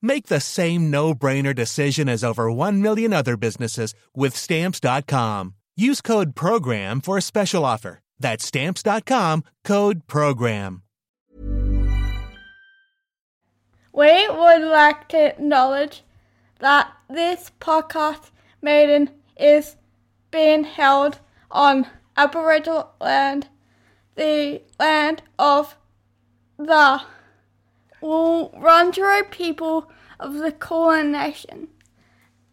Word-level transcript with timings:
Make 0.00 0.26
the 0.26 0.40
same 0.40 0.90
no-brainer 0.90 1.54
decision 1.54 2.08
as 2.08 2.22
over 2.22 2.50
1 2.52 2.80
million 2.82 3.12
other 3.12 3.36
businesses 3.36 3.94
with 4.14 4.36
stamps.com. 4.36 5.54
Use 5.76 6.00
code 6.00 6.34
program 6.34 7.00
for 7.00 7.16
a 7.16 7.22
special 7.22 7.64
offer. 7.64 8.00
That's 8.18 8.44
stamps.com, 8.44 9.44
code 9.64 10.06
program. 10.06 10.82
We 13.92 14.28
would 14.28 14.62
like 14.62 15.08
to 15.08 15.26
acknowledge 15.26 16.02
that 16.60 16.92
this 17.08 17.50
podcast 17.60 18.30
maiden 18.62 19.10
is 19.36 19.76
being 20.30 20.64
held 20.64 21.18
on 21.50 21.86
Aboriginal 22.16 22.90
land, 23.00 23.48
the 24.14 24.62
land 24.78 25.22
of 25.38 25.76
the 26.58 27.02
Wurundjeri 28.02 29.30
people 29.30 29.90
of 30.20 30.34
the 30.34 30.52
Kulin 30.52 31.12
Nation. 31.12 31.68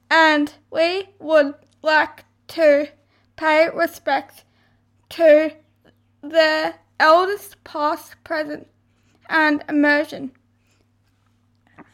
And 0.10 0.54
we 0.72 1.10
would 1.20 1.56
like 1.82 2.26
to 2.50 2.90
pay 3.36 3.70
respect 3.70 4.44
to 5.10 5.52
the 6.22 6.76
eldest 7.00 7.64
past, 7.64 8.16
present, 8.24 8.68
and 9.30 9.64
emerging, 9.68 10.32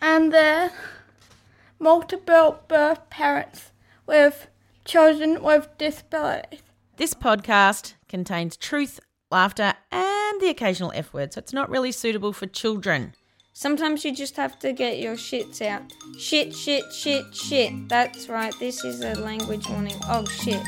and 0.02 0.32
their 0.34 0.72
multiple 1.80 2.60
birth 2.68 3.10
parents 3.10 3.72
with 4.06 4.48
children 4.86 5.42
with 5.42 5.70
disabilities. 5.78 6.62
This 6.98 7.14
podcast 7.14 7.94
contains 8.08 8.58
truth, 8.58 9.00
laughter, 9.32 9.74
and 9.92 10.42
the 10.42 10.50
occasional 10.50 10.92
F 10.94 11.14
word, 11.14 11.34
so 11.34 11.40
it's 11.40 11.54
not 11.54 11.70
really 11.70 11.92
suitable 11.92 12.34
for 12.34 12.48
children. 12.48 13.14
Sometimes 13.62 14.04
you 14.04 14.12
just 14.12 14.38
have 14.38 14.58
to 14.58 14.74
get 14.74 14.98
your 14.98 15.14
shits 15.14 15.62
out. 15.62 15.84
Shit, 16.18 16.56
shit, 16.56 16.92
shit, 16.92 17.24
shit. 17.32 17.88
That's 17.88 18.28
right, 18.28 18.52
this 18.60 18.84
is 18.84 19.02
a 19.02 19.14
language 19.14 19.70
warning. 19.70 19.98
Oh 20.10 20.26
shit. 20.26 20.60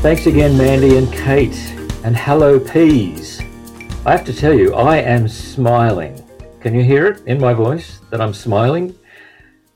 Thanks 0.00 0.24
again, 0.24 0.56
Mandy 0.56 0.96
and 0.96 1.12
Kate. 1.12 1.58
And 2.04 2.16
hello, 2.16 2.58
peas. 2.58 3.42
I 4.06 4.12
have 4.12 4.24
to 4.24 4.32
tell 4.32 4.54
you, 4.54 4.72
I 4.72 4.96
am 4.96 5.28
smiling. 5.28 6.24
Can 6.60 6.74
you 6.74 6.82
hear 6.82 7.08
it 7.08 7.26
in 7.26 7.38
my 7.38 7.52
voice 7.52 8.00
that 8.08 8.22
I'm 8.22 8.32
smiling? 8.32 8.98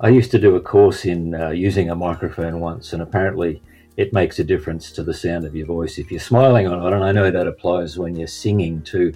I 0.03 0.09
used 0.09 0.31
to 0.31 0.39
do 0.39 0.57
a 0.57 0.61
course 0.61 1.05
in 1.05 1.35
uh, 1.35 1.51
using 1.51 1.91
a 1.91 1.95
microphone 1.95 2.59
once, 2.59 2.95
and 2.95 3.03
apparently 3.03 3.63
it 3.99 4.15
makes 4.15 4.39
a 4.39 4.45
difference 4.45 4.91
to 4.93 5.03
the 5.03 5.13
sound 5.13 5.45
of 5.45 5.55
your 5.55 5.67
voice 5.67 5.99
if 5.99 6.11
you're 6.11 6.21
smiling 6.21 6.67
or 6.67 6.77
not. 6.77 6.95
And 6.95 7.05
I 7.05 7.13
know 7.13 7.31
that 7.31 7.47
applies 7.47 7.99
when 7.99 8.17
you're 8.17 8.27
singing 8.27 8.81
too. 8.81 9.13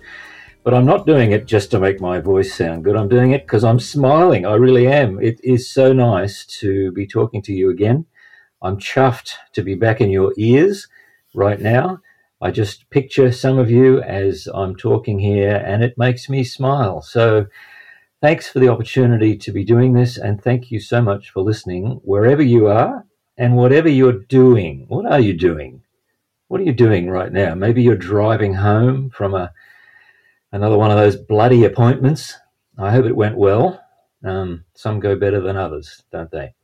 But 0.63 0.75
I'm 0.75 0.85
not 0.85 1.07
doing 1.07 1.33
it 1.33 1.47
just 1.47 1.71
to 1.71 1.79
make 1.79 2.03
my 2.03 2.21
voice 2.21 2.55
sound 2.55 2.85
good. 2.85 2.97
I'm 2.97 3.09
doing 3.09 3.33
it 3.33 3.47
because 3.47 3.65
I'm 3.65 3.81
smiling. 3.81 4.45
I 4.45 4.55
really 4.55 4.87
am. 4.87 5.23
It 5.23 5.41
is 5.43 5.71
so 5.71 5.95
nice 5.95 6.45
to 6.61 6.93
be 6.93 7.07
talking 7.07 7.41
to 7.43 7.53
you 7.55 7.71
again. 7.71 8.05
I'm 8.61 8.79
chuffed 8.79 9.33
to 9.55 9.63
be 9.63 9.75
back 9.75 10.03
in 10.03 10.11
your 10.11 10.35
ears 10.37 10.87
right 11.35 11.61
now. 11.61 12.01
I 12.43 12.51
just 12.51 12.91
picture 12.91 13.33
some 13.33 13.59
of 13.59 13.71
you 13.71 14.03
as 14.03 14.49
I'm 14.53 14.77
talking 14.77 15.19
here, 15.19 15.63
and 15.67 15.83
it 15.83 15.97
makes 15.97 16.29
me 16.29 16.45
smile. 16.45 17.01
So, 17.01 17.47
thanks 18.25 18.49
for 18.49 18.59
the 18.59 18.71
opportunity 18.71 19.37
to 19.37 19.53
be 19.53 19.63
doing 19.63 19.93
this, 19.93 20.17
and 20.17 20.43
thank 20.43 20.71
you 20.71 20.81
so 20.81 21.03
much 21.03 21.29
for 21.29 21.43
listening 21.43 22.01
wherever 22.05 22.41
you 22.41 22.67
are 22.69 23.05
and 23.37 23.55
whatever 23.55 23.87
you're 23.87 24.19
doing. 24.31 24.87
What 24.89 25.05
are 25.05 25.21
you 25.21 25.35
doing? 25.35 25.83
What 26.49 26.59
are 26.63 26.65
you 26.65 26.73
doing 26.73 27.11
right 27.11 27.31
now? 27.31 27.55
Maybe 27.55 27.83
you're 27.83 27.97
driving 27.97 28.55
home 28.55 29.11
from 29.11 29.35
a 29.35 29.53
another 30.53 30.79
one 30.79 30.91
of 30.91 30.97
those 30.97 31.17
bloody 31.17 31.67
appointments. 31.67 32.35
I 32.79 32.93
hope 32.93 33.05
it 33.05 33.15
went 33.15 33.37
well. 33.37 33.79
Um, 34.25 34.65
some 34.73 35.01
go 35.01 35.17
better 35.17 35.43
than 35.43 35.59
others, 35.59 36.03
don't 36.11 36.31
they? 36.31 36.55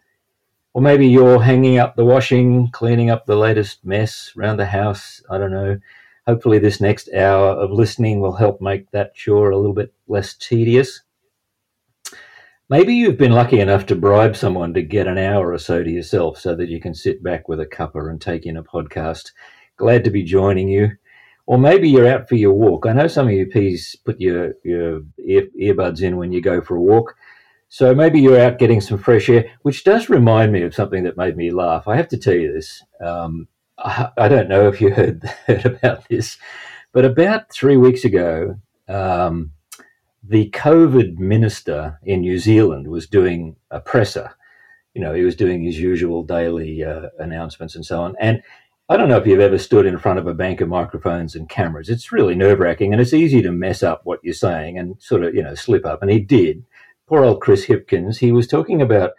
Or 0.73 0.81
maybe 0.81 1.09
you're 1.09 1.43
hanging 1.43 1.77
up 1.77 1.95
the 1.95 2.07
washing, 2.07 2.71
cleaning 2.71 3.11
up 3.11 3.27
the 3.27 3.37
latest 3.37 3.85
mess 3.85 4.33
around 4.35 4.57
the 4.57 4.65
house. 4.65 5.23
I 5.29 5.37
don't 5.37 5.53
know. 5.53 5.79
Hopefully, 6.27 6.59
this 6.59 6.81
next 6.81 7.13
hour 7.13 7.49
of 7.51 7.71
listening 7.71 8.21
will 8.23 8.37
help 8.37 8.63
make 8.63 8.91
that 8.93 9.15
chore 9.15 9.51
a 9.51 9.59
little 9.59 9.75
bit 9.75 9.93
less 10.09 10.33
tedious. 10.33 11.03
Maybe 12.71 12.95
you've 12.95 13.19
been 13.19 13.33
lucky 13.33 13.59
enough 13.59 13.87
to 13.87 13.97
bribe 13.97 14.37
someone 14.37 14.75
to 14.75 14.83
get 14.83 15.09
an 15.09 15.19
hour 15.19 15.53
or 15.53 15.59
so 15.59 15.83
to 15.83 15.91
yourself 15.91 16.39
so 16.39 16.55
that 16.55 16.69
you 16.69 16.81
can 16.81 16.95
sit 16.95 17.21
back 17.21 17.49
with 17.49 17.59
a 17.59 17.67
cuppa 17.67 18.09
and 18.09 18.21
take 18.21 18.47
in 18.47 18.57
a 18.57 18.63
podcast. 18.63 19.33
Glad 19.77 20.05
to 20.05 20.11
be 20.11 20.23
joining 20.23 20.69
you. 20.69 20.93
Or 21.47 21.59
maybe 21.59 21.91
you're 21.91 22.07
out 22.07 22.29
for 22.29 22.37
your 22.37 22.53
walk. 22.53 22.87
I 22.87 22.93
know 22.93 23.09
some 23.09 23.27
of 23.27 23.33
you 23.33 23.47
peas 23.47 23.97
put 24.05 24.21
your, 24.21 24.55
your 24.63 25.01
ear, 25.19 25.49
earbuds 25.61 26.01
in 26.01 26.17
when 26.17 26.31
you 26.31 26.41
go 26.41 26.61
for 26.61 26.77
a 26.77 26.81
walk. 26.81 27.17
So 27.71 27.93
maybe 27.93 28.21
you're 28.21 28.41
out 28.41 28.61
getting 28.61 28.81
some 28.81 28.99
fresh 28.99 29.29
air, 29.29 29.51
which 29.63 29.83
does 29.83 30.09
remind 30.09 30.53
me 30.53 30.63
of 30.63 30.73
something 30.73 31.03
that 31.03 31.17
made 31.17 31.37
me 31.37 31.51
laugh. 31.51 31.89
I 31.89 31.97
have 31.97 32.09
to 32.11 32.19
tell 32.19 32.35
you 32.35 32.53
this. 32.53 32.85
Um, 33.05 33.49
I, 33.79 34.11
I, 34.17 34.29
don't 34.29 34.49
know 34.49 34.69
if 34.69 34.81
you 34.81 34.95
heard, 34.95 35.25
heard 35.47 35.67
about 35.67 36.09
this, 36.09 36.39
but 36.93 37.05
about 37.05 37.51
three 37.53 37.77
weeks 37.77 38.05
ago, 38.05 38.61
um, 38.87 39.51
the 40.23 40.51
COVID 40.51 41.19
minister 41.19 41.99
in 42.03 42.21
New 42.21 42.39
Zealand 42.39 42.89
was 42.89 43.07
doing 43.07 43.57
a 43.71 43.81
presser. 43.81 44.31
You 44.95 45.01
know, 45.01 45.15
he 45.15 45.23
was 45.23 45.37
doing 45.37 45.63
his 45.63 45.79
usual 45.79 46.23
daily 46.23 46.85
uh, 46.85 47.09
announcements 47.19 47.75
and 47.75 47.87
so 47.87 48.03
on. 48.03 48.17
And 48.21 48.43
I 48.89 48.97
don't 48.97 49.09
know 49.09 49.17
if 49.17 49.27
you've 49.27 49.41
ever 49.41 49.59
stood 49.59 49.87
in 49.87 49.99
front 49.99 50.19
of 50.19 50.27
a 50.27 50.35
bank 50.35 50.61
of 50.61 50.69
microphones 50.69 51.37
and 51.37 51.49
cameras. 51.49 51.89
It's 51.89 52.13
really 52.13 52.35
nerve 52.35 52.59
wracking 52.59 52.93
and 52.93 53.01
it's 53.01 53.15
easy 53.15 53.41
to 53.43 53.53
mess 53.53 53.83
up 53.83 54.01
what 54.05 54.19
you're 54.23 54.35
saying 54.35 54.79
and 54.79 55.01
sort 55.01 55.23
of, 55.23 55.35
you 55.35 55.43
know, 55.43 55.55
slip 55.55 55.87
up. 55.87 56.03
And 56.03 56.11
he 56.11 56.21
did. 56.21 56.65
Poor 57.07 57.25
old 57.25 57.41
Chris 57.41 57.67
Hipkins, 57.67 58.19
he 58.19 58.33
was 58.33 58.47
talking 58.47 58.83
about 58.83 59.13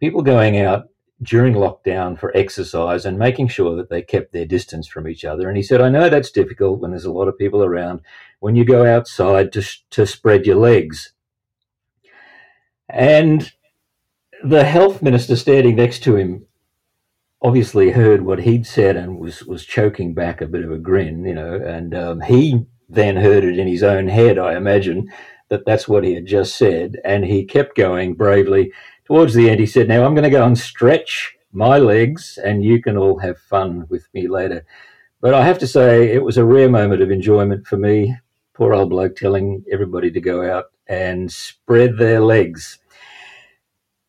people 0.00 0.22
going 0.22 0.58
out 0.58 0.88
during 1.22 1.54
lockdown 1.54 2.18
for 2.18 2.34
exercise 2.36 3.04
and 3.04 3.18
making 3.18 3.48
sure 3.48 3.76
that 3.76 3.90
they 3.90 4.02
kept 4.02 4.32
their 4.32 4.46
distance 4.46 4.88
from 4.88 5.06
each 5.06 5.24
other. 5.24 5.48
And 5.48 5.56
he 5.56 5.62
said, 5.62 5.80
I 5.80 5.90
know 5.90 6.08
that's 6.08 6.30
difficult 6.30 6.80
when 6.80 6.92
there's 6.92 7.04
a 7.04 7.12
lot 7.12 7.28
of 7.28 7.38
people 7.38 7.62
around, 7.62 8.00
when 8.40 8.56
you 8.56 8.64
go 8.64 8.86
outside 8.86 9.52
to, 9.52 9.62
to 9.90 10.06
spread 10.06 10.46
your 10.46 10.56
legs. 10.56 11.12
And 12.88 13.52
the 14.42 14.64
health 14.64 15.02
minister 15.02 15.36
standing 15.36 15.76
next 15.76 16.02
to 16.04 16.16
him 16.16 16.46
obviously 17.42 17.90
heard 17.90 18.22
what 18.22 18.40
he'd 18.40 18.66
said 18.66 18.96
and 18.96 19.18
was, 19.18 19.44
was 19.44 19.64
choking 19.64 20.14
back 20.14 20.40
a 20.40 20.46
bit 20.46 20.64
of 20.64 20.72
a 20.72 20.78
grin, 20.78 21.24
you 21.24 21.34
know, 21.34 21.54
and 21.54 21.94
um, 21.94 22.20
he 22.22 22.66
then 22.88 23.16
heard 23.16 23.44
it 23.44 23.58
in 23.58 23.68
his 23.68 23.82
own 23.82 24.08
head, 24.08 24.38
I 24.38 24.56
imagine, 24.56 25.10
that 25.48 25.64
that's 25.66 25.88
what 25.88 26.04
he 26.04 26.14
had 26.14 26.26
just 26.26 26.56
said. 26.56 26.96
And 27.04 27.24
he 27.24 27.44
kept 27.44 27.76
going 27.76 28.14
bravely 28.14 28.72
towards 29.10 29.34
the 29.34 29.50
end, 29.50 29.58
he 29.58 29.66
said, 29.66 29.88
Now 29.88 30.04
I'm 30.04 30.14
going 30.14 30.22
to 30.22 30.30
go 30.30 30.46
and 30.46 30.56
stretch 30.56 31.36
my 31.52 31.78
legs, 31.78 32.38
and 32.44 32.64
you 32.64 32.80
can 32.80 32.96
all 32.96 33.18
have 33.18 33.38
fun 33.38 33.84
with 33.88 34.06
me 34.14 34.28
later. 34.28 34.64
But 35.20 35.34
I 35.34 35.44
have 35.44 35.58
to 35.58 35.66
say, 35.66 36.14
it 36.14 36.22
was 36.22 36.36
a 36.38 36.44
rare 36.44 36.68
moment 36.68 37.02
of 37.02 37.10
enjoyment 37.10 37.66
for 37.66 37.76
me. 37.76 38.14
Poor 38.54 38.72
old 38.72 38.90
bloke 38.90 39.16
telling 39.16 39.64
everybody 39.72 40.12
to 40.12 40.20
go 40.20 40.48
out 40.48 40.66
and 40.86 41.30
spread 41.30 41.98
their 41.98 42.20
legs. 42.20 42.78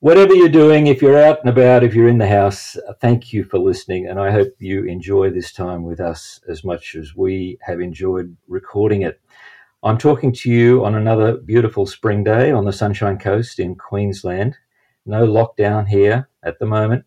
Whatever 0.01 0.36
you're 0.36 0.50
doing, 0.50 0.86
if 0.86 1.01
you're 1.01 1.18
out 1.18 1.39
and 1.42 1.50
about, 1.50 1.83
if 1.83 1.95
you're 1.95 2.07
in 2.07 2.19
the 2.19 2.27
house, 2.27 2.77
thank 3.00 3.33
you 3.33 3.44
for 3.44 3.57
listening. 3.57 4.07
And 4.07 4.19
I 4.19 4.30
hope 4.30 4.54
you 4.59 4.86
enjoy 4.86 5.31
this 5.31 5.51
time 5.51 5.81
with 5.81 6.00
us 6.00 6.39
as 6.47 6.63
much 6.63 6.94
as 6.94 7.15
we 7.15 7.57
have 7.62 7.81
enjoyed 7.81 8.38
recording 8.47 9.01
it. 9.01 9.19
I'm 9.81 9.97
talking 9.97 10.31
to 10.31 10.51
you 10.51 10.86
on 10.86 10.94
another 10.94 11.38
beautiful 11.38 11.88
spring 11.88 12.24
day 12.24 12.51
on 12.51 12.65
the 12.65 12.71
Sunshine 12.71 13.18
Coast 13.18 13.59
in 13.59 13.74
Queensland 13.74 14.57
no 15.06 15.25
lockdown 15.25 15.88
here 15.88 16.30
at 16.44 16.59
the 16.59 16.65
moment. 16.65 17.06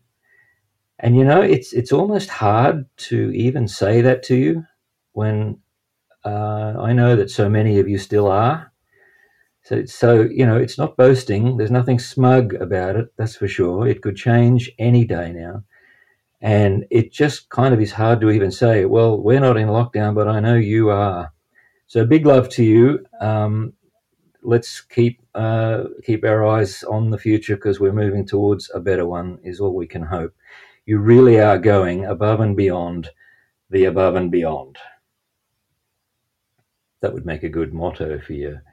And 0.99 1.15
you 1.15 1.25
know, 1.25 1.41
it's 1.41 1.73
it's 1.73 1.91
almost 1.91 2.29
hard 2.29 2.85
to 2.97 3.31
even 3.31 3.67
say 3.67 4.01
that 4.01 4.23
to 4.23 4.35
you 4.35 4.65
when 5.11 5.59
uh, 6.23 6.73
I 6.79 6.93
know 6.93 7.15
that 7.15 7.29
so 7.29 7.49
many 7.49 7.79
of 7.79 7.87
you 7.87 7.97
still 7.97 8.27
are. 8.27 8.71
So, 9.63 9.83
so 9.85 10.21
you 10.21 10.45
know, 10.45 10.57
it's 10.57 10.77
not 10.77 10.97
boasting. 10.97 11.57
There's 11.57 11.71
nothing 11.71 11.99
smug 11.99 12.53
about 12.53 12.95
it. 12.95 13.07
That's 13.17 13.35
for 13.35 13.47
sure. 13.47 13.87
It 13.87 14.01
could 14.01 14.15
change 14.15 14.71
any 14.79 15.05
day 15.05 15.31
now, 15.33 15.63
and 16.41 16.85
it 16.91 17.11
just 17.11 17.49
kind 17.49 17.73
of 17.73 17.81
is 17.81 17.91
hard 17.91 18.21
to 18.21 18.29
even 18.29 18.51
say. 18.51 18.85
Well, 18.85 19.17
we're 19.17 19.39
not 19.39 19.57
in 19.57 19.67
lockdown, 19.67 20.15
but 20.15 20.27
I 20.27 20.39
know 20.39 20.55
you 20.55 20.89
are. 20.89 21.33
So, 21.87 22.05
big 22.05 22.25
love 22.25 22.47
to 22.49 22.63
you. 22.63 23.05
Um, 23.19 23.73
let's 24.43 24.81
keep 24.81 25.19
uh, 25.35 25.89
keep 26.03 26.23
our 26.23 26.45
eyes 26.45 26.83
on 26.83 27.09
the 27.09 27.17
future 27.17 27.55
because 27.55 27.79
we're 27.79 27.91
moving 27.91 28.25
towards 28.25 28.71
a 28.73 28.79
better 28.79 29.05
one. 29.05 29.37
Is 29.43 29.59
all 29.59 29.75
we 29.75 29.87
can 29.87 30.01
hope. 30.01 30.33
You 30.85 30.99
really 30.99 31.39
are 31.39 31.57
going 31.57 32.05
above 32.05 32.39
and 32.39 32.55
beyond 32.55 33.09
the 33.69 33.85
above 33.85 34.15
and 34.15 34.31
beyond. 34.31 34.77
That 37.01 37.13
would 37.13 37.25
make 37.25 37.43
a 37.43 37.49
good 37.49 37.73
motto 37.73 38.19
for 38.19 38.33
your 38.33 38.63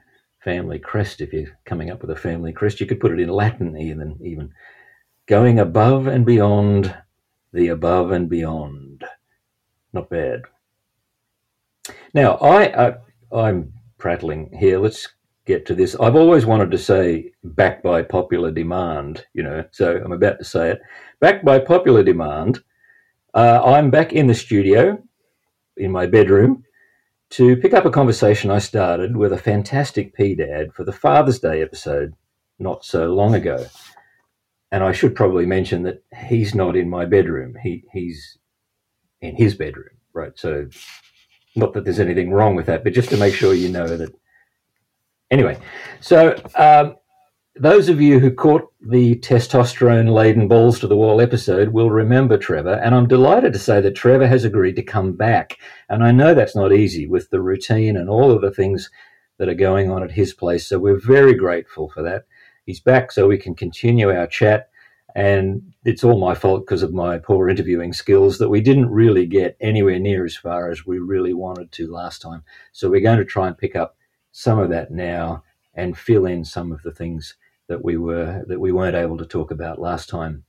family 0.43 0.79
crest 0.79 1.21
if 1.21 1.33
you're 1.33 1.57
coming 1.65 1.89
up 1.89 2.01
with 2.01 2.11
a 2.11 2.15
family 2.15 2.53
crest. 2.53 2.79
You 2.79 2.85
could 2.85 2.99
put 2.99 3.11
it 3.11 3.19
in 3.19 3.29
Latin 3.29 3.77
even 3.77 4.17
even 4.21 4.53
going 5.25 5.59
above 5.59 6.07
and 6.07 6.25
beyond 6.25 6.95
the 7.51 7.67
above 7.67 8.11
and 8.11 8.29
beyond. 8.29 9.03
Not 9.91 10.09
bad. 10.09 10.43
Now 12.13 12.35
I 12.35 12.71
uh, 12.71 12.97
I'm 13.35 13.73
prattling 13.97 14.51
here. 14.57 14.79
Let's 14.79 15.07
get 15.45 15.65
to 15.65 15.75
this. 15.75 15.95
I've 15.95 16.15
always 16.15 16.45
wanted 16.45 16.71
to 16.71 16.77
say 16.77 17.31
back 17.43 17.83
by 17.83 18.01
popular 18.01 18.51
demand, 18.51 19.25
you 19.33 19.43
know, 19.43 19.65
so 19.71 20.01
I'm 20.03 20.11
about 20.11 20.39
to 20.39 20.45
say 20.45 20.71
it. 20.71 20.81
Back 21.19 21.43
by 21.43 21.59
popular 21.59 22.03
demand, 22.03 22.59
uh, 23.33 23.61
I'm 23.63 23.89
back 23.89 24.13
in 24.13 24.27
the 24.27 24.33
studio 24.33 25.01
in 25.77 25.91
my 25.91 26.05
bedroom 26.05 26.63
to 27.31 27.57
pick 27.57 27.73
up 27.73 27.85
a 27.85 27.91
conversation 27.91 28.51
I 28.51 28.59
started 28.59 29.17
with 29.17 29.33
a 29.33 29.37
fantastic 29.37 30.13
P 30.13 30.35
dad 30.35 30.71
for 30.73 30.83
the 30.83 30.93
Father's 30.93 31.39
Day 31.39 31.61
episode 31.61 32.13
not 32.59 32.85
so 32.85 33.07
long 33.13 33.33
ago. 33.33 33.65
And 34.71 34.83
I 34.83 34.91
should 34.91 35.15
probably 35.15 35.45
mention 35.45 35.83
that 35.83 36.03
he's 36.27 36.55
not 36.55 36.75
in 36.75 36.89
my 36.89 37.05
bedroom. 37.05 37.55
He 37.61 37.83
he's 37.91 38.37
in 39.21 39.35
his 39.35 39.55
bedroom, 39.55 39.97
right? 40.13 40.31
So 40.35 40.67
not 41.55 41.73
that 41.73 41.83
there's 41.83 41.99
anything 41.99 42.31
wrong 42.31 42.55
with 42.55 42.65
that, 42.67 42.83
but 42.83 42.93
just 42.93 43.09
to 43.09 43.17
make 43.17 43.33
sure 43.33 43.53
you 43.53 43.69
know 43.69 43.97
that 43.97 44.13
Anyway, 45.33 45.57
so 45.99 46.39
um, 46.53 46.95
those 47.55 47.89
of 47.89 47.99
you 47.99 48.19
who 48.19 48.29
caught 48.29 48.71
the 48.81 49.15
testosterone 49.15 50.13
laden 50.13 50.47
balls 50.47 50.79
to 50.79 50.85
the 50.85 50.95
wall 50.95 51.19
episode 51.19 51.69
will 51.69 51.89
remember 51.89 52.37
Trevor, 52.37 52.75
and 52.75 52.93
I'm 52.93 53.07
delighted 53.07 53.51
to 53.53 53.57
say 53.57 53.81
that 53.81 53.95
Trevor 53.95 54.27
has 54.27 54.43
agreed 54.43 54.75
to 54.75 54.83
come 54.83 55.13
back. 55.13 55.57
And 55.89 56.03
I 56.03 56.11
know 56.11 56.35
that's 56.35 56.55
not 56.55 56.71
easy 56.71 57.07
with 57.07 57.31
the 57.31 57.41
routine 57.41 57.97
and 57.97 58.11
all 58.11 58.29
of 58.29 58.41
the 58.41 58.51
things 58.51 58.91
that 59.39 59.49
are 59.49 59.55
going 59.55 59.89
on 59.89 60.03
at 60.03 60.11
his 60.11 60.35
place. 60.35 60.67
So 60.67 60.77
we're 60.77 60.99
very 60.99 61.33
grateful 61.33 61.89
for 61.89 62.03
that. 62.03 62.25
He's 62.67 62.79
back 62.79 63.11
so 63.11 63.27
we 63.27 63.39
can 63.39 63.55
continue 63.55 64.11
our 64.11 64.27
chat. 64.27 64.69
And 65.15 65.73
it's 65.83 66.03
all 66.03 66.19
my 66.19 66.35
fault 66.35 66.61
because 66.61 66.83
of 66.83 66.93
my 66.93 67.17
poor 67.17 67.49
interviewing 67.49 67.93
skills 67.93 68.37
that 68.37 68.49
we 68.49 68.61
didn't 68.61 68.91
really 68.91 69.25
get 69.25 69.57
anywhere 69.59 69.97
near 69.97 70.25
as 70.25 70.37
far 70.37 70.69
as 70.69 70.85
we 70.85 70.99
really 70.99 71.33
wanted 71.33 71.71
to 71.71 71.91
last 71.91 72.21
time. 72.21 72.43
So 72.71 72.87
we're 72.87 73.01
going 73.01 73.17
to 73.17 73.25
try 73.25 73.47
and 73.47 73.57
pick 73.57 73.75
up 73.75 73.97
some 74.33 74.59
of 74.59 74.69
that 74.71 74.91
now 74.91 75.43
and 75.75 75.97
fill 75.97 76.25
in 76.25 76.43
some 76.43 76.71
of 76.71 76.81
the 76.81 76.91
things 76.91 77.35
that 77.67 77.83
we 77.83 77.95
were 77.95 78.43
that 78.47 78.59
we 78.59 78.73
weren't 78.73 78.95
able 78.95 79.17
to 79.17 79.25
talk 79.25 79.51
about 79.51 79.79
last 79.79 80.09
time. 80.09 80.43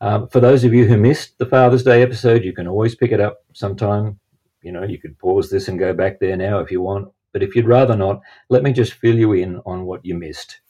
Um, 0.00 0.28
for 0.28 0.40
those 0.40 0.64
of 0.64 0.74
you 0.74 0.86
who 0.86 0.96
missed 0.96 1.38
the 1.38 1.46
Father's 1.46 1.84
Day 1.84 2.02
episode, 2.02 2.42
you 2.42 2.52
can 2.52 2.66
always 2.66 2.94
pick 2.94 3.12
it 3.12 3.20
up 3.20 3.44
sometime. 3.52 4.18
You 4.62 4.72
know, 4.72 4.82
you 4.82 4.98
could 4.98 5.18
pause 5.18 5.50
this 5.50 5.68
and 5.68 5.78
go 5.78 5.92
back 5.92 6.18
there 6.18 6.36
now 6.36 6.58
if 6.58 6.70
you 6.70 6.80
want. 6.80 7.08
But 7.32 7.42
if 7.42 7.54
you'd 7.54 7.68
rather 7.68 7.96
not, 7.96 8.20
let 8.48 8.62
me 8.62 8.72
just 8.72 8.94
fill 8.94 9.16
you 9.16 9.34
in 9.34 9.60
on 9.64 9.84
what 9.84 10.04
you 10.04 10.14
missed. 10.14 10.60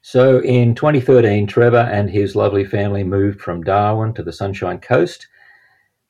So 0.00 0.40
in 0.40 0.74
2013, 0.74 1.46
Trevor 1.46 1.76
and 1.78 2.08
his 2.08 2.36
lovely 2.36 2.64
family 2.64 3.04
moved 3.04 3.40
from 3.40 3.62
Darwin 3.62 4.14
to 4.14 4.22
the 4.22 4.32
Sunshine 4.32 4.78
Coast, 4.78 5.26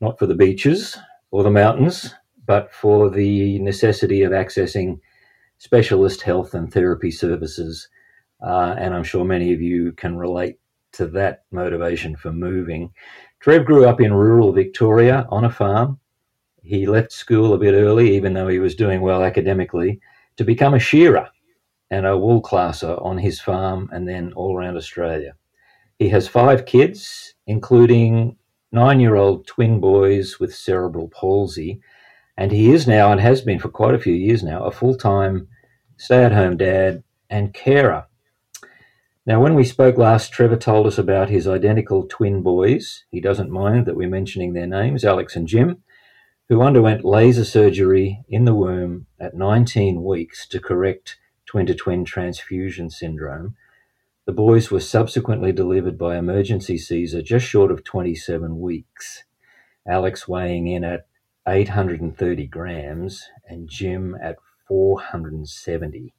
not 0.01 0.19
for 0.19 0.27
the 0.27 0.35
beaches 0.35 0.99
or 1.31 1.43
the 1.43 1.51
mountains, 1.51 2.15
but 2.47 2.73
for 2.73 3.09
the 3.09 3.59
necessity 3.61 4.23
of 4.23 4.33
accessing 4.33 5.01
specialist 5.59 6.23
health 6.23 6.55
and 6.55 6.73
therapy 6.73 7.11
services. 7.11 7.89
Uh, 8.45 8.75
and 8.79 8.95
I'm 8.95 9.05
sure 9.05 9.25
many 9.25 9.53
of 9.53 9.61
you 9.61 9.93
can 9.93 10.17
relate 10.17 10.59
to 10.93 11.07
that 11.09 11.45
motivation 11.51 12.17
for 12.17 12.33
moving. 12.33 12.93
Trev 13.41 13.65
grew 13.65 13.87
up 13.87 14.01
in 14.01 14.13
rural 14.13 14.53
Victoria 14.53 15.27
on 15.31 15.45
a 15.45 15.51
farm. 15.51 15.99
He 16.63 16.87
left 16.87 17.13
school 17.13 17.53
a 17.53 17.59
bit 17.59 17.75
early, 17.75 18.15
even 18.17 18.33
though 18.33 18.49
he 18.49 18.59
was 18.59 18.75
doing 18.75 19.01
well 19.01 19.23
academically, 19.23 20.01
to 20.37 20.45
become 20.45 20.75
a 20.75 20.79
shearer 20.79 21.29
and 21.91 22.07
a 22.07 22.17
wool 22.17 22.41
classer 22.41 22.97
on 23.01 23.19
his 23.19 23.41
farm 23.41 23.89
and 23.93 24.09
then 24.09 24.33
all 24.33 24.57
around 24.57 24.77
Australia. 24.77 25.35
He 25.99 26.09
has 26.09 26.27
five 26.27 26.67
kids, 26.67 27.35
including 27.47 28.37
nine 28.73 28.99
year 28.99 29.15
old 29.15 29.47
twin 29.47 29.81
boys 29.81 30.41
with 30.41 30.55
cerebral 30.55 31.09
palsy. 31.09 31.81
And 32.37 32.53
he 32.53 32.73
is 32.73 32.87
now, 32.87 33.13
and 33.13 33.21
has 33.21 33.43
been 33.43 33.59
for 33.59 33.69
quite 33.69 33.95
a 33.95 33.99
few 33.99 34.15
years 34.15 34.43
now, 34.43 34.65
a 34.65 34.71
full 34.71 34.97
time 34.97 35.49
stay 35.97 36.25
at 36.25 36.33
home 36.33 36.57
dad, 36.57 37.03
and 37.31 37.55
carer. 37.55 38.07
Now, 39.27 39.41
when 39.41 39.55
we 39.55 39.65
spoke 39.65 39.97
last, 39.97 40.33
Trevor 40.33 40.57
told 40.57 40.87
us 40.87 40.99
about 40.99 41.31
his 41.31 41.49
identical 41.49 42.07
twin 42.07 42.43
boys. 42.43 43.05
He 43.11 43.21
doesn't 43.21 43.51
mind 43.51 43.87
that 43.87 43.97
we're 43.97 44.09
mentioning 44.09 44.53
their 44.53 44.67
names, 44.67 45.05
Alex 45.05 45.35
and 45.35 45.49
Jim, 45.49 45.83
who 46.49 46.61
underwent 46.61 47.05
laser 47.05 47.45
surgery 47.45 48.23
in 48.29 48.45
the 48.45 48.55
womb 48.55 49.07
at 49.19 49.35
19 49.35 50.05
weeks 50.05 50.47
to 50.49 50.61
correct 50.61 51.17
twin 51.47 51.65
to 51.67 51.75
twin 51.75 52.05
transfusion 52.05 52.91
syndrome. 52.91 53.57
The 54.27 54.33
boys 54.33 54.71
were 54.71 54.81
subsequently 54.81 55.53
delivered 55.53 55.97
by 55.97 56.17
emergency 56.17 56.77
Caesar 56.77 57.23
just 57.23 57.47
short 57.47 57.71
of 57.71 57.85
27 57.85 58.61
weeks. 58.61 59.25
Alex 59.87 60.29
weighing 60.29 60.67
in 60.67 60.85
at 60.85 61.07
830 61.47 62.47
grams 62.47 63.29
and 63.49 63.69
Jim 63.69 64.17
at 64.23 64.37
470. 64.69 66.15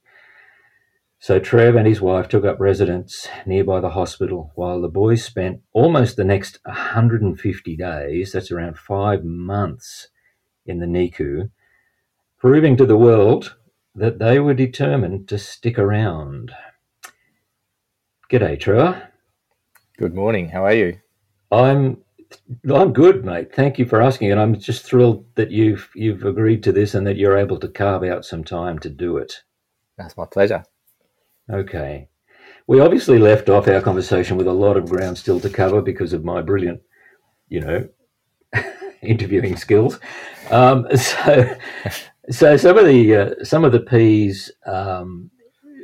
So 1.19 1.39
Trev 1.39 1.75
and 1.75 1.87
his 1.87 2.01
wife 2.01 2.27
took 2.27 2.45
up 2.45 2.59
residence 2.59 3.27
nearby 3.45 3.79
the 3.79 3.91
hospital 3.91 4.51
while 4.55 4.81
the 4.81 4.87
boys 4.87 5.23
spent 5.23 5.61
almost 5.73 6.17
the 6.17 6.23
next 6.23 6.59
150 6.65 7.75
days, 7.75 8.33
that's 8.33 8.51
around 8.51 8.77
five 8.77 9.23
months, 9.23 10.09
in 10.65 10.79
the 10.79 10.85
NICU, 10.85 11.49
proving 12.37 12.77
to 12.77 12.85
the 12.85 12.97
world 12.97 13.55
that 13.95 14.19
they 14.19 14.39
were 14.39 14.53
determined 14.53 15.27
to 15.29 15.39
stick 15.39 15.79
around. 15.79 16.51
G'day, 18.29 18.59
Trevor. 18.59 19.09
Good 19.97 20.13
morning. 20.13 20.49
How 20.49 20.65
are 20.65 20.73
you? 20.73 20.99
I'm 21.51 22.04
I'm 22.73 22.93
good, 22.93 23.25
mate. 23.25 23.53
Thank 23.53 23.79
you 23.79 23.85
for 23.85 24.01
asking, 24.01 24.31
and 24.31 24.39
I'm 24.39 24.59
just 24.59 24.83
thrilled 24.83 25.25
that 25.35 25.51
you've 25.51 25.89
you've 25.95 26.23
agreed 26.23 26.63
to 26.63 26.71
this 26.71 26.93
and 26.93 27.05
that 27.07 27.17
you're 27.17 27.37
able 27.37 27.59
to 27.59 27.67
carve 27.67 28.03
out 28.03 28.25
some 28.25 28.43
time 28.43 28.79
to 28.79 28.89
do 28.89 29.17
it. 29.17 29.43
That's 29.97 30.17
my 30.17 30.25
pleasure. 30.25 30.63
Okay, 31.49 32.07
we 32.67 32.79
obviously 32.79 33.19
left 33.19 33.49
off 33.49 33.67
our 33.67 33.81
conversation 33.81 34.37
with 34.37 34.47
a 34.47 34.53
lot 34.53 34.77
of 34.77 34.89
ground 34.89 35.17
still 35.17 35.39
to 35.39 35.49
cover 35.49 35.81
because 35.81 36.13
of 36.13 36.23
my 36.23 36.41
brilliant, 36.41 36.81
you 37.49 37.61
know, 37.61 37.87
interviewing 39.01 39.55
skills. 39.55 39.99
Um, 40.49 40.87
so, 40.95 41.55
so 42.29 42.57
some 42.57 42.77
of 42.77 42.85
the 42.85 43.15
uh, 43.15 43.43
some 43.43 43.63
of 43.63 43.71
the 43.71 43.81
P's, 43.81 44.51
um, 44.65 45.29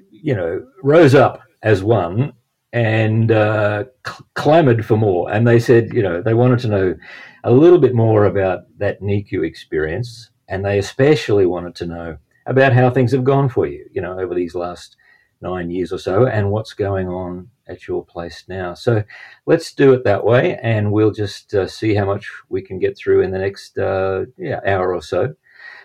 you 0.10 0.36
know, 0.36 0.66
rose 0.84 1.16
up 1.16 1.42
as 1.64 1.84
one 1.84 2.34
and 2.74 3.32
uh, 3.32 3.86
cl- 4.06 4.28
clamored 4.36 4.86
for 4.86 4.98
more. 4.98 5.32
And 5.32 5.48
they 5.48 5.60
said, 5.60 5.94
you 5.94 6.02
know, 6.02 6.22
they 6.22 6.34
wanted 6.34 6.60
to 6.60 6.68
know 6.68 6.96
a 7.44 7.52
little 7.52 7.80
bit 7.80 7.94
more 7.94 8.26
about 8.26 8.62
that 8.78 9.02
NICU 9.02 9.46
experience. 9.46 10.30
And 10.48 10.66
they 10.66 10.78
especially 10.78 11.46
wanted 11.46 11.76
to 11.76 11.86
know 11.86 12.18
about 12.46 12.74
how 12.74 12.90
things 12.90 13.12
have 13.12 13.24
gone 13.24 13.50
for 13.50 13.68
you, 13.68 13.88
you 13.94 14.02
know, 14.02 14.20
over 14.20 14.36
these 14.36 14.56
last 14.56 14.98
nine 15.42 15.70
years 15.70 15.92
or 15.92 15.98
so 15.98 16.28
and 16.28 16.52
what's 16.52 16.74
going 16.74 17.08
on 17.08 17.50
at 17.68 17.88
your 17.88 18.06
place 18.06 18.44
now. 18.48 18.74
So 18.74 19.04
let's 19.46 19.74
do 19.74 19.94
it 19.94 20.04
that 20.04 20.24
way. 20.24 20.58
And 20.62 20.92
we'll 20.92 21.12
just 21.12 21.54
uh, 21.54 21.68
see 21.68 21.96
how 21.96 22.06
much 22.06 22.30
we 22.50 22.62
can 22.62 22.80
get 22.80 22.98
through 22.98 23.22
in 23.22 23.32
the 23.32 23.40
next 23.40 23.78
uh, 23.78 24.26
yeah, 24.38 24.60
hour 24.66 24.94
or 24.94 25.02
so. 25.02 25.34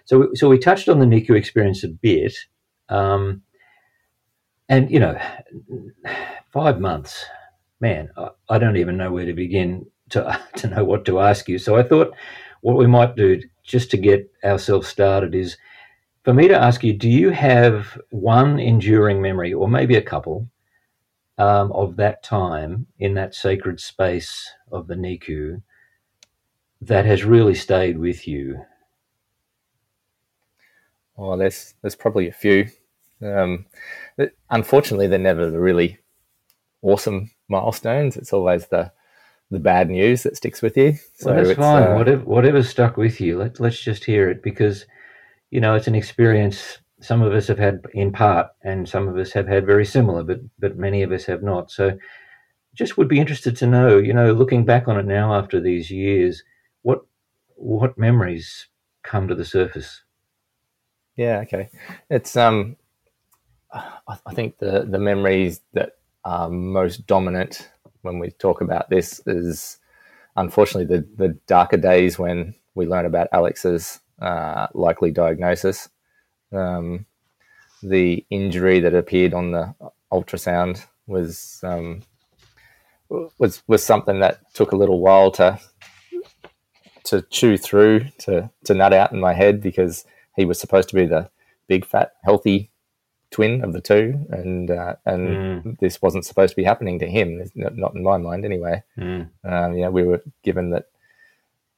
So, 0.05 0.29
so 0.35 0.49
we 0.49 0.59
touched 0.59 0.89
on 0.89 0.99
the 0.99 1.07
NICU 1.07 1.37
experience 1.37 1.85
a 1.85 1.89
bit. 1.89 2.37
Um, 2.89 3.43
and, 4.69 4.91
you 4.91 5.01
know, 5.01 5.19
five 6.53 6.81
months, 6.81 7.25
man, 7.81 8.11
I, 8.17 8.29
I 8.49 8.59
don't 8.59 8.77
even 8.77 8.97
know 8.97 9.13
where 9.13 9.27
to 9.27 9.33
begin 9.33 9.87
to, 10.11 10.41
to 10.57 10.69
know 10.69 10.85
what 10.85 11.05
to 11.07 11.21
ask 11.21 11.49
you. 11.49 11.59
So 11.59 11.77
I 11.77 11.83
thought 11.83 12.15
what 12.63 12.77
we 12.77 12.87
might 12.87 13.17
do 13.17 13.41
just 13.63 13.91
to 13.91 13.97
get 13.97 14.31
ourselves 14.45 14.89
started 14.89 15.35
is 15.35 15.57
for 16.25 16.35
me 16.35 16.49
to 16.49 16.57
ask 16.57 16.83
you 16.83 16.93
do 16.93 17.09
you 17.09 17.31
have 17.31 18.01
one 18.11 18.59
enduring 18.59 19.23
memory, 19.23 19.53
or 19.55 19.69
maybe 19.69 19.97
a 19.97 20.03
couple, 20.03 20.49
um, 21.39 21.71
of 21.73 21.97
that 21.97 22.23
time 22.23 22.87
in 22.99 23.15
that 23.15 23.35
sacred 23.35 23.81
space 23.81 24.51
of 24.73 24.87
the 24.87 24.95
NICU 24.95 25.63
that 26.81 27.05
has 27.05 27.25
really 27.25 27.55
stayed 27.55 27.99
with 27.99 28.27
you? 28.27 28.61
Oh, 31.19 31.37
there's 31.37 31.75
there's 31.83 31.95
probably 31.95 32.29
a 32.29 32.33
few. 32.33 32.67
Um, 33.23 33.67
unfortunately, 34.51 35.07
they're 35.07 35.19
never 35.19 35.51
the 35.51 35.61
really 35.61 35.99
awesome 36.83 37.31
milestones. 37.49 38.17
It's 38.17 38.33
always 38.33 38.67
the 38.69 38.93
the 39.51 39.61
bad 39.61 39.89
news 39.89 40.25
that 40.25 40.37
sticks 40.37 40.61
with 40.61 40.77
you. 40.77 40.95
So 41.15 41.33
well, 41.33 41.45
that's 41.45 41.59
fine. 41.59 41.83
Uh, 41.83 41.95
whatever 41.95 42.25
whatever 42.25 42.63
stuck 42.63 42.97
with 42.97 43.21
you, 43.21 43.39
let 43.39 43.61
let's 43.61 43.81
just 43.81 44.05
hear 44.05 44.29
it 44.31 44.43
because 44.43 44.87
you 45.51 45.61
know 45.61 45.75
it's 45.75 45.87
an 45.87 45.95
experience 45.95 46.79
some 47.01 47.23
of 47.23 47.35
us 47.35 47.47
have 47.49 47.59
had 47.59 47.85
in 47.93 48.13
part, 48.13 48.49
and 48.63 48.89
some 48.89 49.09
of 49.09 49.17
us 49.17 49.33
have 49.33 49.47
had 49.47 49.67
very 49.67 49.85
similar, 49.85 50.23
but 50.23 50.41
but 50.59 50.79
many 50.79 51.03
of 51.03 51.13
us 51.13 51.25
have 51.27 51.43
not. 51.43 51.71
So, 51.71 51.99
just 52.75 52.97
would 52.97 53.09
be 53.09 53.21
interested 53.21 53.57
to 53.57 53.67
know, 53.67 53.99
you 53.99 54.13
know, 54.13 54.33
looking 54.33 54.65
back 54.65 54.89
on 54.89 54.99
it 54.99 55.07
now 55.07 55.35
after 55.35 55.61
these 55.61 55.91
years, 55.91 56.43
what 56.83 57.01
what 57.57 57.99
memories 57.99 58.69
come 59.03 59.29
to 59.29 59.35
the 59.35 59.45
surface? 59.45 60.03
Yeah, 61.17 61.39
okay. 61.41 61.71
It's 62.11 62.37
um, 62.37 62.77
I 63.73 64.35
think 64.35 64.59
the 64.59 64.87
the 64.89 64.99
memories 64.99 65.61
that 65.73 65.93
are 66.25 66.49
most 66.49 67.07
dominant 67.07 67.69
when 68.03 68.19
we 68.19 68.31
talk 68.31 68.61
about 68.61 68.91
this 68.91 69.21
is 69.27 69.79
unfortunately 70.37 70.97
the 70.97 71.07
the 71.17 71.39
darker 71.47 71.77
days 71.77 72.19
when 72.19 72.55
we 72.75 72.87
learn 72.87 73.07
about 73.07 73.29
Alex's 73.33 74.01
uh, 74.21 74.67
likely 74.75 75.11
diagnosis. 75.11 75.89
Um, 76.53 77.07
the 77.83 78.25
injury 78.31 78.81
that 78.81 78.95
appeared 78.95 79.35
on 79.35 79.51
the 79.51 79.75
ultrasound 80.13 80.85
was 81.07 81.61
um, 81.63 82.03
was 83.39 83.63
was 83.67 83.83
something 83.83 84.21
that 84.21 84.41
took 84.55 84.73
a 84.73 84.77
little 84.77 85.01
while 85.01 85.31
to 85.33 85.59
to 87.05 87.23
chew 87.31 87.57
through 87.57 88.07
to 88.19 88.51
to 88.65 88.75
nut 88.75 88.93
out 88.93 89.13
in 89.13 89.21
my 89.21 89.33
head 89.33 89.61
because 89.61 90.05
he 90.37 90.45
was 90.45 90.59
supposed 90.59 90.89
to 90.89 90.95
be 90.95 91.07
the 91.07 91.31
big 91.69 91.85
fat 91.85 92.13
healthy 92.25 92.71
twin 93.31 93.65
of 93.65 93.73
the 93.73 93.81
two 93.81 94.25
and 94.31 94.71
uh, 94.71 94.95
and 95.05 95.29
mm. 95.29 95.79
this 95.81 96.01
wasn't 96.01 96.25
supposed 96.25 96.53
to 96.53 96.57
be 96.57 96.65
happening 96.65 96.99
to 96.99 97.07
him 97.07 97.43
not 97.55 97.95
in 97.95 98.03
my 98.03 98.17
mind 98.17 98.45
anyway 98.45 98.83
mm. 98.97 99.29
um, 99.45 99.73
you 99.75 99.83
know 99.83 99.91
we 99.91 100.03
were 100.03 100.23
given 100.43 100.71
that 100.71 100.87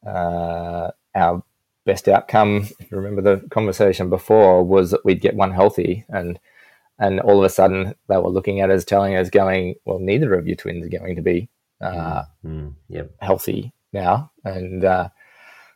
uh, 0.07 0.91
our 1.15 1.43
best 1.89 2.07
outcome, 2.07 2.69
if 2.79 2.91
you 2.91 2.99
remember 2.99 3.23
the 3.23 3.49
conversation 3.49 4.11
before, 4.11 4.63
was 4.63 4.91
that 4.91 5.05
we'd 5.07 5.23
get 5.23 5.35
one 5.35 5.53
healthy 5.53 6.05
and 6.09 6.39
and 7.01 7.21
all 7.21 7.39
of 7.39 7.45
a 7.45 7.49
sudden 7.49 7.95
they 8.09 8.17
were 8.17 8.29
looking 8.29 8.61
at 8.61 8.71
us, 8.71 8.85
telling 8.85 9.17
us, 9.17 9.31
going, 9.31 9.77
"Well, 9.85 9.99
neither 9.99 10.35
of 10.35 10.47
your 10.47 10.57
twins 10.57 10.85
are 10.85 10.99
going 10.99 11.17
to 11.17 11.23
be 11.23 11.49
uh, 11.81 12.25
mm, 12.45 12.75
yep. 12.89 13.11
healthy 13.21 13.73
now," 13.93 14.31
and 14.45 14.85
uh, 14.85 15.09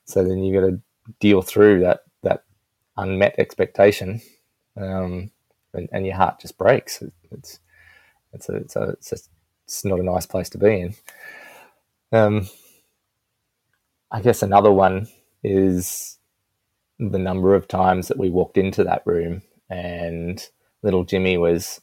so 0.05 0.23
then 0.23 0.43
you 0.43 0.61
got 0.61 0.67
to 0.67 0.81
deal 1.19 1.41
through 1.41 1.81
that 1.81 2.03
that 2.23 2.45
unmet 2.97 3.37
expectation, 3.39 4.21
um, 4.77 5.31
and, 5.75 5.89
and, 5.93 6.07
your 6.07 6.17
heart 6.17 6.41
just 6.41 6.59
breaks. 6.59 7.03
It's 7.31 7.61
it's 8.33 8.49
a, 8.49 8.57
it's 8.57 8.77
a, 8.77 8.83
it's, 8.91 9.13
a, 9.13 9.17
it's 9.65 9.85
not 9.85 10.01
a 10.01 10.05
nice 10.05 10.27
place 10.27 10.49
to 10.51 10.59
be 10.59 10.81
in. 10.81 10.95
Um, 12.13 12.49
I 14.11 14.21
guess 14.21 14.43
another 14.43 14.71
one 14.71 15.09
is 15.43 16.19
the 16.99 17.19
number 17.19 17.55
of 17.55 17.69
times 17.69 18.09
that 18.09 18.19
we 18.19 18.31
walked 18.31 18.59
into 18.59 18.85
that 18.85 19.03
room 19.07 19.43
and 19.71 20.47
little 20.83 21.05
Jimmy 21.05 21.39
was 21.39 21.81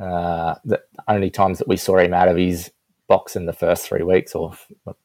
uh, 0.00 0.54
the 0.64 0.82
only 1.08 1.30
times 1.30 1.58
that 1.58 1.68
we 1.68 1.76
saw 1.76 1.98
him 1.98 2.14
out 2.14 2.28
of 2.28 2.36
his 2.36 2.70
box 3.08 3.36
in 3.36 3.46
the 3.46 3.52
first 3.52 3.86
three 3.86 4.02
weeks 4.02 4.34
or 4.34 4.56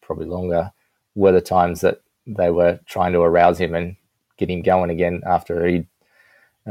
probably 0.02 0.26
longer 0.26 0.72
were 1.16 1.32
the 1.32 1.42
times 1.42 1.82
that 1.82 2.02
they 2.26 2.50
were 2.50 2.80
trying 2.86 3.14
to 3.14 3.20
arouse 3.20 3.60
him 3.60 3.76
and 3.76 3.96
get 4.38 4.50
him 4.50 4.62
going 4.62 4.90
again 4.90 5.22
after 5.26 5.66
he'd 5.66 5.88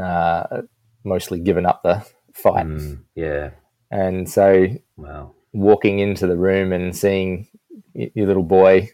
uh, 0.00 0.62
mostly 1.04 1.40
given 1.40 1.66
up 1.66 1.82
the 1.82 2.04
fight. 2.32 2.66
Mm, 2.66 3.02
yeah. 3.14 3.50
And 3.90 4.28
so 4.28 4.68
wow. 4.96 5.32
walking 5.52 5.98
into 5.98 6.26
the 6.26 6.36
room 6.36 6.72
and 6.72 6.96
seeing 6.96 7.48
your 7.94 8.26
little 8.26 8.42
boy 8.42 8.90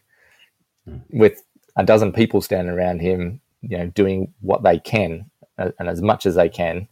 mm. 0.89 1.03
with 1.11 1.43
a 1.77 1.85
dozen 1.85 2.13
people 2.13 2.41
standing 2.41 2.73
around 2.73 3.01
him, 3.01 3.41
you 3.61 3.77
know, 3.77 3.87
doing 3.89 4.33
what 4.41 4.63
they 4.63 4.79
can 4.79 5.31
and 5.59 5.89
as 5.89 6.03
much 6.03 6.27
as 6.27 6.35
they 6.35 6.49
can 6.49 6.89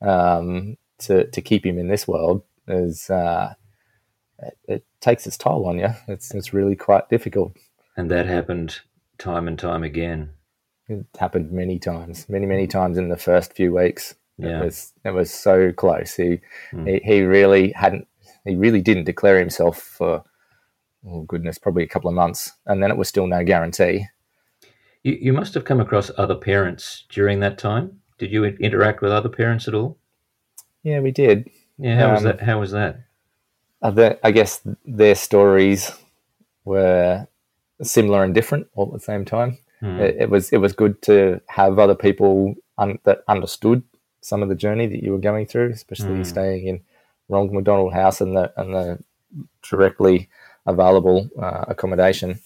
um, 0.00 0.76
to 0.98 1.26
to 1.30 1.40
keep 1.40 1.64
him 1.64 1.78
in 1.78 1.88
this 1.88 2.06
world 2.06 2.42
is 2.68 3.10
uh, 3.10 3.54
it, 4.38 4.58
it, 4.66 4.84
takes 5.00 5.26
its 5.26 5.36
toll 5.36 5.66
on 5.66 5.78
you. 5.78 5.88
It's 6.08 6.34
it's 6.34 6.52
really 6.52 6.76
quite 6.76 7.08
difficult. 7.08 7.56
And 7.96 8.10
that 8.10 8.26
happened 8.26 8.80
time 9.18 9.48
and 9.48 9.58
time 9.58 9.82
again. 9.82 10.30
It 10.88 11.06
happened 11.18 11.52
many 11.52 11.78
times, 11.78 12.28
many 12.28 12.46
many 12.46 12.66
times 12.66 12.98
in 12.98 13.08
the 13.08 13.16
first 13.16 13.52
few 13.52 13.74
weeks. 13.74 14.14
Yeah. 14.42 14.60
It 14.60 14.64
was 14.64 14.92
it 15.04 15.10
was 15.10 15.32
so 15.32 15.72
close. 15.72 16.14
He 16.14 16.40
mm. 16.72 16.88
he, 16.88 17.00
he 17.04 17.22
really 17.22 17.72
hadn't 17.72 18.06
he 18.44 18.56
really 18.56 18.80
didn't 18.80 19.04
declare 19.04 19.38
himself 19.38 19.78
for 19.80 20.24
oh 21.06 21.22
goodness, 21.22 21.58
probably 21.58 21.82
a 21.82 21.88
couple 21.88 22.08
of 22.08 22.14
months, 22.14 22.52
and 22.66 22.82
then 22.82 22.90
it 22.90 22.96
was 22.96 23.08
still 23.08 23.26
no 23.26 23.44
guarantee. 23.44 24.06
You, 25.02 25.18
you 25.20 25.32
must 25.32 25.54
have 25.54 25.64
come 25.64 25.80
across 25.80 26.10
other 26.16 26.36
parents 26.36 27.04
during 27.08 27.40
that 27.40 27.58
time. 27.58 28.00
Did 28.18 28.30
you 28.30 28.44
interact 28.44 29.02
with 29.02 29.10
other 29.10 29.28
parents 29.28 29.66
at 29.66 29.74
all? 29.74 29.98
Yeah, 30.84 31.00
we 31.00 31.10
did. 31.10 31.50
Yeah, 31.78 31.98
how 31.98 32.08
um, 32.08 32.14
was 32.14 32.22
that? 32.22 32.40
How 32.40 32.60
was 32.60 32.70
that? 32.72 33.00
I 34.22 34.30
guess 34.30 34.60
their 34.84 35.16
stories 35.16 35.90
were 36.64 37.26
similar 37.82 38.22
and 38.22 38.32
different 38.32 38.68
all 38.74 38.86
at 38.86 38.92
the 38.92 39.00
same 39.00 39.24
time. 39.24 39.58
Hmm. 39.80 39.98
It, 39.98 40.16
it, 40.20 40.30
was 40.30 40.52
it 40.52 40.58
was 40.58 40.72
good 40.72 41.02
to 41.02 41.40
have 41.48 41.80
other 41.80 41.96
people 41.96 42.54
un- 42.78 43.00
that 43.04 43.24
understood 43.26 43.82
some 44.22 44.42
of 44.42 44.48
the 44.48 44.54
journey 44.54 44.86
that 44.86 45.02
you 45.02 45.12
were 45.12 45.18
going 45.18 45.46
through, 45.46 45.70
especially 45.70 46.16
hmm. 46.16 46.22
staying 46.22 46.66
in 46.66 46.80
Ronald 47.28 47.52
McDonald 47.52 47.92
House 47.92 48.20
and 48.20 48.36
the 48.36 48.52
and 48.56 48.74
the 48.74 48.98
directly 49.68 50.28
available 50.66 51.28
uh, 51.40 51.64
accommodation 51.68 52.40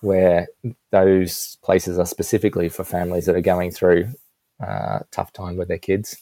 where 0.00 0.48
those 0.90 1.56
places 1.62 1.98
are 1.98 2.06
specifically 2.06 2.68
for 2.68 2.84
families 2.84 3.26
that 3.26 3.36
are 3.36 3.40
going 3.40 3.70
through 3.70 4.08
a 4.60 4.70
uh, 4.70 4.98
tough 5.10 5.32
time 5.32 5.56
with 5.56 5.68
their 5.68 5.78
kids. 5.78 6.16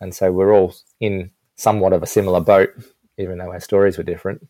And 0.00 0.14
so 0.14 0.32
we're 0.32 0.52
all 0.52 0.74
in 0.98 1.30
somewhat 1.56 1.92
of 1.92 2.02
a 2.02 2.06
similar 2.06 2.40
boat, 2.40 2.70
even 3.18 3.38
though 3.38 3.52
our 3.52 3.60
stories 3.60 3.96
were 3.96 4.04
different. 4.04 4.48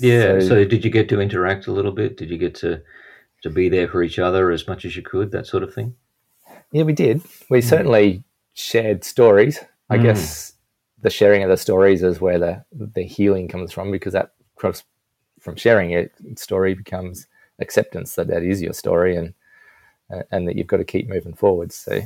Yeah. 0.00 0.40
So, 0.40 0.48
so, 0.48 0.64
did 0.64 0.84
you 0.84 0.90
get 0.90 1.08
to 1.10 1.20
interact 1.20 1.66
a 1.66 1.72
little 1.72 1.92
bit? 1.92 2.16
Did 2.16 2.30
you 2.30 2.38
get 2.38 2.54
to 2.56 2.82
to 3.42 3.50
be 3.50 3.68
there 3.68 3.86
for 3.86 4.02
each 4.02 4.18
other 4.18 4.50
as 4.50 4.66
much 4.66 4.84
as 4.84 4.96
you 4.96 5.02
could, 5.02 5.30
that 5.30 5.46
sort 5.46 5.62
of 5.62 5.72
thing? 5.72 5.94
Yeah, 6.72 6.82
we 6.82 6.92
did. 6.92 7.22
We 7.48 7.60
mm. 7.60 7.64
certainly 7.64 8.24
shared 8.58 9.04
stories. 9.04 9.60
I 9.88 9.98
mm. 9.98 10.02
guess 10.02 10.54
the 11.00 11.10
sharing 11.10 11.42
of 11.44 11.48
the 11.48 11.56
stories 11.56 12.02
is 12.02 12.20
where 12.20 12.38
the 12.38 12.64
the 12.72 13.04
healing 13.04 13.48
comes 13.48 13.72
from 13.72 13.90
because 13.90 14.12
that 14.12 14.32
cross 14.56 14.82
from 15.38 15.54
sharing 15.54 15.92
it 15.92 16.12
story 16.34 16.74
becomes 16.74 17.28
acceptance 17.60 18.16
that 18.16 18.26
that 18.26 18.42
is 18.42 18.60
your 18.60 18.72
story 18.72 19.16
and 19.16 19.32
and 20.32 20.48
that 20.48 20.56
you've 20.56 20.66
got 20.66 20.78
to 20.78 20.84
keep 20.84 21.08
moving 21.08 21.34
forward. 21.34 21.70
So 21.72 22.00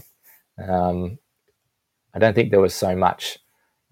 um, 0.62 1.18
I 2.14 2.18
don't 2.18 2.34
think 2.34 2.50
there 2.50 2.60
was 2.60 2.74
so 2.74 2.94
much 2.94 3.38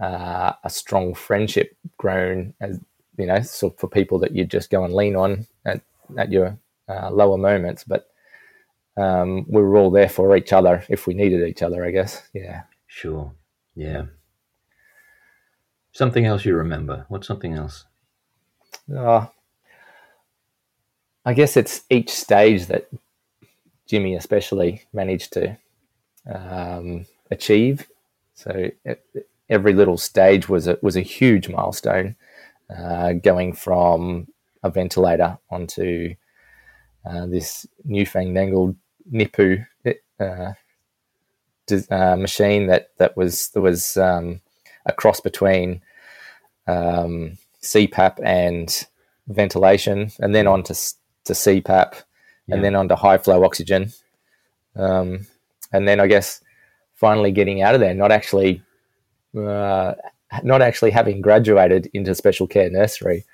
uh, 0.00 0.52
a 0.62 0.70
strong 0.70 1.14
friendship 1.14 1.76
grown 1.96 2.52
as 2.60 2.78
you 3.16 3.26
know, 3.26 3.40
so 3.40 3.70
for 3.70 3.88
people 3.88 4.18
that 4.18 4.34
you 4.34 4.44
just 4.44 4.70
go 4.70 4.84
and 4.84 4.94
lean 4.94 5.16
on 5.16 5.46
at, 5.64 5.80
at 6.16 6.32
your 6.32 6.58
uh, 6.88 7.10
lower 7.10 7.36
moments, 7.36 7.84
but 7.84 8.09
um, 9.00 9.46
we 9.48 9.62
were 9.62 9.76
all 9.76 9.90
there 9.90 10.08
for 10.08 10.36
each 10.36 10.52
other 10.52 10.84
if 10.88 11.06
we 11.06 11.14
needed 11.14 11.46
each 11.48 11.62
other, 11.62 11.84
I 11.84 11.90
guess. 11.90 12.28
Yeah. 12.34 12.62
Sure. 12.86 13.32
Yeah. 13.74 14.04
Something 15.92 16.26
else 16.26 16.44
you 16.44 16.54
remember? 16.54 17.06
What's 17.08 17.26
something 17.26 17.54
else? 17.54 17.86
Uh, 18.94 19.26
I 21.24 21.34
guess 21.34 21.56
it's 21.56 21.82
each 21.90 22.10
stage 22.10 22.66
that 22.66 22.88
Jimmy 23.86 24.14
especially 24.14 24.82
managed 24.92 25.32
to 25.32 25.56
um, 26.32 27.06
achieve. 27.30 27.88
So 28.34 28.70
every 29.48 29.72
little 29.72 29.98
stage 29.98 30.48
was 30.48 30.66
a, 30.66 30.78
was 30.82 30.96
a 30.96 31.02
huge 31.02 31.48
milestone, 31.48 32.16
uh, 32.74 33.14
going 33.14 33.54
from 33.54 34.28
a 34.62 34.70
ventilator 34.70 35.38
onto 35.50 36.14
uh, 37.04 37.26
this 37.26 37.66
newfangled 37.84 38.76
NIPU 39.12 39.66
uh, 40.20 40.52
uh, 41.90 42.16
machine 42.16 42.66
that 42.66 42.90
that 42.98 43.16
was 43.16 43.48
that 43.50 43.60
was 43.60 43.96
um, 43.96 44.40
a 44.86 44.92
cross 44.92 45.20
between 45.20 45.80
um, 46.66 47.38
CPAP 47.62 48.18
and 48.22 48.86
ventilation, 49.28 50.10
and 50.20 50.34
then 50.34 50.46
on 50.46 50.62
to, 50.64 50.74
to 51.24 51.32
CPAP, 51.32 51.94
yeah. 52.46 52.54
and 52.54 52.64
then 52.64 52.74
on 52.74 52.88
to 52.88 52.96
high 52.96 53.18
flow 53.18 53.44
oxygen. 53.44 53.92
Um, 54.76 55.26
and 55.72 55.86
then 55.86 56.00
I 56.00 56.06
guess 56.06 56.42
finally 56.94 57.32
getting 57.32 57.62
out 57.62 57.74
of 57.74 57.80
there, 57.80 57.94
not 57.94 58.12
actually 58.12 58.62
uh, 59.36 59.94
not 60.42 60.62
actually 60.62 60.90
having 60.90 61.20
graduated 61.20 61.88
into 61.92 62.14
special 62.14 62.46
care 62.46 62.70
nursery, 62.70 63.24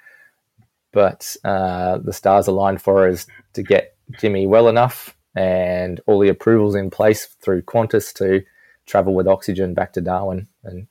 but 0.93 1.37
uh, 1.45 1.99
the 1.99 2.13
stars 2.13 2.47
aligned 2.47 2.83
for 2.83 3.09
us 3.09 3.27
to 3.55 3.63
get 3.63 3.97
Jimmy 4.19 4.47
well 4.47 4.69
enough 4.69 5.16
and 5.37 6.01
all 6.07 6.19
the 6.19 6.31
approvals 6.31 6.75
in 6.75 6.91
place 6.91 7.27
through 7.43 7.63
Qantas 7.63 8.13
to 8.15 8.43
travel 8.87 9.15
with 9.15 9.29
oxygen 9.29 9.75
back 9.75 9.93
to 9.93 10.01
Darwin 10.01 10.49
and 10.65 10.87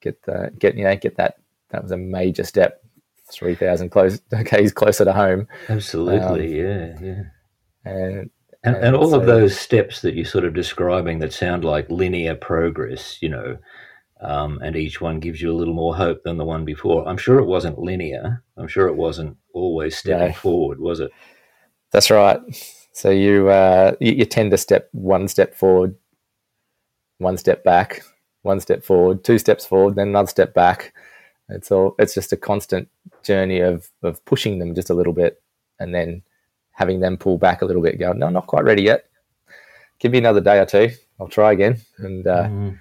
get 0.00 0.20
the 0.24 0.52
get 0.58 0.74
you 0.74 0.84
know 0.84 0.96
get 0.96 1.16
that 1.16 1.36
that 1.70 1.82
was 1.82 1.92
a 1.92 1.96
major 1.96 2.44
step, 2.44 2.82
three 3.30 3.54
thousand 3.54 3.90
close 3.90 4.20
okay, 4.34 4.62
k's 4.62 4.72
closer 4.72 5.04
to 5.04 5.12
home. 5.12 5.46
Absolutely, 5.68 6.20
um, 6.20 6.66
yeah, 6.66 6.98
yeah. 7.00 7.22
And 7.84 8.30
and, 8.64 8.76
and, 8.76 8.96
all 8.96 9.10
so, 9.10 9.20
of 9.20 9.26
those 9.26 9.58
steps 9.58 10.02
that 10.02 10.14
you're 10.14 10.24
sort 10.24 10.44
of 10.44 10.54
describing 10.54 11.18
that 11.18 11.32
sound 11.32 11.64
like 11.64 11.90
linear 11.90 12.36
progress, 12.36 13.20
you 13.20 13.28
know, 13.28 13.58
um, 14.20 14.60
and 14.62 14.76
each 14.76 15.00
one 15.00 15.18
gives 15.18 15.42
you 15.42 15.50
a 15.50 15.56
little 15.56 15.74
more 15.74 15.96
hope 15.96 16.22
than 16.22 16.36
the 16.36 16.44
one 16.44 16.64
before. 16.64 17.08
I'm 17.08 17.16
sure 17.16 17.40
it 17.40 17.46
wasn't 17.46 17.80
linear. 17.80 18.44
I'm 18.56 18.68
sure 18.68 18.86
it 18.86 18.94
wasn't 18.94 19.36
always 19.52 19.96
stepping 19.96 20.28
no. 20.28 20.34
forward, 20.34 20.78
was 20.78 21.00
it? 21.00 21.10
That's 21.90 22.10
right. 22.10 22.40
So 22.92 23.10
you, 23.10 23.48
uh, 23.48 23.94
you, 24.00 24.12
you 24.12 24.24
tend 24.24 24.50
to 24.50 24.58
step 24.58 24.88
one 24.92 25.28
step 25.28 25.54
forward, 25.54 25.94
one 27.18 27.36
step 27.36 27.64
back, 27.64 28.02
one 28.42 28.60
step 28.60 28.84
forward, 28.84 29.24
two 29.24 29.38
steps 29.38 29.64
forward, 29.64 29.94
then 29.94 30.08
another 30.08 30.28
step 30.28 30.54
back. 30.54 30.92
It's 31.48 31.70
all 31.70 31.94
it's 31.98 32.14
just 32.14 32.32
a 32.32 32.36
constant 32.36 32.88
journey 33.22 33.60
of 33.60 33.90
of 34.02 34.24
pushing 34.24 34.58
them 34.58 34.74
just 34.74 34.90
a 34.90 34.94
little 34.94 35.12
bit, 35.12 35.42
and 35.78 35.94
then 35.94 36.22
having 36.72 37.00
them 37.00 37.16
pull 37.16 37.38
back 37.38 37.62
a 37.62 37.66
little 37.66 37.82
bit. 37.82 37.98
Go, 37.98 38.12
no, 38.12 38.28
not 38.30 38.46
quite 38.46 38.64
ready 38.64 38.82
yet. 38.82 39.06
Give 39.98 40.12
me 40.12 40.18
another 40.18 40.40
day 40.40 40.58
or 40.58 40.66
two. 40.66 40.90
I'll 41.20 41.28
try 41.28 41.52
again, 41.52 41.78
and 41.98 42.26
uh, 42.26 42.44
mm. 42.44 42.78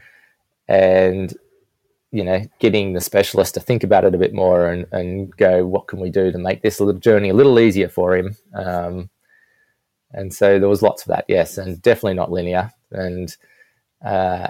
and 0.68 1.34
you 2.12 2.24
know, 2.24 2.46
getting 2.60 2.94
the 2.94 3.02
specialist 3.02 3.54
to 3.54 3.60
think 3.60 3.84
about 3.84 4.04
it 4.04 4.14
a 4.14 4.18
bit 4.18 4.34
more 4.34 4.68
and, 4.68 4.86
and 4.92 5.36
go, 5.38 5.66
what 5.66 5.88
can 5.88 6.00
we 6.00 6.10
do 6.10 6.30
to 6.30 6.38
make 6.38 6.62
this 6.62 6.80
little 6.80 7.00
journey 7.00 7.30
a 7.30 7.34
little 7.34 7.58
easier 7.58 7.88
for 7.88 8.18
him? 8.18 8.36
Um, 8.54 9.10
and 10.14 10.34
so 10.34 10.60
there 10.60 10.70
was 10.70 10.82
lots 10.82 11.04
of 11.04 11.10
that, 11.10 11.26
yes, 11.28 11.58
and 11.58 11.82
definitely 11.82 12.16
not 12.16 12.32
linear. 12.32 12.72
And 12.92 13.36
uh, 14.04 14.50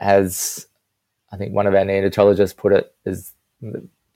as 0.00 0.66
I 1.32 1.36
think 1.36 1.52
one 1.52 1.66
of 1.66 1.74
our 1.74 1.84
neonatologists 1.84 2.56
put 2.56 2.72
it, 2.72 2.94
is 3.04 3.32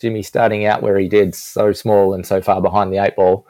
Jimmy 0.01 0.23
starting 0.23 0.65
out 0.65 0.83
where 0.83 0.99
he 0.99 1.09
did, 1.09 1.35
so 1.35 1.73
small 1.73 2.15
and 2.15 2.27
so 2.27 2.41
far 2.41 2.61
behind 2.61 2.93
the 2.93 3.03
eight 3.03 3.17
ball. 3.17 3.47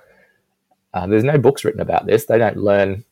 Uh, 0.95 1.07
there's 1.07 1.25
no 1.25 1.39
books 1.39 1.65
written 1.65 1.81
about 1.81 2.07
this. 2.07 2.25
They 2.25 2.39
don't 2.39 2.57
learn 2.57 3.05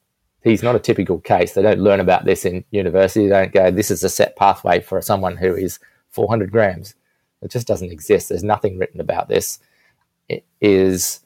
he's 0.50 0.62
not 0.62 0.76
a 0.76 0.80
typical 0.80 1.18
case. 1.18 1.54
They 1.54 1.62
don't 1.62 1.80
learn 1.80 2.00
about 2.00 2.24
this 2.24 2.44
in 2.44 2.64
university. 2.70 3.26
They 3.26 3.30
don't 3.30 3.52
go, 3.52 3.70
this 3.70 3.90
is 3.90 4.04
a 4.04 4.08
set 4.08 4.36
pathway 4.36 4.80
for 4.80 5.00
someone 5.02 5.36
who 5.36 5.54
is 5.54 5.78
400 6.10 6.52
grams. 6.52 6.94
It 7.42 7.50
just 7.50 7.66
doesn't 7.66 7.90
exist. 7.90 8.28
There's 8.28 8.44
nothing 8.44 8.78
written 8.78 9.00
about 9.00 9.28
this. 9.28 9.58
It 10.28 10.44
is 10.60 11.20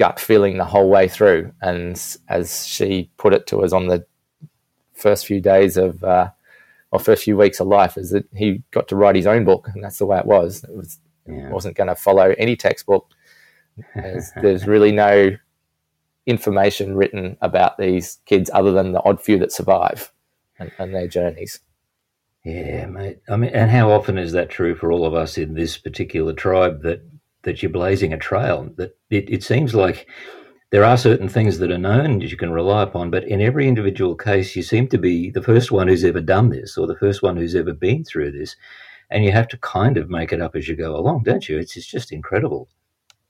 gut 0.00 0.18
feeling 0.18 0.56
the 0.56 0.64
whole 0.64 0.88
way 0.88 1.06
through. 1.06 1.52
And 1.60 2.02
as 2.30 2.66
she 2.66 3.10
put 3.18 3.34
it 3.34 3.46
to 3.48 3.58
us 3.58 3.74
on 3.74 3.86
the 3.86 4.06
first 4.94 5.26
few 5.26 5.42
days 5.42 5.76
of, 5.76 6.02
uh, 6.02 6.30
or 6.90 6.98
first 6.98 7.24
few 7.24 7.36
weeks 7.36 7.60
of 7.60 7.66
life, 7.66 7.98
is 7.98 8.08
that 8.08 8.26
he 8.34 8.62
got 8.70 8.88
to 8.88 8.96
write 8.96 9.14
his 9.14 9.26
own 9.26 9.44
book, 9.44 9.68
and 9.74 9.84
that's 9.84 9.98
the 9.98 10.06
way 10.06 10.18
it 10.18 10.24
was. 10.24 10.64
It 10.64 10.74
was 10.74 10.98
yeah. 11.28 11.50
wasn't 11.50 11.76
going 11.76 11.88
to 11.88 11.94
follow 11.94 12.34
any 12.38 12.56
textbook. 12.56 13.06
There's, 13.94 14.32
there's 14.40 14.66
really 14.66 14.90
no 14.90 15.36
information 16.24 16.96
written 16.96 17.36
about 17.42 17.76
these 17.76 18.20
kids 18.24 18.50
other 18.54 18.72
than 18.72 18.92
the 18.92 19.02
odd 19.04 19.20
few 19.20 19.38
that 19.38 19.52
survive 19.52 20.10
and, 20.58 20.72
and 20.78 20.94
their 20.94 21.08
journeys. 21.08 21.60
Yeah, 22.42 22.86
mate. 22.86 23.18
I 23.28 23.36
mean, 23.36 23.50
and 23.50 23.70
how 23.70 23.90
often 23.90 24.16
is 24.16 24.32
that 24.32 24.48
true 24.48 24.74
for 24.74 24.90
all 24.90 25.04
of 25.04 25.12
us 25.12 25.36
in 25.36 25.52
this 25.52 25.76
particular 25.76 26.32
tribe 26.32 26.82
that 26.84 27.02
that 27.42 27.62
you're 27.62 27.70
blazing 27.70 28.12
a 28.12 28.18
trail? 28.18 28.70
That 28.76 28.96
it, 29.10 29.30
it 29.30 29.42
seems 29.42 29.74
like 29.74 30.08
there 30.70 30.84
are 30.84 30.96
certain 30.96 31.28
things 31.28 31.58
that 31.58 31.70
are 31.70 31.78
known 31.78 32.20
that 32.20 32.30
you 32.30 32.36
can 32.36 32.52
rely 32.52 32.82
upon, 32.82 33.10
but 33.10 33.24
in 33.24 33.40
every 33.40 33.66
individual 33.66 34.14
case, 34.14 34.54
you 34.54 34.62
seem 34.62 34.88
to 34.88 34.98
be 34.98 35.30
the 35.30 35.42
first 35.42 35.72
one 35.72 35.88
who's 35.88 36.04
ever 36.04 36.20
done 36.20 36.50
this 36.50 36.78
or 36.78 36.86
the 36.86 36.96
first 36.96 37.22
one 37.22 37.36
who's 37.36 37.56
ever 37.56 37.72
been 37.72 38.04
through 38.04 38.32
this, 38.32 38.56
and 39.10 39.24
you 39.24 39.32
have 39.32 39.48
to 39.48 39.58
kind 39.58 39.96
of 39.96 40.08
make 40.08 40.32
it 40.32 40.40
up 40.40 40.54
as 40.54 40.68
you 40.68 40.76
go 40.76 40.96
along, 40.96 41.22
don't 41.24 41.48
you? 41.48 41.58
It's 41.58 41.76
it's 41.76 41.86
just 41.86 42.12
incredible 42.12 42.68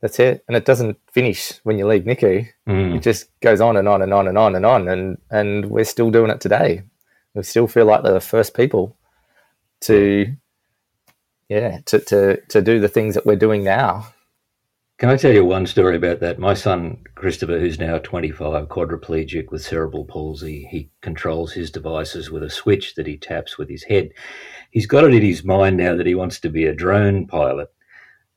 that's 0.01 0.19
it. 0.19 0.45
And 0.49 0.57
it 0.57 0.65
doesn't 0.65 0.99
finish 1.13 1.61
when 1.63 1.79
you 1.79 1.87
leave 1.87 2.05
NICU. 2.05 2.49
Mm. 2.69 2.97
It 2.97 3.03
just 3.03 3.29
goes 3.41 3.61
on 3.61 3.77
and 3.77 3.87
on 3.87 4.03
and 4.03 4.15
on 4.15 4.29
and 4.29 4.39
on 4.39 4.57
and 4.57 4.67
on. 4.67 4.89
And, 4.89 5.19
and 5.31 5.67
we're 5.67 5.85
still 5.85 6.11
doing 6.11 6.31
it 6.31 6.41
today. 6.41 6.83
We 7.35 7.43
still 7.43 7.67
feel 7.67 7.85
like 7.85 8.03
they're 8.03 8.15
the 8.15 8.21
first 8.21 8.55
people 8.55 8.97
to, 9.83 10.35
yeah, 11.51 11.81
to, 11.87 11.99
to, 11.99 12.41
to 12.49 12.63
do 12.63 12.79
the 12.79 12.89
things 12.89 13.15
that 13.15 13.27
we're 13.27 13.37
doing 13.37 13.65
now. 13.65 14.07
Can 14.99 15.09
I 15.09 15.17
tell 15.17 15.33
you 15.33 15.45
one 15.45 15.67
story 15.67 15.97
about 15.97 16.21
that? 16.21 16.39
My 16.39 16.55
son, 16.55 17.03
Christopher, 17.17 17.59
who's 17.59 17.81
now 17.81 17.99
25, 17.99 18.69
quadriplegic 18.69 19.51
with 19.51 19.65
cerebral 19.65 20.05
palsy, 20.05 20.69
he 20.71 20.91
controls 21.01 21.53
his 21.53 21.71
devices 21.71 22.31
with 22.31 22.45
a 22.45 22.51
switch 22.51 22.95
that 22.95 23.07
he 23.07 23.17
taps 23.17 23.59
with 23.59 23.69
his 23.69 23.83
head. 23.83 24.11
He's 24.71 24.87
got 24.87 25.05
it 25.05 25.13
in 25.13 25.23
his 25.23 25.43
mind 25.43 25.77
now 25.77 25.97
that 25.97 26.07
he 26.07 26.15
wants 26.15 26.39
to 26.41 26.51
be 26.51 26.67
a 26.67 26.75
drone 26.75 27.27
pilot 27.27 27.69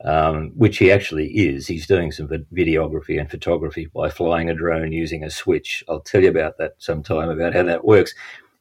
um, 0.03 0.51
which 0.55 0.77
he 0.77 0.91
actually 0.91 1.27
is. 1.29 1.67
He's 1.67 1.87
doing 1.87 2.11
some 2.11 2.27
videography 2.27 3.19
and 3.19 3.29
photography 3.29 3.85
by 3.85 4.09
flying 4.09 4.49
a 4.49 4.53
drone 4.53 4.91
using 4.91 5.23
a 5.23 5.29
switch. 5.29 5.83
I'll 5.87 6.01
tell 6.01 6.21
you 6.21 6.29
about 6.29 6.57
that 6.57 6.73
sometime 6.77 7.29
about 7.29 7.53
how 7.53 7.63
that 7.63 7.85
works. 7.85 8.13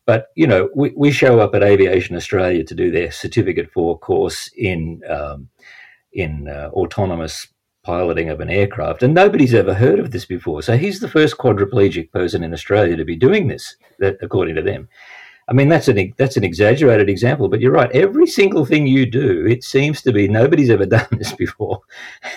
But 0.06 0.28
you 0.34 0.46
know, 0.46 0.68
we, 0.74 0.92
we 0.96 1.10
show 1.12 1.40
up 1.40 1.54
at 1.54 1.62
Aviation 1.62 2.16
Australia 2.16 2.64
to 2.64 2.74
do 2.74 2.90
their 2.90 3.12
certificate 3.12 3.70
for 3.72 3.98
course 3.98 4.50
in 4.56 5.02
um, 5.08 5.48
in 6.12 6.48
uh, 6.48 6.70
autonomous 6.72 7.48
piloting 7.84 8.28
of 8.28 8.40
an 8.40 8.50
aircraft, 8.50 9.02
and 9.02 9.14
nobody's 9.14 9.54
ever 9.54 9.74
heard 9.74 9.98
of 9.98 10.10
this 10.10 10.24
before. 10.24 10.62
So 10.62 10.76
he's 10.76 11.00
the 11.00 11.08
first 11.08 11.38
quadriplegic 11.38 12.10
person 12.12 12.42
in 12.42 12.52
Australia 12.52 12.96
to 12.96 13.04
be 13.04 13.16
doing 13.16 13.48
this, 13.48 13.76
that, 13.98 14.16
according 14.22 14.54
to 14.56 14.62
them. 14.62 14.88
I 15.48 15.54
mean, 15.54 15.68
that's 15.68 15.88
an 15.88 16.14
that's 16.16 16.36
an 16.36 16.44
exaggerated 16.44 17.08
example, 17.08 17.48
but 17.48 17.60
you're 17.60 17.72
right. 17.72 17.90
Every 17.92 18.26
single 18.26 18.64
thing 18.64 18.86
you 18.86 19.06
do, 19.06 19.44
it 19.46 19.64
seems 19.64 20.00
to 20.02 20.12
be 20.12 20.28
nobody's 20.28 20.70
ever 20.70 20.86
done 20.98 21.08
this 21.12 21.32
before, 21.32 21.80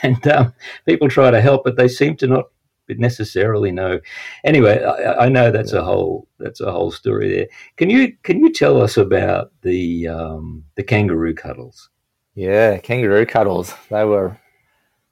and 0.01 0.27
um, 0.27 0.53
people 0.85 1.09
try 1.09 1.31
to 1.31 1.41
help, 1.41 1.63
but 1.63 1.77
they 1.77 1.87
seem 1.87 2.15
to 2.17 2.27
not 2.27 2.45
necessarily 2.89 3.71
know. 3.71 3.99
Anyway, 4.43 4.83
I, 4.83 5.25
I, 5.25 5.29
know 5.29 5.51
that's 5.51 5.73
a 5.73 5.83
whole 5.83 6.27
that's 6.39 6.61
a 6.61 6.71
whole 6.71 6.91
story 6.91 7.35
there. 7.35 7.47
Can 7.77 7.89
you 7.89 8.15
can 8.23 8.39
you 8.39 8.51
tell 8.51 8.81
us 8.81 8.97
about 8.97 9.51
the 9.61 10.07
um, 10.07 10.63
the 10.75 10.83
kangaroo 10.83 11.33
cuddles? 11.33 11.89
Yeah, 12.35 12.77
kangaroo 12.77 13.25
cuddles. 13.25 13.73
They 13.89 14.05
were 14.05 14.39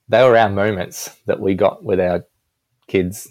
they 0.10 0.24
were 0.24 0.38
our 0.38 0.50
moments 0.50 1.16
that 1.26 1.40
we 1.40 1.56
got 1.56 1.84
with 1.84 2.00
our 2.00 2.26
kids 2.88 3.28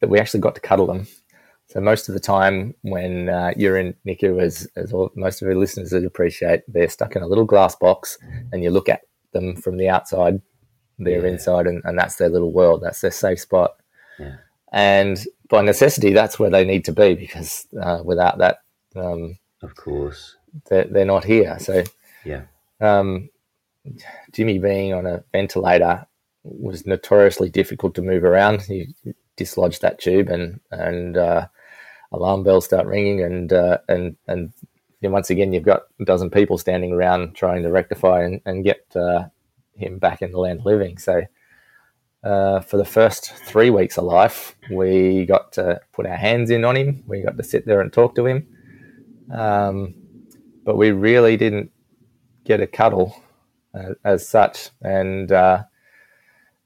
that 0.00 0.10
we 0.10 0.18
actually 0.18 0.40
got 0.40 0.54
to 0.54 0.60
cuddle 0.60 0.86
them 0.86 1.06
so 1.68 1.80
most 1.80 2.08
of 2.08 2.14
the 2.14 2.20
time 2.20 2.74
when 2.82 3.28
uh, 3.28 3.52
you're 3.56 3.76
in 3.76 3.94
NICU, 4.06 4.40
as, 4.40 4.68
as 4.76 4.92
all, 4.92 5.10
most 5.16 5.42
of 5.42 5.48
our 5.48 5.56
listeners 5.56 5.92
would 5.92 6.04
appreciate, 6.04 6.62
they're 6.68 6.88
stuck 6.88 7.16
in 7.16 7.22
a 7.22 7.26
little 7.26 7.44
glass 7.44 7.74
box 7.74 8.18
and 8.52 8.62
you 8.62 8.70
look 8.70 8.88
at 8.88 9.02
them 9.32 9.56
from 9.56 9.76
the 9.76 9.88
outside, 9.88 10.40
they're 10.98 11.24
yeah. 11.24 11.32
inside 11.32 11.66
and, 11.66 11.82
and 11.84 11.98
that's 11.98 12.16
their 12.16 12.28
little 12.28 12.52
world. 12.52 12.82
That's 12.82 13.00
their 13.00 13.10
safe 13.10 13.40
spot. 13.40 13.76
Yeah. 14.18 14.36
And 14.72 15.24
by 15.48 15.62
necessity, 15.62 16.12
that's 16.12 16.38
where 16.38 16.50
they 16.50 16.64
need 16.64 16.84
to 16.86 16.92
be 16.92 17.14
because 17.14 17.66
uh, 17.80 18.00
without 18.04 18.38
that, 18.38 18.62
um, 18.94 19.38
of 19.62 19.74
course, 19.76 20.36
they're, 20.68 20.84
they're 20.84 21.04
not 21.04 21.24
here. 21.24 21.58
So 21.58 21.84
yeah, 22.24 22.42
um, 22.80 23.30
Jimmy 24.32 24.58
being 24.58 24.92
on 24.92 25.06
a 25.06 25.22
ventilator 25.32 26.06
was 26.42 26.86
notoriously 26.86 27.48
difficult 27.48 27.94
to 27.94 28.02
move 28.02 28.24
around. 28.24 28.68
You 28.68 28.86
dislodge 29.36 29.80
that 29.80 30.00
tube 30.00 30.28
and 30.28 30.60
and 30.70 31.16
uh, 31.16 31.46
alarm 32.12 32.42
bells 32.42 32.64
start 32.64 32.86
ringing, 32.86 33.22
and 33.22 33.52
uh, 33.52 33.78
and 33.88 34.16
and 34.26 34.52
once 35.02 35.30
again 35.30 35.52
you've 35.52 35.62
got 35.62 35.84
a 36.00 36.04
dozen 36.04 36.30
people 36.30 36.58
standing 36.58 36.92
around 36.92 37.34
trying 37.34 37.62
to 37.62 37.70
rectify 37.70 38.24
and, 38.24 38.40
and 38.44 38.64
get 38.64 38.84
uh, 38.96 39.24
him 39.76 39.98
back 39.98 40.22
in 40.22 40.32
the 40.32 40.38
land 40.38 40.64
living. 40.64 40.98
So. 40.98 41.22
Uh, 42.24 42.58
for 42.58 42.76
the 42.76 42.84
first 42.84 43.32
three 43.46 43.70
weeks 43.70 43.96
of 43.98 44.02
life, 44.02 44.56
we 44.68 45.24
got 45.26 45.52
to 45.52 45.80
put 45.92 46.06
our 46.06 46.16
hands 46.16 46.50
in 46.50 46.64
on 46.64 46.74
him. 46.74 47.04
We 47.06 47.22
got 47.22 47.36
to 47.36 47.44
sit 47.44 47.66
there 47.66 47.80
and 47.80 47.92
talk 47.92 48.16
to 48.16 48.26
him. 48.26 48.48
Um, 49.32 49.94
but 50.64 50.76
we 50.76 50.90
really 50.90 51.36
didn't 51.36 51.70
get 52.44 52.60
a 52.60 52.66
cuddle 52.66 53.22
uh, 53.74 53.94
as 54.04 54.28
such. 54.28 54.70
And 54.82 55.30
uh, 55.30 55.64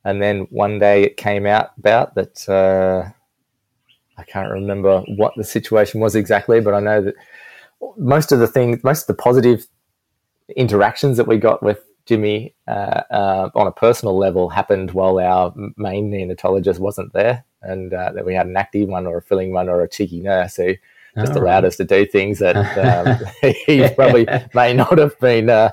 and 0.05 0.23
then 0.23 0.46
one 0.51 0.79
day 0.79 1.03
it 1.03 1.16
came 1.16 1.46
out 1.46 1.73
about 1.79 2.14
that 2.14 2.49
uh, 2.49 3.11
I 4.16 4.23
can't 4.25 4.51
remember 4.51 5.01
what 5.16 5.35
the 5.37 5.44
situation 5.44 6.01
was 6.01 6.14
exactly, 6.14 6.61
but 6.61 6.75
I 6.75 6.81
know 6.81 7.03
that 7.03 7.14
most 7.96 8.33
of 8.33 8.38
the 8.38 8.46
things, 8.46 8.85
most 8.85 9.03
of 9.03 9.16
the 9.16 9.23
positive 9.23 9.66
interactions 10.57 11.16
that 11.16 11.27
we 11.27 11.38
got 11.38 11.62
with 11.62 11.85
Jimmy 12.07 12.55
uh, 12.67 13.03
uh, 13.11 13.51
on 13.55 13.67
a 13.67 13.73
personal 13.73 14.17
level 14.17 14.49
happened 14.49 14.93
while 14.93 15.19
our 15.19 15.53
main 15.77 16.11
neonatologist 16.11 16.79
wasn't 16.79 17.13
there, 17.13 17.45
and 17.63 17.93
uh, 17.93 18.13
that 18.13 18.25
we 18.25 18.35
had 18.35 18.47
an 18.47 18.57
active 18.57 18.89
one 18.89 19.07
or 19.07 19.19
a 19.19 19.23
filling 19.23 19.53
one 19.53 19.69
or 19.69 19.83
a 19.83 19.89
cheeky 19.89 20.21
nurse 20.21 20.57
who 20.57 20.75
just 21.19 21.33
oh, 21.33 21.41
allowed 21.41 21.63
right. 21.63 21.65
us 21.65 21.77
to 21.77 21.85
do 21.85 22.07
things 22.07 22.39
that 22.39 22.57
um, 22.79 23.19
he 23.67 23.89
probably 23.95 24.27
may 24.55 24.73
not 24.73 24.99
have 24.99 25.19
been 25.21 25.51
uh, 25.51 25.71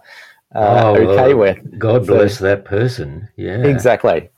uh, 0.55 0.81
oh, 0.83 0.95
okay 0.95 1.33
well, 1.33 1.55
with. 1.55 1.79
God 1.79 2.05
so, 2.05 2.15
bless 2.15 2.39
that 2.39 2.65
person. 2.65 3.27
Yeah, 3.35 3.65
exactly. 3.65 4.29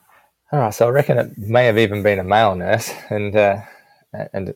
All 0.51 0.59
right, 0.59 0.73
so 0.73 0.87
I 0.87 0.89
reckon 0.89 1.17
it 1.17 1.37
may 1.37 1.65
have 1.65 1.77
even 1.77 2.01
been 2.01 2.19
a 2.19 2.23
male 2.23 2.55
nurse, 2.55 2.91
and 3.09 3.35
uh, 3.35 3.61
and 4.33 4.53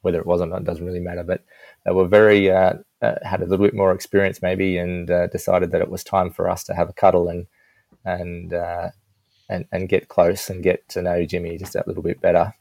whether 0.00 0.18
it 0.18 0.26
was 0.26 0.40
or 0.40 0.46
not 0.46 0.64
doesn't 0.64 0.84
really 0.84 1.00
matter. 1.00 1.22
But 1.22 1.44
they 1.84 1.92
were 1.92 2.08
very 2.08 2.50
uh, 2.50 2.74
uh, 3.02 3.14
had 3.22 3.40
a 3.40 3.46
little 3.46 3.64
bit 3.64 3.74
more 3.74 3.92
experience 3.92 4.42
maybe, 4.42 4.78
and 4.78 5.10
uh, 5.10 5.26
decided 5.28 5.70
that 5.72 5.80
it 5.80 5.90
was 5.90 6.04
time 6.04 6.30
for 6.30 6.48
us 6.48 6.64
to 6.64 6.74
have 6.74 6.88
a 6.88 6.92
cuddle 6.92 7.28
and 7.28 7.46
and 8.04 8.52
and 9.48 9.66
and 9.72 9.88
get 9.88 10.08
close 10.08 10.50
and 10.50 10.62
get 10.62 10.88
to 10.88 11.02
know 11.02 11.24
Jimmy 11.24 11.58
just 11.58 11.74
a 11.74 11.84
little 11.86 12.02
bit 12.02 12.20
better. 12.20 12.54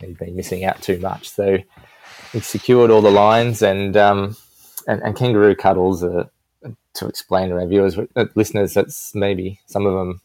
He'd 0.00 0.18
been 0.18 0.36
missing 0.36 0.64
out 0.64 0.80
too 0.82 0.98
much, 0.98 1.30
so 1.30 1.58
we 2.34 2.40
secured 2.40 2.90
all 2.90 3.02
the 3.02 3.10
lines 3.10 3.62
and 3.62 3.96
um, 3.96 4.36
and, 4.86 5.02
and 5.02 5.16
kangaroo 5.16 5.54
cuddles. 5.54 6.02
Uh, 6.02 6.24
to 6.94 7.06
explain 7.06 7.48
to 7.48 7.56
our 7.56 7.66
viewers, 7.66 7.98
uh, 7.98 8.26
listeners, 8.34 8.74
that's 8.74 9.14
maybe 9.14 9.58
some 9.66 9.86
of 9.86 9.94
them 9.94 10.20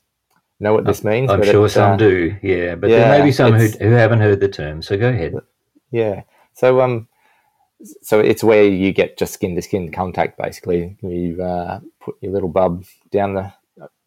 know 0.59 0.73
what 0.73 0.85
this 0.85 1.03
means. 1.03 1.29
I'm 1.29 1.43
sure 1.43 1.65
it, 1.65 1.69
some 1.69 1.93
uh, 1.93 1.97
do, 1.97 2.35
yeah. 2.41 2.75
But 2.75 2.89
yeah, 2.89 2.97
there 2.97 3.19
may 3.19 3.25
be 3.25 3.31
some 3.31 3.53
who, 3.53 3.67
who 3.67 3.91
haven't 3.91 4.19
heard 4.19 4.39
the 4.39 4.49
term. 4.49 4.81
So 4.81 4.97
go 4.97 5.09
ahead. 5.09 5.35
Yeah. 5.91 6.23
So 6.53 6.81
um, 6.81 7.07
so 8.01 8.19
it's 8.19 8.43
where 8.43 8.63
you 8.63 8.91
get 8.91 9.17
just 9.17 9.33
skin 9.33 9.55
to 9.55 9.61
skin 9.61 9.91
contact. 9.91 10.37
Basically, 10.37 10.97
you 11.01 11.41
uh, 11.41 11.79
put 11.99 12.15
your 12.21 12.31
little 12.31 12.49
bub 12.49 12.85
down 13.11 13.35
the 13.35 13.53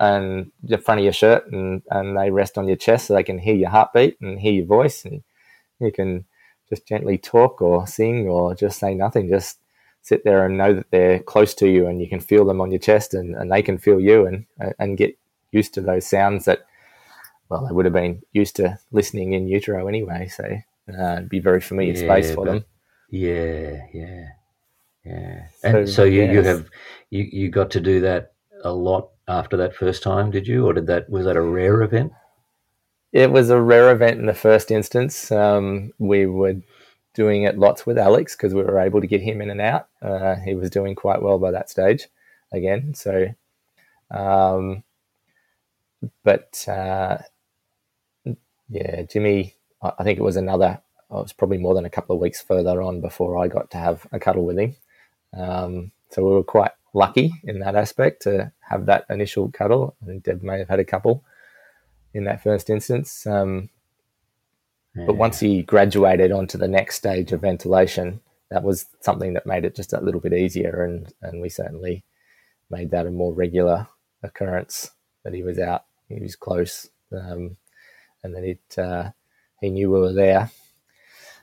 and 0.00 0.50
the 0.62 0.78
front 0.78 1.00
of 1.00 1.04
your 1.04 1.12
shirt, 1.12 1.50
and 1.52 1.83
and 1.90 2.16
they 2.16 2.30
rest 2.30 2.59
on 2.59 2.66
your 2.66 2.76
chest 2.76 3.06
so 3.06 3.14
they 3.14 3.22
can 3.22 3.38
hear 3.38 3.54
your 3.54 3.70
heartbeat 3.70 4.20
and 4.20 4.40
hear 4.40 4.52
your 4.52 4.66
voice, 4.66 5.04
and 5.04 5.22
you 5.78 5.92
can 5.92 6.24
just 6.68 6.87
gently 6.87 7.18
talk 7.18 7.62
or 7.62 7.87
sing 7.87 8.26
or 8.26 8.54
just 8.54 8.78
say 8.78 8.94
nothing. 8.94 9.28
Just 9.28 9.59
sit 10.02 10.24
there 10.24 10.46
and 10.46 10.56
know 10.56 10.74
that 10.74 10.90
they're 10.90 11.20
close 11.20 11.54
to 11.54 11.68
you, 11.68 11.87
and 11.87 12.00
you 12.00 12.09
can 12.09 12.20
feel 12.20 12.44
them 12.44 12.61
on 12.61 12.72
your 12.72 12.80
chest, 12.80 13.14
and, 13.14 13.37
and 13.37 13.52
they 13.52 13.62
can 13.62 13.78
feel 13.78 14.00
you, 14.00 14.26
and 14.26 14.46
and 14.78 14.98
get 14.98 15.16
used 15.52 15.74
to 15.74 15.80
those 15.80 16.06
sounds 16.06 16.44
that 16.44 16.66
well 17.48 17.66
they 17.66 17.72
would 17.72 17.85
have 17.85 17.94
been 17.94 18.22
used 18.33 18.56
to 18.56 18.78
listening 18.90 19.33
in 19.33 19.46
utero 19.46 19.87
anyway. 19.87 20.26
So 20.26 20.44
uh, 20.98 21.12
it'd 21.18 21.28
be 21.28 21.40
very 21.40 21.61
familiar 21.61 21.92
yeah, 21.92 22.00
space 22.00 22.35
for 22.35 22.44
them. 22.44 22.64
Yeah, 23.11 23.87
yeah, 23.92 24.29
yeah. 25.05 25.46
And 25.62 25.88
so, 25.88 25.94
so 25.94 26.05
you, 26.05 26.23
yes. 26.23 26.35
you 26.35 26.42
have 26.42 26.70
you, 27.11 27.29
you 27.31 27.49
got 27.49 27.70
to 27.73 27.81
do 27.81 28.01
that 28.01 28.33
a 28.62 28.73
lot 28.73 29.11
after 29.29 29.57
that 29.57 29.75
first 29.75 30.03
time, 30.03 30.31
did 30.31 30.46
you, 30.46 30.66
or 30.66 30.73
did 30.73 30.87
that 30.87 31.11
was 31.11 31.25
that 31.27 31.37
a 31.37 31.42
rare 31.42 31.83
event? 31.83 32.12
It 33.12 33.31
was 33.33 33.51
a 33.51 33.61
rare 33.61 33.90
event 33.90 34.20
in 34.20 34.27
the 34.27 34.35
first 34.35 34.70
instance. 34.70 35.33
Um, 35.33 35.92
we 35.99 36.27
were 36.27 36.55
doing 37.14 37.42
it 37.42 37.59
lots 37.59 37.85
with 37.85 37.99
Alex 37.99 38.37
because 38.37 38.55
we 38.55 38.62
were 38.62 38.79
able 38.79 39.01
to 39.01 39.07
get 39.07 39.20
him 39.20 39.40
in 39.40 39.51
and 39.51 39.61
out. 39.61 39.88
Uh, 40.01 40.37
he 40.37 40.55
was 40.55 40.70
doing 40.70 40.94
quite 40.94 41.20
well 41.20 41.38
by 41.38 41.51
that 41.51 41.68
stage 41.68 42.07
again. 42.53 42.94
So, 42.94 43.27
um, 44.11 44.85
but 46.23 46.64
uh, 46.68 47.18
yeah, 48.68 49.03
Jimmy, 49.03 49.55
I 49.83 50.05
think 50.05 50.18
it 50.18 50.23
was 50.23 50.37
another, 50.37 50.81
oh, 51.11 51.20
it 51.20 51.23
was 51.23 51.33
probably 51.33 51.59
more 51.59 51.75
than 51.75 51.85
a 51.85 51.90
couple 51.90 52.14
of 52.14 52.23
weeks 52.23 52.40
further 52.40 52.83
on 52.83 53.01
before 53.01 53.38
I 53.38 53.49
got 53.49 53.70
to 53.73 53.79
have 53.79 54.07
a 54.12 54.18
cuddle 54.18 54.44
with 54.44 54.59
him. 54.59 54.77
Um, 55.37 55.92
so 56.11 56.25
we 56.25 56.33
were 56.33 56.42
quite 56.42 56.73
lucky 56.92 57.33
in 57.44 57.61
that 57.61 57.77
aspect 57.77 58.23
to 58.23 58.53
have 58.61 58.87
that 58.87 59.07
initial 59.11 59.51
cuddle. 59.51 59.94
I 60.03 60.07
think 60.07 60.25
Deb 60.25 60.42
may 60.42 60.59
have 60.59 60.68
had 60.68 60.81
a 60.81 60.85
couple 60.85 61.25
in 62.12 62.25
that 62.25 62.42
first 62.42 62.70
instance. 62.70 63.27
Um, 63.27 63.70
yeah. 64.94 65.07
But 65.07 65.16
once 65.16 65.38
he 65.38 65.62
graduated 65.62 66.33
onto 66.33 66.59
the 66.59 66.68
next 66.68 66.96
stage 66.96 67.33
of 67.33 67.42
ventilation, 67.42 68.20
that 68.51 68.64
was 68.64 68.87
something 69.01 69.35
that 69.35 69.46
made 69.46 69.64
it 69.64 69.77
just 69.77 69.92
a 69.92 70.01
little 70.01 70.20
bit 70.20 70.33
easier, 70.33 70.83
and 70.85 71.12
and 71.23 71.40
we 71.40 71.49
certainly 71.49 72.03
made 72.68 72.90
that 72.90 73.07
a 73.07 73.11
more 73.11 73.33
regular 73.33 73.87
occurrence 74.23 74.90
that 75.25 75.35
he 75.35 75.42
was 75.42 75.59
out, 75.59 75.85
he 76.09 76.20
was 76.20 76.35
close, 76.35 76.88
um, 77.12 77.57
and 78.25 78.35
that 78.35 78.44
it 78.44 78.79
uh, 78.79 79.11
he 79.61 79.70
knew 79.70 79.90
we 79.92 80.01
were 80.01 80.12
there. 80.12 80.51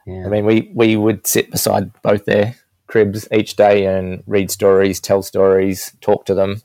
Yeah. 0.07 0.25
I 0.25 0.29
mean, 0.29 0.45
we 0.45 0.71
we 0.73 0.95
would 0.95 1.27
sit 1.27 1.51
beside 1.51 1.91
both 2.01 2.25
their 2.25 2.55
cribs 2.87 3.27
each 3.31 3.57
day 3.57 3.85
and 3.85 4.23
read 4.25 4.49
stories, 4.49 5.01
tell 5.01 5.21
stories, 5.21 5.91
talk 5.99 6.25
to 6.25 6.33
them, 6.33 6.61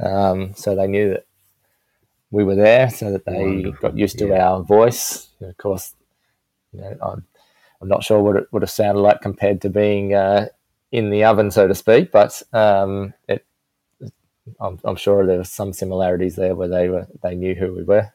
um, 0.00 0.54
so 0.54 0.74
they 0.74 0.88
knew 0.88 1.10
that 1.10 1.26
we 2.32 2.42
were 2.42 2.56
there, 2.56 2.90
so 2.90 3.12
that 3.12 3.24
they 3.24 3.38
Wonderful. 3.38 3.90
got 3.90 3.96
used 3.96 4.18
to 4.18 4.26
yeah. 4.26 4.48
our 4.48 4.62
voice. 4.62 5.28
And 5.38 5.50
of 5.50 5.56
course, 5.56 5.94
you 6.72 6.80
know, 6.80 6.96
I'm, 7.00 7.24
I'm 7.80 7.88
not 7.88 8.02
sure 8.02 8.20
what 8.20 8.36
it 8.36 8.48
would 8.50 8.62
have 8.62 8.70
sounded 8.70 9.00
like 9.00 9.20
compared 9.20 9.60
to 9.62 9.70
being 9.70 10.12
uh, 10.12 10.48
in 10.90 11.10
the 11.10 11.22
oven, 11.24 11.52
so 11.52 11.68
to 11.68 11.74
speak, 11.76 12.10
but 12.10 12.42
um, 12.52 13.14
it, 13.28 13.46
I'm, 14.60 14.80
I'm, 14.84 14.96
sure 14.96 15.24
there 15.24 15.38
were 15.38 15.44
some 15.44 15.72
similarities 15.72 16.34
there 16.34 16.56
where 16.56 16.68
they 16.68 16.88
were 16.88 17.06
they 17.22 17.36
knew 17.36 17.54
who 17.54 17.72
we 17.72 17.84
were. 17.84 18.12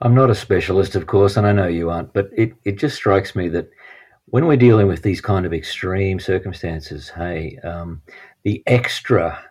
I'm 0.00 0.14
not 0.14 0.30
a 0.30 0.34
specialist, 0.34 0.94
of 0.94 1.06
course, 1.06 1.36
and 1.36 1.46
I 1.46 1.52
know 1.52 1.66
you 1.66 1.90
aren't, 1.90 2.12
but 2.12 2.30
it, 2.36 2.52
it 2.64 2.78
just 2.78 2.96
strikes 2.96 3.34
me 3.34 3.48
that 3.48 3.68
when 4.26 4.46
we're 4.46 4.56
dealing 4.56 4.86
with 4.86 5.02
these 5.02 5.20
kind 5.20 5.44
of 5.44 5.52
extreme 5.52 6.20
circumstances, 6.20 7.08
hey, 7.08 7.58
um, 7.64 8.02
the 8.44 8.62
extra 8.66 9.42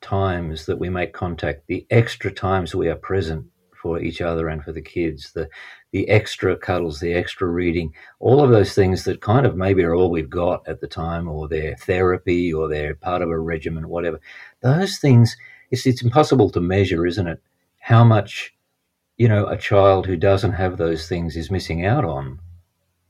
times 0.00 0.66
that 0.66 0.78
we 0.78 0.90
make 0.90 1.12
contact, 1.12 1.66
the 1.66 1.86
extra 1.90 2.30
times 2.30 2.74
we 2.74 2.88
are 2.88 2.96
present 2.96 3.46
for 3.82 4.00
each 4.00 4.20
other 4.20 4.48
and 4.48 4.62
for 4.62 4.72
the 4.72 4.82
kids, 4.82 5.32
the 5.32 5.48
the 5.92 6.08
extra 6.08 6.56
cuddles, 6.56 7.00
the 7.00 7.14
extra 7.14 7.46
reading, 7.46 7.94
all 8.18 8.42
of 8.42 8.50
those 8.50 8.74
things 8.74 9.04
that 9.04 9.20
kind 9.20 9.46
of 9.46 9.56
maybe 9.56 9.84
are 9.84 9.94
all 9.94 10.10
we've 10.10 10.30
got 10.30 10.66
at 10.68 10.80
the 10.80 10.88
time, 10.88 11.28
or 11.28 11.48
their 11.48 11.76
therapy, 11.76 12.52
or 12.52 12.68
they're 12.68 12.94
part 12.94 13.22
of 13.22 13.30
a 13.30 13.38
regimen, 13.38 13.88
whatever. 13.88 14.20
Those 14.60 14.98
things, 14.98 15.36
it's 15.70 15.86
it's 15.86 16.02
impossible 16.02 16.50
to 16.50 16.60
measure, 16.60 17.06
isn't 17.06 17.26
it? 17.26 17.42
How 17.78 18.04
much, 18.04 18.53
you 19.16 19.28
know, 19.28 19.46
a 19.46 19.56
child 19.56 20.06
who 20.06 20.16
doesn't 20.16 20.52
have 20.52 20.76
those 20.76 21.08
things 21.08 21.36
is 21.36 21.50
missing 21.50 21.84
out 21.84 22.04
on, 22.04 22.40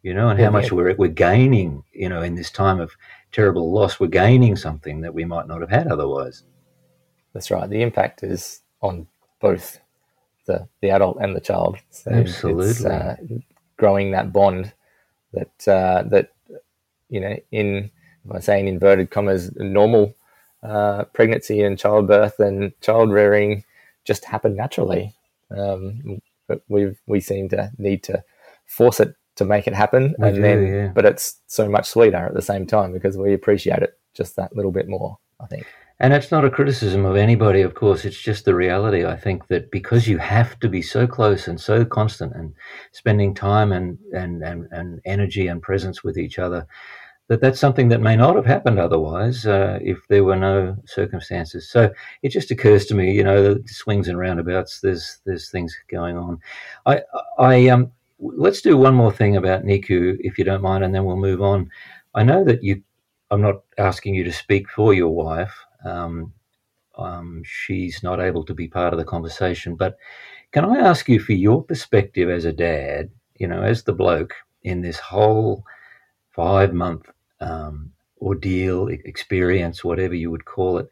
you 0.02 0.12
know, 0.12 0.28
and 0.28 0.38
how 0.38 0.50
much 0.50 0.70
we're 0.70 0.94
we're 0.96 1.08
gaining, 1.08 1.82
you 1.92 2.08
know, 2.08 2.22
in 2.22 2.34
this 2.34 2.50
time 2.50 2.80
of 2.80 2.92
terrible 3.32 3.72
loss, 3.72 3.98
we're 3.98 4.06
gaining 4.06 4.56
something 4.56 5.00
that 5.00 5.14
we 5.14 5.24
might 5.24 5.48
not 5.48 5.60
have 5.60 5.70
had 5.70 5.88
otherwise. 5.88 6.42
That's 7.32 7.50
right. 7.50 7.68
The 7.68 7.82
impact 7.82 8.22
is 8.22 8.60
on 8.82 9.06
both 9.40 9.80
the 10.46 10.68
the 10.82 10.90
adult 10.90 11.18
and 11.20 11.34
the 11.34 11.40
child. 11.40 11.78
So 11.90 12.10
Absolutely, 12.10 12.90
uh, 12.90 13.16
growing 13.76 14.10
that 14.10 14.32
bond 14.32 14.72
that 15.32 15.68
uh, 15.68 16.02
that 16.08 16.32
you 17.08 17.20
know 17.20 17.36
in 17.50 17.90
if 18.26 18.32
I 18.32 18.40
say 18.40 18.60
in 18.60 18.68
inverted 18.68 19.10
commas 19.10 19.54
normal 19.56 20.14
uh, 20.62 21.04
pregnancy 21.12 21.62
and 21.62 21.78
childbirth 21.78 22.38
and 22.40 22.78
child 22.82 23.10
rearing 23.10 23.64
just 24.04 24.26
happen 24.26 24.54
naturally. 24.54 25.13
Um, 25.56 26.20
but 26.46 26.62
we 26.68 26.94
we 27.06 27.20
seem 27.20 27.48
to 27.50 27.70
need 27.78 28.02
to 28.04 28.22
force 28.66 29.00
it 29.00 29.14
to 29.36 29.44
make 29.44 29.66
it 29.66 29.74
happen, 29.74 30.14
we 30.18 30.28
and 30.28 30.36
do, 30.36 30.42
then 30.42 30.66
yeah. 30.66 30.88
but 30.94 31.04
it's 31.04 31.40
so 31.46 31.68
much 31.68 31.88
sweeter 31.88 32.26
at 32.26 32.34
the 32.34 32.42
same 32.42 32.66
time 32.66 32.92
because 32.92 33.16
we 33.16 33.32
appreciate 33.32 33.82
it 33.82 33.98
just 34.14 34.36
that 34.36 34.54
little 34.54 34.72
bit 34.72 34.88
more. 34.88 35.18
I 35.40 35.46
think. 35.46 35.66
And 36.00 36.12
it's 36.12 36.32
not 36.32 36.44
a 36.44 36.50
criticism 36.50 37.04
of 37.04 37.14
anybody, 37.14 37.60
of 37.60 37.74
course. 37.74 38.04
It's 38.04 38.20
just 38.20 38.44
the 38.44 38.54
reality. 38.54 39.04
I 39.04 39.16
think 39.16 39.46
that 39.46 39.70
because 39.70 40.08
you 40.08 40.18
have 40.18 40.58
to 40.60 40.68
be 40.68 40.82
so 40.82 41.06
close 41.06 41.46
and 41.46 41.60
so 41.60 41.84
constant 41.84 42.34
and 42.34 42.52
spending 42.90 43.32
time 43.32 43.70
and, 43.70 43.98
and, 44.12 44.42
and, 44.42 44.66
and 44.72 45.00
energy 45.04 45.46
and 45.46 45.62
presence 45.62 46.02
with 46.02 46.18
each 46.18 46.38
other, 46.40 46.66
that 47.28 47.40
that's 47.40 47.60
something 47.60 47.88
that 47.88 48.00
may 48.00 48.16
not 48.16 48.36
have 48.36 48.44
happened 48.44 48.78
otherwise 48.78 49.46
uh, 49.46 49.78
if 49.80 49.98
there 50.08 50.24
were 50.24 50.36
no 50.36 50.76
circumstances. 50.84 51.70
So 51.70 51.90
it 52.22 52.28
just 52.28 52.50
occurs 52.50 52.84
to 52.86 52.94
me, 52.94 53.12
you 53.12 53.24
know, 53.24 53.54
the 53.54 53.68
swings 53.68 54.08
and 54.08 54.18
roundabouts. 54.18 54.80
There's 54.80 55.20
there's 55.24 55.50
things 55.50 55.76
going 55.90 56.16
on. 56.16 56.40
I 56.86 57.02
I 57.38 57.68
um 57.68 57.92
let's 58.18 58.60
do 58.60 58.76
one 58.76 58.94
more 58.94 59.12
thing 59.12 59.36
about 59.36 59.64
NICU, 59.64 60.18
if 60.20 60.38
you 60.38 60.44
don't 60.44 60.62
mind, 60.62 60.84
and 60.84 60.94
then 60.94 61.04
we'll 61.04 61.16
move 61.16 61.42
on. 61.42 61.70
I 62.14 62.22
know 62.24 62.44
that 62.44 62.62
you. 62.62 62.82
I'm 63.30 63.40
not 63.40 63.62
asking 63.78 64.14
you 64.14 64.22
to 64.24 64.32
speak 64.32 64.68
for 64.68 64.94
your 64.94 65.08
wife, 65.08 65.52
um, 65.84 66.32
um, 66.96 67.42
she's 67.44 68.02
not 68.02 68.20
able 68.20 68.44
to 68.44 68.54
be 68.54 68.68
part 68.68 68.92
of 68.92 68.98
the 68.98 69.04
conversation. 69.04 69.74
But 69.76 69.96
can 70.52 70.64
I 70.64 70.78
ask 70.78 71.08
you 71.08 71.18
for 71.20 71.32
your 71.32 71.62
perspective 71.62 72.30
as 72.30 72.44
a 72.44 72.52
dad, 72.52 73.10
you 73.38 73.48
know, 73.48 73.62
as 73.62 73.82
the 73.82 73.92
bloke 73.92 74.34
in 74.62 74.82
this 74.82 74.98
whole 74.98 75.64
five 76.30 76.72
month 76.72 77.08
um, 77.40 77.92
ordeal, 78.20 78.88
experience, 78.88 79.84
whatever 79.84 80.14
you 80.14 80.30
would 80.30 80.44
call 80.44 80.78
it? 80.78 80.88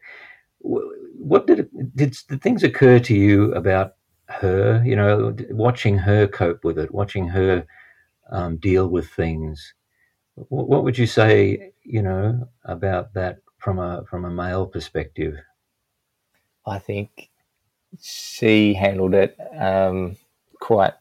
What 0.59 1.47
did, 1.47 1.69
did 1.95 2.17
did 2.29 2.41
things 2.41 2.63
occur 2.63 2.99
to 2.99 3.13
you 3.13 3.53
about 3.53 3.95
her? 4.27 4.81
You 4.85 4.95
know, 4.95 5.35
watching 5.51 5.97
her 5.97 6.27
cope 6.27 6.63
with 6.63 6.77
it, 6.77 6.93
watching 6.93 7.27
her 7.29 7.65
um, 8.31 8.57
deal 8.57 8.87
with 8.87 9.09
things. 9.09 9.73
What, 10.35 10.67
what 10.67 10.83
would 10.83 10.97
you 10.97 11.07
say, 11.07 11.71
you 11.83 12.01
know, 12.01 12.47
about 12.65 13.13
that 13.13 13.39
from 13.57 13.79
a 13.79 14.03
from 14.09 14.25
a 14.25 14.31
male 14.31 14.65
perspective? 14.65 15.35
I 16.65 16.79
think 16.79 17.29
she 18.01 18.73
handled 18.73 19.13
it 19.13 19.37
um, 19.59 20.17
quite 20.59 20.93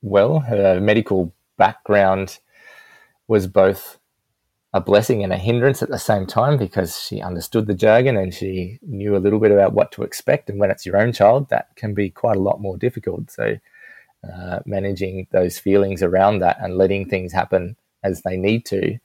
well. 0.00 0.40
Her 0.40 0.80
medical 0.80 1.34
background 1.56 2.38
was 3.28 3.46
both 3.46 3.98
a 4.74 4.80
blessing 4.80 5.22
and 5.22 5.32
a 5.32 5.38
hindrance 5.38 5.82
at 5.82 5.90
the 5.90 5.98
same 5.98 6.26
time 6.26 6.56
because 6.56 7.00
she 7.00 7.20
understood 7.20 7.66
the 7.66 7.74
jargon 7.74 8.16
and 8.16 8.32
she 8.32 8.78
knew 8.82 9.16
a 9.16 9.18
little 9.18 9.38
bit 9.38 9.50
about 9.50 9.74
what 9.74 9.92
to 9.92 10.02
expect. 10.02 10.48
And 10.48 10.58
when 10.58 10.70
it's 10.70 10.86
your 10.86 10.96
own 10.96 11.12
child, 11.12 11.50
that 11.50 11.76
can 11.76 11.92
be 11.92 12.08
quite 12.08 12.36
a 12.36 12.40
lot 12.40 12.60
more 12.60 12.78
difficult. 12.78 13.30
So, 13.30 13.58
uh, 14.32 14.60
managing 14.64 15.26
those 15.32 15.58
feelings 15.58 16.02
around 16.02 16.38
that 16.38 16.56
and 16.60 16.78
letting 16.78 17.08
things 17.08 17.32
happen 17.32 17.76
as 18.02 18.22
they 18.22 18.36
need 18.36 18.64
to, 18.66 18.98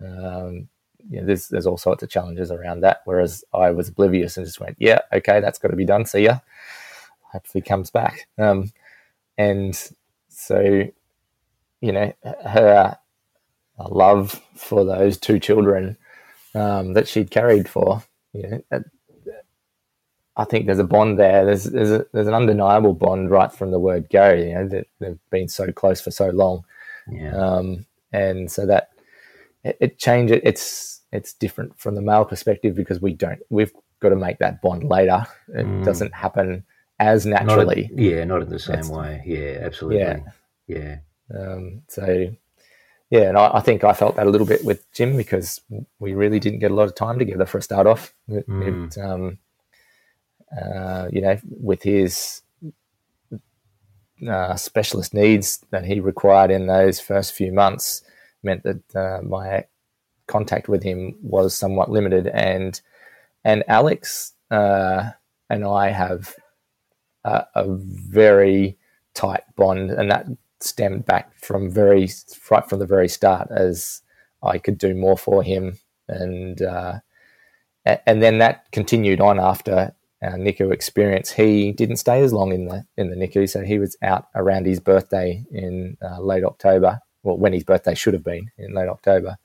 um, 0.00 0.68
you 1.10 1.20
know, 1.20 1.26
there's 1.26 1.48
there's 1.48 1.66
all 1.66 1.76
sorts 1.76 2.02
of 2.02 2.08
challenges 2.08 2.50
around 2.50 2.80
that. 2.80 3.02
Whereas 3.04 3.44
I 3.52 3.70
was 3.70 3.88
oblivious 3.88 4.36
and 4.36 4.46
just 4.46 4.60
went, 4.60 4.76
yeah, 4.80 5.00
okay, 5.12 5.40
that's 5.40 5.58
got 5.58 5.68
to 5.68 5.76
be 5.76 5.84
done. 5.84 6.06
See 6.06 6.24
ya. 6.24 6.38
Hopefully 7.32 7.62
comes 7.62 7.90
back. 7.90 8.26
Um, 8.38 8.72
and 9.36 9.74
so, 10.28 10.84
you 11.80 11.92
know, 11.92 12.12
her 12.44 12.96
love 13.78 14.40
for 14.54 14.84
those 14.84 15.18
two 15.18 15.38
children 15.40 15.96
um, 16.54 16.92
that 16.94 17.08
she'd 17.08 17.30
carried 17.30 17.68
for. 17.68 18.02
You 18.32 18.62
know, 18.72 18.80
I 20.36 20.44
think 20.44 20.66
there's 20.66 20.78
a 20.80 20.84
bond 20.84 21.18
there. 21.18 21.44
There's 21.44 21.64
there's, 21.64 21.90
a, 21.92 22.06
there's 22.12 22.26
an 22.26 22.34
undeniable 22.34 22.94
bond 22.94 23.30
right 23.30 23.52
from 23.52 23.70
the 23.70 23.78
word 23.78 24.08
go. 24.10 24.32
You 24.32 24.54
know, 24.54 24.68
that 24.68 24.86
they've 24.98 25.18
been 25.30 25.48
so 25.48 25.70
close 25.70 26.00
for 26.00 26.10
so 26.10 26.30
long, 26.30 26.64
Yeah. 27.08 27.36
um, 27.36 27.86
and 28.12 28.50
so 28.50 28.66
that 28.66 28.90
it, 29.62 29.76
it 29.80 29.98
changes. 29.98 30.40
It's 30.42 31.02
it's 31.12 31.32
different 31.34 31.78
from 31.78 31.94
the 31.94 32.02
male 32.02 32.24
perspective 32.24 32.74
because 32.74 33.00
we 33.00 33.12
don't. 33.12 33.38
We've 33.48 33.72
got 34.00 34.08
to 34.08 34.16
make 34.16 34.38
that 34.40 34.60
bond 34.60 34.84
later. 34.84 35.24
It 35.48 35.66
Mm. 35.66 35.84
doesn't 35.84 36.12
happen 36.12 36.64
as 36.98 37.24
Not 37.26 37.40
in- 37.42 37.46
naturally. 37.46 37.90
yeah, 37.94 38.24
not 38.24 38.42
in 38.42 38.48
the 38.48 38.58
same 38.58 38.74
It's- 38.80 38.90
way. 38.90 39.22
Yeah, 39.24 39.58
absolutely. 39.64 40.00
Yeah. 40.00 40.18
Yeah. 40.66 40.96
Um, 41.32 41.82
so, 41.88 42.34
yeah, 43.10 43.28
and 43.28 43.38
I, 43.38 43.50
I 43.54 43.60
think 43.60 43.84
I 43.84 43.92
felt 43.92 44.16
that 44.16 44.26
a 44.26 44.30
little 44.30 44.46
bit 44.46 44.64
with 44.64 44.90
Jim 44.92 45.16
because 45.16 45.60
we 45.98 46.14
really 46.14 46.40
didn't 46.40 46.60
get 46.60 46.70
a 46.70 46.74
lot 46.74 46.88
of 46.88 46.94
time 46.94 47.18
together 47.18 47.46
for 47.46 47.58
a 47.58 47.62
start 47.62 47.86
off. 47.86 48.12
It, 48.28 48.48
Mm. 48.48 48.96
it, 48.96 49.00
um, 49.00 49.38
uh, 50.60 51.08
you 51.12 51.20
know, 51.20 51.38
with 51.44 51.82
his 51.82 52.42
uh, 54.28 54.56
specialist 54.56 55.12
needs 55.14 55.64
that 55.70 55.84
he 55.84 56.00
required 56.00 56.50
in 56.50 56.66
those 56.66 57.00
first 57.00 57.32
few 57.34 57.52
months, 57.52 58.02
meant 58.42 58.62
that 58.62 58.96
uh, 58.96 59.22
my 59.22 59.64
contact 60.26 60.68
with 60.68 60.82
him 60.82 61.16
was 61.22 61.54
somewhat 61.56 61.90
limited. 61.90 62.26
And 62.28 62.80
and 63.44 63.64
Alex 63.68 64.32
uh, 64.50 65.10
and 65.50 65.64
I 65.64 65.90
have 65.90 66.34
a, 67.24 67.46
a 67.54 67.64
very 67.68 68.76
tight 69.14 69.42
bond, 69.56 69.90
and 69.90 70.10
that 70.10 70.26
stemmed 70.64 71.06
back 71.06 71.32
from 71.38 71.70
very 71.70 72.08
right 72.50 72.68
from 72.68 72.78
the 72.78 72.86
very 72.86 73.08
start 73.08 73.48
as 73.50 74.02
I 74.42 74.58
could 74.58 74.78
do 74.78 74.94
more 74.94 75.16
for 75.16 75.42
him, 75.42 75.78
and 76.08 76.60
uh, 76.62 77.00
and 77.84 78.22
then 78.22 78.38
that 78.38 78.70
continued 78.72 79.20
on 79.20 79.38
after 79.38 79.94
our 80.22 80.38
NICU 80.38 80.72
experience. 80.72 81.32
He 81.32 81.72
didn't 81.72 81.96
stay 81.96 82.22
as 82.22 82.32
long 82.32 82.52
in 82.52 82.66
the 82.66 82.86
in 82.96 83.10
the 83.10 83.16
NICU, 83.16 83.48
so 83.48 83.62
he 83.62 83.78
was 83.78 83.96
out 84.02 84.28
around 84.34 84.66
his 84.66 84.80
birthday 84.80 85.44
in 85.50 85.96
uh, 86.02 86.20
late 86.20 86.44
October. 86.44 87.00
Well, 87.22 87.38
when 87.38 87.52
his 87.52 87.64
birthday 87.64 87.94
should 87.94 88.14
have 88.14 88.24
been 88.24 88.50
in 88.58 88.74
late 88.74 88.88
October, 88.88 89.36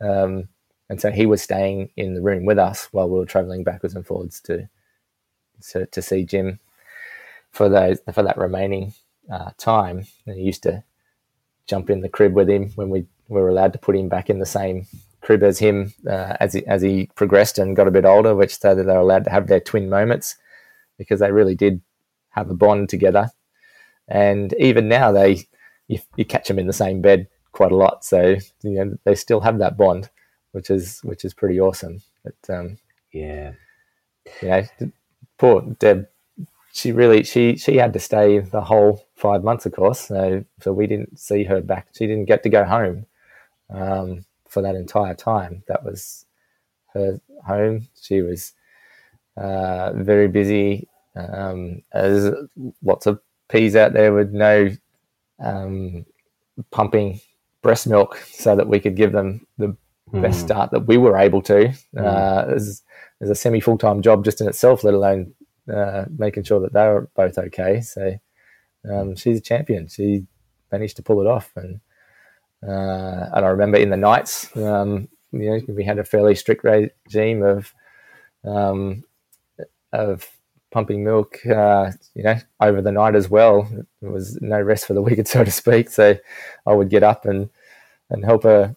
um, 0.00 0.48
and 0.88 1.00
so 1.00 1.10
he 1.10 1.26
was 1.26 1.42
staying 1.42 1.90
in 1.96 2.14
the 2.14 2.22
room 2.22 2.44
with 2.44 2.58
us 2.58 2.88
while 2.92 3.08
we 3.08 3.18
were 3.18 3.26
traveling 3.26 3.64
backwards 3.64 3.94
and 3.94 4.06
forwards 4.06 4.40
to 4.42 4.68
to, 5.70 5.86
to 5.86 6.02
see 6.02 6.24
Jim 6.24 6.60
for 7.50 7.68
those 7.68 8.00
for 8.12 8.22
that 8.22 8.36
remaining 8.36 8.92
uh, 9.30 9.50
time. 9.58 10.06
And 10.26 10.38
used 10.38 10.62
to 10.64 10.84
jump 11.66 11.90
in 11.90 12.00
the 12.00 12.08
crib 12.08 12.34
with 12.34 12.48
him 12.48 12.70
when 12.74 12.90
we 12.90 13.06
were 13.28 13.48
allowed 13.48 13.72
to 13.72 13.78
put 13.78 13.96
him 13.96 14.08
back 14.08 14.28
in 14.28 14.38
the 14.38 14.46
same 14.46 14.86
crib 15.20 15.42
as 15.42 15.58
him 15.58 15.94
uh, 16.06 16.36
as 16.38 16.52
he 16.52 16.66
as 16.66 16.82
he 16.82 17.08
progressed 17.14 17.58
and 17.58 17.76
got 17.76 17.88
a 17.88 17.92
bit 17.92 18.04
older, 18.04 18.34
which 18.34 18.58
so 18.58 18.74
that 18.74 18.84
they 18.84 18.92
were 18.92 18.98
allowed 18.98 19.24
to 19.24 19.30
have 19.30 19.46
their 19.46 19.60
twin 19.60 19.88
moments 19.88 20.36
because 20.98 21.20
they 21.20 21.32
really 21.32 21.54
did 21.54 21.80
have 22.30 22.50
a 22.50 22.54
bond 22.54 22.88
together. 22.88 23.30
And 24.06 24.52
even 24.58 24.88
now, 24.88 25.12
they 25.12 25.46
you, 25.88 25.98
you 26.16 26.24
catch 26.24 26.48
them 26.48 26.58
in 26.58 26.66
the 26.66 26.72
same 26.72 27.00
bed 27.00 27.28
quite 27.52 27.72
a 27.72 27.76
lot, 27.76 28.04
so 28.04 28.36
you 28.62 28.70
know 28.70 28.96
they 29.04 29.14
still 29.14 29.40
have 29.40 29.58
that 29.58 29.76
bond, 29.76 30.10
which 30.52 30.70
is 30.70 31.00
which 31.02 31.24
is 31.24 31.32
pretty 31.32 31.58
awesome. 31.58 32.02
But 32.22 32.54
um, 32.54 32.78
Yeah. 33.12 33.52
you 34.42 34.48
know, 34.48 34.92
poor 35.38 35.62
Deb, 35.78 36.06
she 36.74 36.90
really 36.90 37.22
she 37.22 37.56
she 37.56 37.76
had 37.76 37.92
to 37.92 38.00
stay 38.00 38.40
the 38.40 38.60
whole 38.60 39.06
five 39.14 39.44
months, 39.44 39.64
of 39.64 39.72
course. 39.72 40.00
So 40.00 40.44
so 40.60 40.72
we 40.72 40.88
didn't 40.88 41.18
see 41.18 41.44
her 41.44 41.60
back. 41.60 41.86
She 41.96 42.06
didn't 42.08 42.24
get 42.24 42.42
to 42.42 42.48
go 42.48 42.64
home 42.64 43.06
um, 43.70 44.24
for 44.48 44.60
that 44.60 44.74
entire 44.74 45.14
time. 45.14 45.62
That 45.68 45.84
was 45.84 46.26
her 46.92 47.20
home. 47.46 47.86
She 48.02 48.22
was 48.22 48.54
uh, 49.36 49.92
very 49.94 50.26
busy, 50.26 50.88
um, 51.14 51.82
as 51.92 52.34
lots 52.82 53.06
of 53.06 53.20
peas 53.48 53.76
out 53.76 53.92
there 53.92 54.12
would 54.12 54.34
no 54.34 54.70
um, 55.38 56.04
pumping 56.72 57.20
breast 57.62 57.86
milk 57.86 58.16
so 58.32 58.56
that 58.56 58.68
we 58.68 58.80
could 58.80 58.96
give 58.96 59.12
them 59.12 59.46
the 59.58 59.76
best 60.12 60.40
Mm. 60.42 60.44
start 60.44 60.70
that 60.72 60.86
we 60.86 60.96
were 60.96 61.16
able 61.16 61.42
to. 61.42 61.72
Uh, 61.96 62.44
as, 62.48 62.82
as 63.20 63.30
a 63.30 63.34
semi 63.34 63.60
full 63.60 63.78
time 63.78 64.02
job 64.02 64.24
just 64.24 64.40
in 64.40 64.48
itself, 64.48 64.84
let 64.84 64.94
alone 64.94 65.34
uh, 65.72 66.04
making 66.16 66.44
sure 66.44 66.60
that 66.60 66.72
they 66.72 66.86
were 66.86 67.08
both 67.14 67.38
okay. 67.38 67.80
So 67.80 68.18
um, 68.90 69.16
she's 69.16 69.38
a 69.38 69.42
champion. 69.42 69.88
She 69.88 70.26
managed 70.70 70.96
to 70.96 71.02
pull 71.02 71.20
it 71.20 71.26
off, 71.26 71.52
and 71.56 71.80
uh, 72.66 73.30
and 73.34 73.44
I 73.44 73.48
remember 73.48 73.78
in 73.78 73.90
the 73.90 73.96
nights, 73.96 74.54
um, 74.56 75.08
you 75.32 75.50
know, 75.50 75.60
we 75.68 75.84
had 75.84 75.98
a 75.98 76.04
fairly 76.04 76.34
strict 76.34 76.64
regime 76.64 77.42
of 77.42 77.72
um, 78.44 79.04
of 79.92 80.28
pumping 80.70 81.04
milk, 81.04 81.38
uh, 81.46 81.92
you 82.14 82.24
know, 82.24 82.36
over 82.60 82.82
the 82.82 82.92
night 82.92 83.14
as 83.14 83.30
well. 83.30 83.68
There 84.02 84.10
was 84.10 84.40
no 84.42 84.60
rest 84.60 84.86
for 84.86 84.94
the 84.94 85.02
wicked, 85.08 85.28
so 85.28 85.44
to 85.44 85.50
speak. 85.50 85.88
So 85.88 86.16
I 86.66 86.72
would 86.72 86.90
get 86.90 87.02
up 87.02 87.24
and 87.24 87.50
and 88.10 88.24
help 88.24 88.42
her 88.42 88.76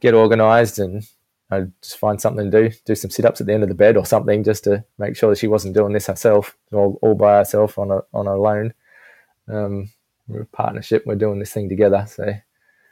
get 0.00 0.14
organised, 0.14 0.78
and 0.78 1.06
I'd 1.50 1.72
just 1.82 1.98
find 1.98 2.20
something 2.20 2.50
to 2.50 2.68
do, 2.68 2.76
do 2.84 2.94
some 2.94 3.10
sit 3.10 3.24
ups 3.24 3.40
at 3.40 3.46
the 3.46 3.52
end 3.52 3.62
of 3.62 3.68
the 3.68 3.74
bed 3.74 3.96
or 3.96 4.06
something, 4.06 4.42
just 4.42 4.64
to 4.64 4.84
make 4.98 5.16
sure 5.16 5.30
that 5.30 5.38
she 5.38 5.46
wasn't 5.46 5.74
doing 5.74 5.92
this 5.92 6.06
herself, 6.06 6.56
all, 6.72 6.98
all 7.02 7.14
by 7.14 7.38
herself 7.38 7.78
on 7.78 7.90
a 7.90 8.00
on 8.12 8.26
her 8.26 8.46
own. 8.46 8.74
Um, 9.48 9.90
we're 10.26 10.42
a 10.42 10.46
partnership. 10.46 11.04
We're 11.06 11.16
doing 11.16 11.38
this 11.38 11.52
thing 11.52 11.68
together. 11.68 12.06
So 12.08 12.32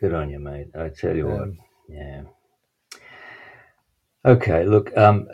Good 0.01 0.15
on 0.15 0.31
you, 0.31 0.39
mate. 0.39 0.69
I 0.79 0.89
tell 0.89 1.17
you 1.17 1.27
what. 1.29 1.43
Um, 1.43 1.59
Yeah. 1.89 2.23
Okay, 4.25 4.65
look, 4.65 4.97
um, 4.97 5.27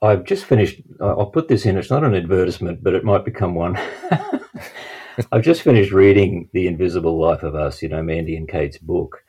I've 0.00 0.24
just 0.24 0.44
finished. 0.46 0.80
I'll 1.00 1.26
put 1.26 1.48
this 1.48 1.66
in. 1.66 1.76
It's 1.76 1.90
not 1.90 2.04
an 2.04 2.14
advertisement, 2.14 2.82
but 2.82 2.94
it 2.94 3.04
might 3.04 3.24
become 3.24 3.54
one. 3.54 3.78
I've 5.32 5.42
just 5.42 5.62
finished 5.62 5.92
reading 5.92 6.48
The 6.52 6.68
Invisible 6.68 7.18
Life 7.18 7.42
of 7.42 7.54
Us, 7.54 7.82
you 7.82 7.88
know, 7.88 8.02
Mandy 8.02 8.36
and 8.36 8.48
Kate's 8.48 8.78
book. 8.78 9.22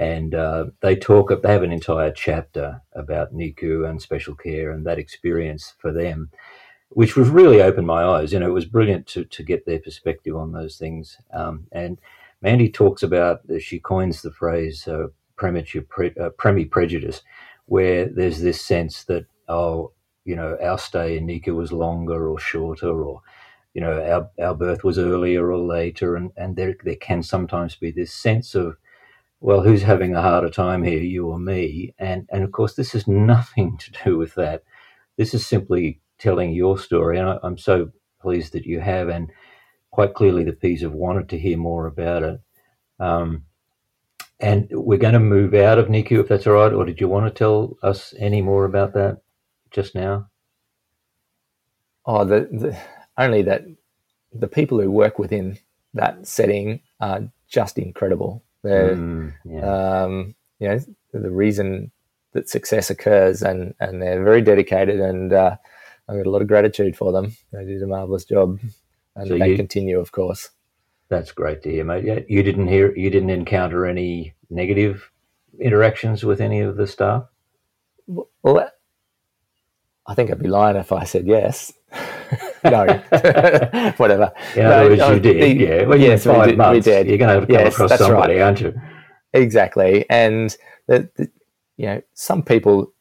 And 0.00 0.34
uh, 0.34 0.64
they 0.80 0.96
talk, 0.96 1.28
they 1.28 1.52
have 1.52 1.62
an 1.62 1.72
entire 1.72 2.10
chapter 2.10 2.80
about 2.94 3.34
NICU 3.34 3.86
and 3.86 4.00
special 4.00 4.34
care 4.34 4.70
and 4.70 4.86
that 4.86 4.98
experience 4.98 5.74
for 5.78 5.92
them, 5.92 6.30
which 6.88 7.16
was 7.16 7.28
really 7.28 7.60
opened 7.60 7.86
my 7.86 8.02
eyes. 8.02 8.32
You 8.32 8.38
know, 8.38 8.48
it 8.48 8.54
was 8.54 8.64
brilliant 8.64 9.06
to, 9.08 9.26
to 9.26 9.42
get 9.42 9.66
their 9.66 9.78
perspective 9.78 10.34
on 10.34 10.52
those 10.52 10.78
things. 10.78 11.18
Um, 11.34 11.66
and 11.70 11.98
Mandy 12.40 12.70
talks 12.70 13.02
about, 13.02 13.42
she 13.60 13.78
coins 13.78 14.22
the 14.22 14.30
phrase 14.30 14.88
uh, 14.88 15.08
premature 15.36 15.82
pre, 15.82 16.12
uh, 16.18 16.30
premi 16.30 16.64
prejudice, 16.64 17.20
where 17.66 18.06
there's 18.08 18.40
this 18.40 18.62
sense 18.62 19.04
that, 19.04 19.26
oh, 19.48 19.92
you 20.24 20.34
know, 20.34 20.56
our 20.62 20.78
stay 20.78 21.18
in 21.18 21.26
NICU 21.26 21.54
was 21.54 21.72
longer 21.72 22.26
or 22.26 22.38
shorter, 22.38 22.88
or, 22.88 23.20
you 23.74 23.82
know, 23.82 24.00
our, 24.02 24.46
our 24.46 24.54
birth 24.54 24.82
was 24.82 24.98
earlier 24.98 25.52
or 25.52 25.58
later. 25.58 26.16
And, 26.16 26.30
and 26.38 26.56
there, 26.56 26.74
there 26.84 26.96
can 26.96 27.22
sometimes 27.22 27.76
be 27.76 27.90
this 27.90 28.14
sense 28.14 28.54
of, 28.54 28.78
well, 29.40 29.62
who's 29.62 29.82
having 29.82 30.14
a 30.14 30.22
harder 30.22 30.50
time 30.50 30.82
here, 30.82 31.00
you 31.00 31.28
or 31.28 31.38
me? 31.38 31.94
And, 31.98 32.28
and 32.30 32.44
of 32.44 32.52
course, 32.52 32.74
this 32.74 32.92
has 32.92 33.08
nothing 33.08 33.78
to 33.78 33.92
do 34.04 34.18
with 34.18 34.34
that. 34.34 34.64
This 35.16 35.34
is 35.34 35.46
simply 35.46 36.00
telling 36.18 36.52
your 36.52 36.78
story. 36.78 37.18
And 37.18 37.28
I, 37.28 37.38
I'm 37.42 37.58
so 37.58 37.90
pleased 38.20 38.52
that 38.52 38.66
you 38.66 38.80
have. 38.80 39.08
And 39.08 39.30
quite 39.90 40.14
clearly, 40.14 40.44
the 40.44 40.52
P's 40.52 40.82
have 40.82 40.92
wanted 40.92 41.28
to 41.30 41.38
hear 41.38 41.56
more 41.56 41.86
about 41.86 42.22
it. 42.22 42.40
Um, 42.98 43.44
and 44.38 44.68
we're 44.70 44.98
going 44.98 45.14
to 45.14 45.20
move 45.20 45.54
out 45.54 45.78
of 45.78 45.88
NICU, 45.88 46.20
if 46.20 46.28
that's 46.28 46.46
all 46.46 46.54
right. 46.54 46.72
Or 46.72 46.84
did 46.84 47.00
you 47.00 47.08
want 47.08 47.26
to 47.26 47.38
tell 47.38 47.76
us 47.82 48.14
any 48.18 48.42
more 48.42 48.64
about 48.64 48.94
that 48.94 49.22
just 49.70 49.94
now? 49.94 50.28
Oh, 52.06 52.24
the, 52.24 52.48
the 52.52 52.78
only 53.18 53.42
that 53.42 53.64
the 54.32 54.48
people 54.48 54.80
who 54.80 54.90
work 54.90 55.18
within 55.18 55.58
that 55.94 56.26
setting 56.26 56.80
are 57.00 57.30
just 57.48 57.78
incredible. 57.78 58.44
They're, 58.62 58.94
Mm, 58.96 59.32
yeah. 59.44 60.02
um, 60.04 60.34
you 60.58 60.68
know, 60.68 60.78
the 61.12 61.30
reason 61.30 61.90
that 62.32 62.48
success 62.48 62.90
occurs, 62.90 63.42
and 63.42 63.74
and 63.80 64.00
they're 64.02 64.22
very 64.22 64.42
dedicated, 64.42 65.00
and 65.00 65.32
uh, 65.32 65.56
I've 66.08 66.16
got 66.16 66.26
a 66.26 66.30
lot 66.30 66.42
of 66.42 66.48
gratitude 66.48 66.96
for 66.96 67.10
them. 67.12 67.36
They 67.52 67.64
did 67.64 67.82
a 67.82 67.86
marvelous 67.86 68.24
job, 68.24 68.60
and 69.16 69.28
So 69.28 69.38
they 69.38 69.50
you- 69.50 69.56
continue, 69.56 69.98
of 69.98 70.12
course. 70.12 70.50
That's 71.08 71.32
great 71.32 71.62
to 71.64 71.70
hear, 71.70 71.84
mate. 71.84 72.04
Yeah, 72.04 72.20
you 72.28 72.42
didn't 72.44 72.68
hear, 72.68 72.94
you 72.94 73.10
didn't 73.10 73.30
encounter 73.30 73.84
any 73.84 74.34
negative 74.48 75.10
interactions 75.58 76.22
with 76.24 76.40
any 76.40 76.60
of 76.60 76.76
the 76.76 76.86
staff. 76.86 77.24
Well, 78.06 78.70
I 80.06 80.14
think 80.14 80.30
I'd 80.30 80.38
be 80.42 80.48
lying 80.48 80.76
if 80.76 80.92
I 80.92 81.02
said 81.04 81.26
yes. 81.26 81.72
no, 82.64 82.86
whatever. 83.96 84.32
In 84.56 84.62
no, 84.64 84.88
words, 84.88 85.00
you 85.08 85.20
did. 85.20 85.58
the- 85.58 85.64
yeah. 85.64 85.82
Well, 85.84 85.98
yes, 86.00 86.26
in 86.26 86.32
we 86.32 86.36
five 86.38 86.48
did- 86.48 86.70
we 86.72 86.80
did. 86.80 87.06
you're 87.08 87.18
going 87.18 87.40
to 87.40 87.46
come 87.46 87.54
Yes, 87.54 87.74
across 87.74 87.98
somebody, 87.98 88.34
right. 88.34 88.42
aren't 88.42 88.60
you? 88.60 88.80
Exactly, 89.32 90.04
and 90.10 90.56
the, 90.86 91.08
the, 91.16 91.30
you 91.76 91.86
know, 91.86 92.02
some 92.14 92.42
people 92.42 92.92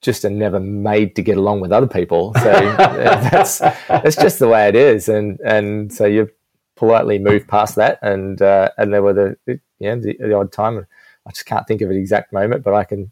just 0.00 0.24
are 0.24 0.30
never 0.30 0.60
made 0.60 1.16
to 1.16 1.22
get 1.22 1.36
along 1.36 1.60
with 1.60 1.72
other 1.72 1.88
people. 1.88 2.32
So 2.34 2.42
that's 2.76 3.58
that's 3.58 4.16
just 4.16 4.38
the 4.38 4.48
way 4.48 4.68
it 4.68 4.76
is, 4.76 5.08
and 5.08 5.40
and 5.40 5.92
so 5.92 6.04
you 6.06 6.30
politely 6.76 7.18
move 7.18 7.48
past 7.48 7.74
that, 7.76 7.98
and 8.02 8.40
uh, 8.40 8.70
and 8.78 8.92
there 8.92 9.02
were 9.02 9.12
the 9.12 9.36
you 9.46 9.60
know 9.80 10.00
the, 10.00 10.16
the 10.20 10.32
odd 10.34 10.52
time. 10.52 10.86
I 11.26 11.30
just 11.30 11.44
can't 11.46 11.66
think 11.66 11.82
of 11.82 11.90
an 11.90 11.96
exact 11.96 12.32
moment, 12.32 12.62
but 12.62 12.72
I 12.74 12.84
can 12.84 13.10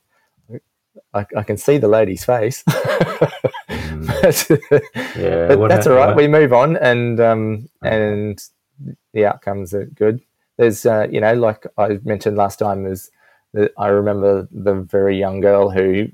I, 1.15 1.27
I 1.37 1.43
can 1.43 1.57
see 1.57 1.79
the 1.79 1.89
lady's 1.89 2.25
face. 2.25 2.63
But- 2.67 3.33
Yeah, 5.17 5.55
but 5.57 5.69
that's 5.69 5.87
all 5.87 5.95
right. 5.95 6.09
what- 6.09 6.17
We 6.17 6.29
move 6.29 6.53
on, 6.53 6.77
and 6.77 7.21
um, 7.21 7.69
and 7.83 8.43
the 9.13 9.25
outcomes 9.27 9.73
are 9.75 9.87
good. 9.87 10.21
There's, 10.59 10.87
uh, 10.87 11.07
you 11.11 11.21
know, 11.21 11.35
like 11.35 11.67
I 11.79 11.99
mentioned 12.05 12.37
last 12.37 12.59
time, 12.59 12.85
there's, 12.85 13.11
the, 13.53 13.71
I 13.79 13.89
remember 13.89 14.49
the 14.51 14.75
very 14.75 15.19
young 15.19 15.41
girl 15.41 15.71
who 15.71 16.07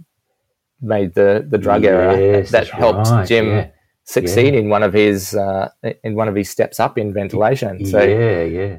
made 0.81 1.15
the 1.15 1.45
the 1.49 1.59
drug 1.59 1.85
error 1.85 2.43
that 2.43 2.69
helped 2.69 3.09
right, 3.09 3.27
Jim 3.27 3.47
yeah. 3.49 3.69
succeed 4.05 4.55
in 4.55 4.69
one 4.69 4.83
of 4.83 4.93
his 4.93 5.35
uh, 5.35 5.69
in 6.03 6.15
one 6.15 6.29
of 6.29 6.35
his 6.35 6.51
steps 6.51 6.81
up 6.81 6.99
in 6.99 7.13
ventilation. 7.13 7.85
So 7.87 8.03
yeah, 8.03 8.43
yeah. 8.43 8.79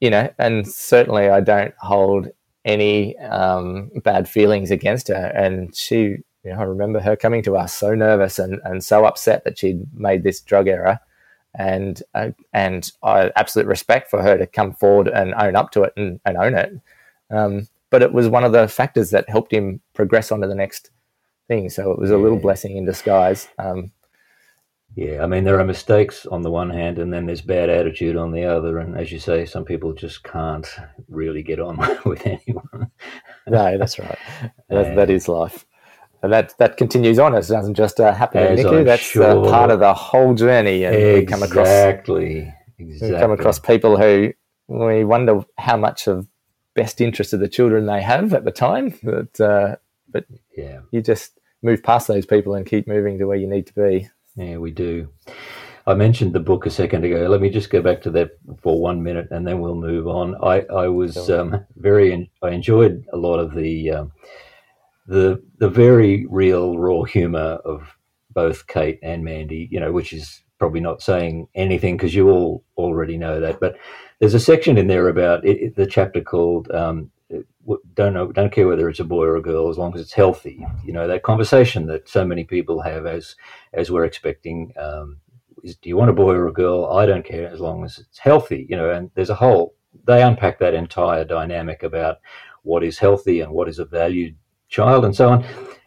you 0.00 0.10
know, 0.10 0.28
and 0.38 0.66
certainly 0.66 1.28
I 1.28 1.40
don't 1.40 1.74
hold 1.80 2.28
any 2.68 3.18
um, 3.18 3.90
bad 4.04 4.28
feelings 4.28 4.70
against 4.70 5.08
her. 5.08 5.32
And 5.34 5.74
she, 5.74 6.18
you 6.44 6.52
know, 6.52 6.60
I 6.60 6.64
remember 6.64 7.00
her 7.00 7.16
coming 7.16 7.42
to 7.44 7.56
us 7.56 7.74
so 7.74 7.94
nervous 7.94 8.38
and, 8.38 8.60
and 8.62 8.84
so 8.84 9.06
upset 9.06 9.44
that 9.44 9.58
she'd 9.58 9.82
made 9.94 10.22
this 10.22 10.40
drug 10.40 10.68
error. 10.68 11.00
And 11.54 12.00
uh, 12.14 12.30
and 12.52 12.92
I 13.02 13.32
absolute 13.34 13.66
respect 13.66 14.10
for 14.10 14.22
her 14.22 14.36
to 14.36 14.46
come 14.46 14.74
forward 14.74 15.08
and 15.08 15.34
own 15.34 15.56
up 15.56 15.72
to 15.72 15.82
it 15.82 15.94
and, 15.96 16.20
and 16.24 16.36
own 16.36 16.54
it. 16.54 16.72
Um, 17.30 17.68
but 17.90 18.02
it 18.02 18.12
was 18.12 18.28
one 18.28 18.44
of 18.44 18.52
the 18.52 18.68
factors 18.68 19.10
that 19.10 19.30
helped 19.30 19.52
him 19.52 19.80
progress 19.94 20.30
on 20.30 20.42
to 20.42 20.46
the 20.46 20.54
next 20.54 20.90
thing. 21.48 21.70
So 21.70 21.90
it 21.90 21.98
was 21.98 22.10
a 22.10 22.18
little 22.18 22.38
blessing 22.38 22.76
in 22.76 22.84
disguise. 22.84 23.48
Um, 23.58 23.90
Yeah, 24.98 25.22
I 25.22 25.28
mean, 25.28 25.44
there 25.44 25.60
are 25.60 25.64
mistakes 25.64 26.26
on 26.26 26.42
the 26.42 26.50
one 26.50 26.70
hand, 26.70 26.98
and 26.98 27.12
then 27.12 27.26
there's 27.26 27.40
bad 27.40 27.70
attitude 27.70 28.16
on 28.16 28.32
the 28.32 28.44
other. 28.44 28.78
And 28.78 28.98
as 28.98 29.12
you 29.12 29.20
say, 29.20 29.44
some 29.44 29.64
people 29.64 29.92
just 29.92 30.24
can't 30.24 30.66
really 31.08 31.44
get 31.44 31.60
on 31.60 31.76
with 32.04 32.26
anyone. 32.26 32.90
No, 33.46 33.78
that's 33.78 34.00
right. 34.00 34.18
That, 34.68 34.96
that 34.96 35.08
is 35.08 35.28
life. 35.28 35.64
And 36.20 36.32
that, 36.32 36.58
that 36.58 36.78
continues 36.78 37.20
on. 37.20 37.32
It 37.36 37.46
doesn't 37.46 37.74
just 37.74 38.00
uh, 38.00 38.12
happen 38.12 38.56
to. 38.56 38.68
I'm 38.68 38.84
That's 38.84 39.04
sure. 39.04 39.46
uh, 39.46 39.48
part 39.48 39.70
of 39.70 39.78
the 39.78 39.94
whole 39.94 40.34
journey. 40.34 40.82
And 40.82 40.96
we 40.96 41.26
come 41.26 41.44
across 41.44 41.68
exactly, 41.68 42.52
we 42.80 42.98
come 42.98 43.30
across 43.30 43.60
people 43.60 43.96
who 43.98 44.32
we 44.66 45.04
wonder 45.04 45.44
how 45.58 45.76
much 45.76 46.08
of 46.08 46.26
best 46.74 47.00
interest 47.00 47.32
of 47.32 47.38
the 47.38 47.48
children 47.48 47.86
they 47.86 48.02
have 48.02 48.34
at 48.34 48.44
the 48.44 48.50
time. 48.50 48.98
But 49.04 49.40
uh, 49.40 49.76
but 50.08 50.24
Yeah, 50.56 50.80
you 50.90 51.02
just 51.02 51.38
move 51.62 51.84
past 51.84 52.08
those 52.08 52.26
people 52.26 52.56
and 52.56 52.66
keep 52.66 52.88
moving 52.88 53.16
to 53.18 53.26
where 53.26 53.36
you 53.36 53.46
need 53.46 53.68
to 53.68 53.74
be. 53.74 54.10
Yeah, 54.38 54.56
we 54.56 54.70
do. 54.70 55.08
I 55.86 55.94
mentioned 55.94 56.32
the 56.32 56.40
book 56.40 56.66
a 56.66 56.70
second 56.70 57.04
ago. 57.04 57.26
Let 57.28 57.40
me 57.40 57.48
just 57.48 57.70
go 57.70 57.80
back 57.80 58.02
to 58.02 58.10
that 58.10 58.32
for 58.62 58.80
one 58.80 59.02
minute, 59.02 59.28
and 59.30 59.46
then 59.46 59.60
we'll 59.60 59.74
move 59.74 60.06
on. 60.06 60.36
I, 60.44 60.60
I 60.72 60.88
was 60.88 61.30
um, 61.30 61.64
very, 61.76 62.30
I 62.42 62.50
enjoyed 62.50 63.04
a 63.12 63.16
lot 63.16 63.38
of 63.38 63.54
the 63.54 63.90
um, 63.90 64.12
the 65.06 65.42
the 65.58 65.68
very 65.70 66.26
real 66.26 66.78
raw 66.78 67.04
humor 67.04 67.58
of 67.64 67.96
both 68.34 68.66
Kate 68.66 68.98
and 69.02 69.24
Mandy. 69.24 69.68
You 69.70 69.80
know, 69.80 69.90
which 69.90 70.12
is 70.12 70.42
probably 70.58 70.80
not 70.80 71.02
saying 71.02 71.48
anything 71.54 71.96
because 71.96 72.14
you 72.14 72.28
all 72.28 72.64
already 72.76 73.16
know 73.16 73.40
that. 73.40 73.58
But 73.58 73.76
there's 74.20 74.34
a 74.34 74.40
section 74.40 74.76
in 74.76 74.88
there 74.88 75.08
about 75.08 75.46
it, 75.46 75.74
the 75.74 75.86
chapter 75.86 76.20
called 76.20 76.70
um, 76.72 77.10
w- 77.30 77.82
"Don't 77.94 78.14
know, 78.14 78.32
don't 78.32 78.52
care 78.52 78.68
whether 78.68 78.88
it's 78.88 79.00
a 79.00 79.04
boy 79.04 79.24
or 79.24 79.36
a 79.36 79.42
girl, 79.42 79.68
as 79.68 79.78
long 79.78 79.94
as 79.94 80.00
it's 80.00 80.12
healthy." 80.12 80.64
You 80.84 80.92
know, 80.92 81.06
that 81.06 81.22
conversation 81.22 81.86
that 81.86 82.08
so 82.08 82.24
many 82.24 82.44
people 82.44 82.82
have 82.82 83.06
as 83.06 83.36
as 83.72 83.90
we're 83.90 84.04
expecting. 84.04 84.72
Um, 84.76 85.18
is, 85.64 85.76
do 85.76 85.88
you 85.88 85.96
want 85.96 86.10
a 86.10 86.14
boy 86.14 86.34
or 86.34 86.46
a 86.46 86.52
girl? 86.52 86.86
I 86.86 87.04
don't 87.06 87.24
care 87.24 87.48
as 87.48 87.60
long 87.60 87.84
as 87.84 87.98
it's 87.98 88.18
healthy, 88.18 88.66
you 88.70 88.76
know. 88.76 88.90
And 88.90 89.10
there's 89.14 89.30
a 89.30 89.34
whole 89.34 89.74
they 90.06 90.22
unpack 90.22 90.58
that 90.58 90.74
entire 90.74 91.24
dynamic 91.24 91.82
about 91.82 92.18
what 92.62 92.84
is 92.84 92.98
healthy 92.98 93.40
and 93.40 93.52
what 93.52 93.68
is 93.68 93.78
a 93.78 93.84
valued 93.84 94.36
child 94.68 95.04
and 95.04 95.14
so 95.14 95.30
on. 95.30 95.44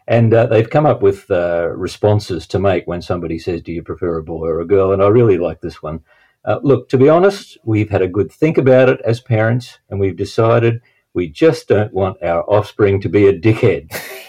And 0.08 0.34
uh, 0.34 0.46
they've 0.46 0.68
come 0.68 0.86
up 0.86 1.00
with 1.00 1.30
uh, 1.30 1.68
responses 1.68 2.46
to 2.48 2.58
make 2.58 2.86
when 2.86 3.02
somebody 3.02 3.38
says, 3.38 3.62
"Do 3.62 3.72
you 3.72 3.82
prefer 3.82 4.18
a 4.18 4.22
boy 4.22 4.46
or 4.46 4.60
a 4.60 4.66
girl?" 4.66 4.92
And 4.92 5.02
I 5.02 5.08
really 5.08 5.38
like 5.38 5.60
this 5.60 5.82
one. 5.82 6.00
Uh, 6.44 6.58
look, 6.62 6.88
to 6.88 6.98
be 6.98 7.08
honest, 7.08 7.56
we've 7.64 7.90
had 7.90 8.02
a 8.02 8.08
good 8.08 8.32
think 8.32 8.58
about 8.58 8.88
it 8.88 9.00
as 9.04 9.20
parents, 9.20 9.78
and 9.88 10.00
we've 10.00 10.16
decided 10.16 10.80
we 11.14 11.28
just 11.28 11.68
don't 11.68 11.92
want 11.92 12.22
our 12.22 12.42
offspring 12.50 13.00
to 13.02 13.08
be 13.08 13.26
a 13.26 13.38
dickhead. 13.38 13.90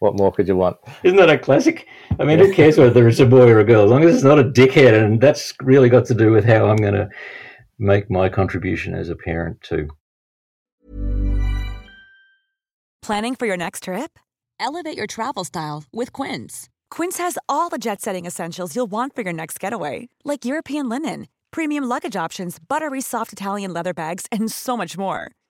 What 0.00 0.16
more 0.16 0.30
could 0.30 0.46
you 0.46 0.56
want? 0.56 0.76
Isn't 1.02 1.16
that 1.16 1.30
a 1.30 1.38
classic? 1.38 1.86
I 2.20 2.24
mean, 2.24 2.38
who 2.38 2.52
cares 2.52 2.76
whether 2.76 3.08
it's 3.08 3.18
a 3.18 3.26
boy 3.26 3.48
or 3.48 3.60
a 3.60 3.64
girl, 3.64 3.84
as 3.84 3.90
long 3.90 4.04
as 4.04 4.14
it's 4.14 4.24
not 4.24 4.38
a 4.38 4.44
dickhead, 4.44 4.92
and 4.92 5.20
that's 5.20 5.54
really 5.62 5.88
got 5.88 6.04
to 6.06 6.14
do 6.14 6.30
with 6.32 6.44
how 6.44 6.66
I'm 6.66 6.76
going 6.76 6.94
to 6.94 7.08
make 7.78 8.10
my 8.10 8.28
contribution 8.28 8.94
as 8.94 9.08
a 9.08 9.16
parent 9.16 9.60
too. 9.62 9.88
Planning 13.02 13.36
for 13.36 13.46
your 13.46 13.56
next 13.56 13.84
trip? 13.84 14.18
Elevate 14.58 14.96
your 14.96 15.06
travel 15.06 15.44
style 15.44 15.84
with 15.92 16.12
Quince. 16.12 16.68
Quince 16.90 17.18
has 17.18 17.38
all 17.48 17.68
the 17.68 17.78
jet 17.78 18.00
setting 18.00 18.26
essentials 18.26 18.74
you'll 18.74 18.86
want 18.86 19.14
for 19.14 19.22
your 19.22 19.32
next 19.32 19.60
getaway, 19.60 20.08
like 20.24 20.44
European 20.44 20.88
linen, 20.88 21.28
premium 21.50 21.84
luggage 21.84 22.16
options, 22.16 22.58
buttery 22.58 23.00
soft 23.00 23.32
Italian 23.32 23.72
leather 23.72 23.94
bags, 23.94 24.26
and 24.32 24.50
so 24.50 24.76
much 24.76 24.98
more. 24.98 25.30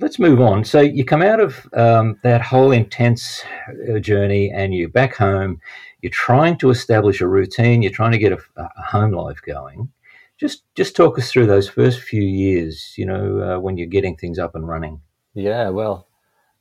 Let's 0.00 0.18
move 0.18 0.40
on. 0.40 0.64
So 0.64 0.80
you 0.80 1.04
come 1.04 1.22
out 1.22 1.38
of 1.38 1.68
um, 1.72 2.18
that 2.24 2.42
whole 2.42 2.72
intense 2.72 3.44
uh, 3.88 4.00
journey, 4.00 4.50
and 4.50 4.74
you're 4.74 4.88
back 4.88 5.14
home. 5.14 5.60
You're 6.02 6.10
trying 6.10 6.58
to 6.58 6.70
establish 6.70 7.20
a 7.20 7.28
routine. 7.28 7.80
You're 7.80 7.92
trying 7.92 8.12
to 8.12 8.18
get 8.18 8.32
a, 8.32 8.38
a 8.56 8.82
home 8.82 9.12
life 9.12 9.40
going. 9.46 9.90
Just, 10.36 10.64
just 10.74 10.96
talk 10.96 11.16
us 11.16 11.30
through 11.30 11.46
those 11.46 11.68
first 11.68 12.00
few 12.00 12.22
years. 12.22 12.94
You 12.96 13.06
know, 13.06 13.40
uh, 13.40 13.60
when 13.60 13.76
you're 13.76 13.86
getting 13.86 14.16
things 14.16 14.38
up 14.38 14.56
and 14.56 14.66
running. 14.66 15.00
Yeah, 15.34 15.68
well, 15.68 16.08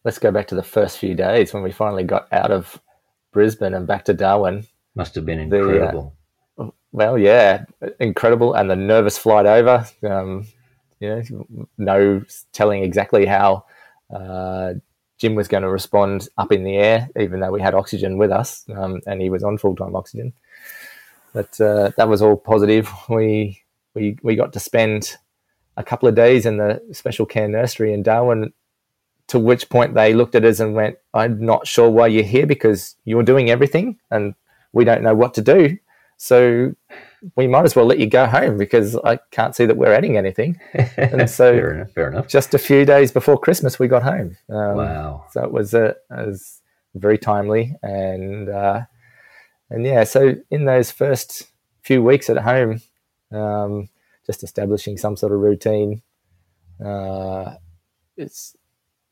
let's 0.03 0.19
go 0.19 0.31
back 0.31 0.47
to 0.49 0.55
the 0.55 0.63
first 0.63 0.99
few 0.99 1.15
days 1.15 1.53
when 1.53 1.63
we 1.63 1.71
finally 1.71 2.03
got 2.03 2.31
out 2.31 2.51
of 2.51 2.79
Brisbane 3.31 3.73
and 3.73 3.87
back 3.87 4.05
to 4.05 4.13
Darwin. 4.13 4.67
Must 4.95 5.15
have 5.15 5.25
been 5.25 5.49
The, 5.49 5.57
uh, 5.57 5.69
incredible. 5.69 6.15
Well, 6.91 7.17
yeah, 7.17 7.65
incredible, 7.99 8.53
and 8.53 8.69
the 8.69 8.75
nervous 8.75 9.17
flight 9.17 9.47
over. 9.47 9.87
Um, 10.07 10.45
you 11.03 11.47
know, 11.49 11.67
no 11.77 12.23
telling 12.51 12.83
exactly 12.83 13.25
how 13.25 13.65
uh, 14.13 14.73
Jim 15.17 15.35
was 15.35 15.47
going 15.47 15.63
to 15.63 15.69
respond 15.69 16.27
up 16.37 16.51
in 16.51 16.63
the 16.63 16.75
air, 16.75 17.09
even 17.19 17.39
though 17.39 17.51
we 17.51 17.61
had 17.61 17.73
oxygen 17.73 18.17
with 18.17 18.31
us, 18.31 18.65
um, 18.75 19.01
and 19.05 19.21
he 19.21 19.29
was 19.29 19.43
on 19.43 19.57
full 19.57 19.75
time 19.75 19.95
oxygen. 19.95 20.33
But 21.33 21.59
uh, 21.59 21.91
that 21.97 22.09
was 22.09 22.21
all 22.21 22.35
positive. 22.35 22.89
We 23.09 23.61
we 23.93 24.17
we 24.23 24.35
got 24.35 24.53
to 24.53 24.59
spend 24.59 25.17
a 25.77 25.83
couple 25.83 26.07
of 26.07 26.15
days 26.15 26.45
in 26.45 26.57
the 26.57 26.81
special 26.91 27.25
care 27.25 27.47
nursery 27.47 27.93
in 27.93 28.03
Darwin. 28.03 28.53
To 29.27 29.39
which 29.39 29.69
point 29.69 29.93
they 29.93 30.13
looked 30.13 30.35
at 30.35 30.45
us 30.45 30.59
and 30.59 30.75
went, 30.75 30.97
"I'm 31.13 31.43
not 31.43 31.67
sure 31.67 31.89
why 31.89 32.07
you're 32.07 32.23
here 32.23 32.45
because 32.45 32.95
you're 33.05 33.23
doing 33.23 33.49
everything, 33.49 33.97
and 34.11 34.35
we 34.73 34.83
don't 34.83 35.03
know 35.03 35.15
what 35.15 35.33
to 35.35 35.41
do." 35.41 35.77
So 36.17 36.73
we 37.35 37.47
might 37.47 37.63
as 37.63 37.75
well 37.75 37.85
let 37.85 37.99
you 37.99 38.07
go 38.07 38.25
home 38.25 38.57
because 38.57 38.95
I 38.97 39.17
can't 39.31 39.55
see 39.55 39.65
that 39.65 39.77
we're 39.77 39.93
adding 39.93 40.17
anything. 40.17 40.59
And 40.97 41.29
so 41.29 41.53
fair 41.53 41.73
enough. 41.73 41.91
Fair 41.91 42.07
enough. 42.09 42.27
just 42.27 42.53
a 42.53 42.57
few 42.57 42.85
days 42.85 43.11
before 43.11 43.37
Christmas, 43.39 43.79
we 43.79 43.87
got 43.87 44.03
home. 44.03 44.37
Um, 44.49 44.77
Wow. 44.77 45.25
So 45.31 45.43
it 45.43 45.51
was, 45.51 45.73
uh, 45.73 45.93
it 46.11 46.27
was 46.27 46.61
very 46.95 47.17
timely. 47.17 47.75
And, 47.81 48.49
uh, 48.49 48.81
and 49.69 49.85
yeah, 49.85 50.03
so 50.03 50.35
in 50.51 50.65
those 50.65 50.91
first 50.91 51.51
few 51.81 52.03
weeks 52.03 52.29
at 52.29 52.37
home, 52.37 52.81
um, 53.31 53.89
just 54.25 54.43
establishing 54.43 54.97
some 54.97 55.17
sort 55.17 55.31
of 55.31 55.39
routine, 55.39 56.01
uh, 56.83 57.55
it's, 58.17 58.55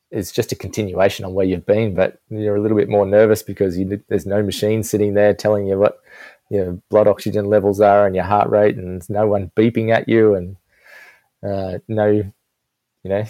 it's 0.09 0.31
just 0.31 0.51
a 0.51 0.55
continuation 0.55 1.23
on 1.23 1.33
where 1.33 1.45
you've 1.45 1.65
been, 1.65 1.95
but 1.95 2.19
you're 2.29 2.57
a 2.57 2.61
little 2.61 2.77
bit 2.77 2.89
more 2.89 3.05
nervous 3.05 3.41
because 3.41 3.77
you, 3.77 4.03
there's 4.09 4.25
no 4.25 4.43
machine 4.43 4.83
sitting 4.83 5.13
there 5.13 5.33
telling 5.33 5.67
you 5.67 5.77
what 5.79 6.00
your 6.51 6.73
blood 6.89 7.07
oxygen 7.07 7.45
levels 7.45 7.79
are 7.79 8.05
and 8.05 8.13
your 8.15 8.25
heart 8.25 8.49
rate, 8.49 8.75
and 8.75 9.09
no 9.09 9.25
one 9.25 9.51
beeping 9.55 9.89
at 9.89 10.09
you, 10.09 10.35
and 10.35 10.57
uh, 11.43 11.79
no, 11.87 12.07
you 12.07 13.09
know, 13.09 13.23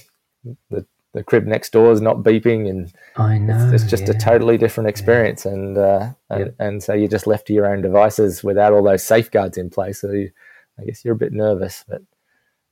the 0.70 0.86
the 1.14 1.24
crib 1.24 1.46
next 1.46 1.72
door 1.72 1.92
is 1.92 2.02
not 2.02 2.24
beeping, 2.24 2.70
and 2.70 2.92
I 3.18 3.38
know. 3.38 3.72
it's, 3.74 3.84
it's 3.84 3.92
just 3.92 4.08
yeah. 4.08 4.16
a 4.16 4.18
totally 4.18 4.58
different 4.58 4.90
experience, 4.90 5.46
and 5.46 5.78
uh, 5.78 6.14
and, 6.30 6.40
Yep. 6.40 6.56
and 6.60 6.84
so 6.84 6.94
you're 6.94 7.08
just 7.08 7.28
left 7.28 7.48
to 7.48 7.54
your 7.54 7.68
own 7.72 7.82
devices 7.82 8.44
without 8.44 8.74
all 8.74 8.84
those 8.84 9.04
safeguards 9.04 9.58
in 9.58 9.70
place. 9.70 10.02
So 10.02 10.12
you, 10.12 10.32
I 10.80 10.86
guess 10.86 11.06
you're 11.06 11.14
a 11.14 11.18
bit 11.18 11.34
nervous, 11.34 11.86
but 11.88 12.02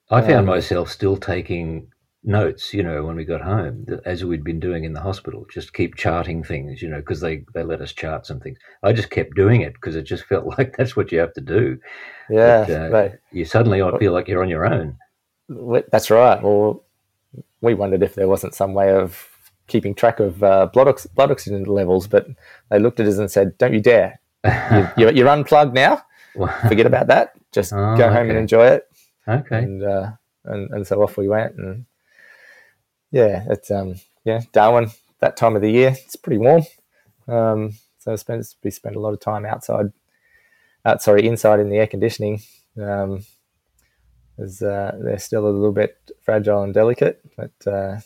I 0.10 0.22
found 0.22 0.40
Um, 0.40 0.46
myself 0.46 0.90
still 0.90 1.18
taking 1.18 1.92
notes, 2.24 2.74
you 2.74 2.84
know, 2.84 3.04
when 3.04 3.16
we 3.16 3.24
got 3.26 3.42
home, 3.42 3.86
as 4.06 4.26
we'd 4.26 4.44
been 4.44 4.60
doing 4.60 4.84
in 4.84 4.94
the 4.94 5.02
hospital, 5.02 5.46
just 5.52 5.74
keep 5.74 5.96
charting 5.96 6.44
things, 6.44 6.82
you 6.82 6.90
know, 6.90 7.00
because 7.00 7.22
they, 7.22 7.44
they 7.54 7.64
let 7.64 7.82
us 7.82 7.94
chart 7.94 8.26
some 8.26 8.40
things. 8.40 8.58
I 8.84 8.92
just 8.94 9.10
kept 9.10 9.36
doing 9.36 9.62
it 9.62 9.74
because 9.74 9.96
it 9.96 10.04
just 10.04 10.26
felt 10.26 10.46
like 10.58 10.76
that's 10.78 10.96
what 10.96 11.12
you 11.12 11.20
have 11.20 11.34
to 11.34 11.42
do. 11.42 11.80
yeah, 12.30 12.66
But, 12.66 12.74
uh, 12.74 12.90
but 12.90 13.20
You 13.32 13.46
suddenly 13.46 13.80
feel 14.00 14.12
like 14.12 14.28
you're 14.28 14.44
on 14.44 14.50
your 14.50 14.66
own. 14.66 14.98
that's 15.92 16.10
right. 16.10 16.42
Well, 16.44 16.84
we 17.62 17.74
wondered 17.74 18.04
if 18.04 18.16
there 18.16 18.28
wasn't 18.28 18.54
some 18.56 18.74
way 18.74 18.92
of 18.92 19.28
keeping 19.68 19.94
track 19.96 20.20
of 20.20 20.44
uh, 20.44 20.66
blood 20.74 20.88
ox- 20.88 21.08
blood 21.08 21.32
oxygen 21.32 21.64
levels, 21.66 22.08
but 22.08 22.28
they 22.70 22.80
looked 22.80 23.00
at 23.00 23.08
us 23.08 23.18
and 23.18 23.30
said, 23.32 23.58
"Don't 23.58 23.74
you 23.74 23.82
dare! 23.82 24.20
You, 24.46 24.88
you're, 24.98 25.12
you're 25.12 25.28
unplugged 25.30 25.74
now. 25.76 26.02
Forget 26.68 26.86
about 26.86 27.08
that. 27.08 27.34
Just 27.52 27.74
Oh, 27.74 27.96
go 27.98 28.10
home 28.12 28.30
and 28.30 28.38
enjoy 28.40 28.68
it." 28.68 28.88
okay. 29.28 29.58
and 29.60 29.84
uh, 29.84 30.12
and 30.46 30.70
and 30.72 30.88
so 30.88 31.02
off 31.04 31.18
we 31.18 31.28
went, 31.28 31.56
and 31.56 31.86
yeah, 33.12 33.46
it's 33.50 33.72
um 33.72 33.96
yeah 34.26 34.42
Darwin 34.52 34.92
that 35.20 35.38
time 35.38 35.56
of 35.56 35.62
the 35.62 35.72
year 35.72 35.90
it's 35.90 36.16
pretty 36.16 36.38
warm, 36.40 36.64
um 37.28 37.74
so 38.00 38.14
I 38.14 38.16
spent 38.16 38.46
we 38.64 38.72
spent 38.72 38.96
a 38.96 39.00
lot 39.00 39.14
of 39.14 39.20
time 39.20 39.46
outside, 39.46 39.92
out 40.86 41.02
sorry 41.02 41.28
inside 41.28 41.60
in 41.60 41.70
the 41.70 41.78
air 41.78 41.88
conditioning, 41.88 42.42
um, 42.82 43.26
as 44.38 44.62
uh, 44.62 44.98
they're 45.02 45.20
still 45.20 45.46
a 45.46 45.50
little 45.52 45.74
bit 45.74 45.98
fragile 46.22 46.64
and 46.64 46.74
delicate, 46.74 47.22
but 47.36 47.52
uh, 47.68 48.00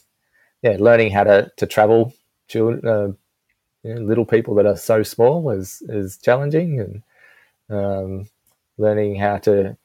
yeah, 0.63 0.77
learning 0.79 1.11
how 1.11 1.23
to 1.23 1.51
to 1.57 1.67
travel 1.67 2.13
children. 2.47 2.85
Uh, 2.87 3.13
you 3.83 3.93
know, 3.95 4.01
little 4.01 4.25
people 4.25 4.55
that 4.55 4.65
are 4.65 4.77
so 4.77 5.03
small 5.03 5.49
is 5.51 5.83
is 5.89 6.17
challenging, 6.17 6.79
and 6.79 7.03
um, 7.69 8.29
learning 8.77 9.15
how 9.15 9.37
to 9.37 9.77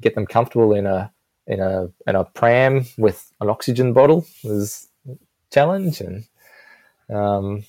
get 0.00 0.14
them 0.14 0.26
comfortable 0.26 0.74
in 0.74 0.86
a 0.86 1.12
in 1.46 1.60
a 1.60 1.88
in 2.06 2.16
a 2.16 2.24
pram 2.24 2.86
with 2.98 3.32
an 3.40 3.48
oxygen 3.48 3.92
bottle 3.92 4.26
was 4.44 4.88
a 5.08 5.16
challenge 5.52 6.00
and 6.00 6.24
um, 7.14 7.64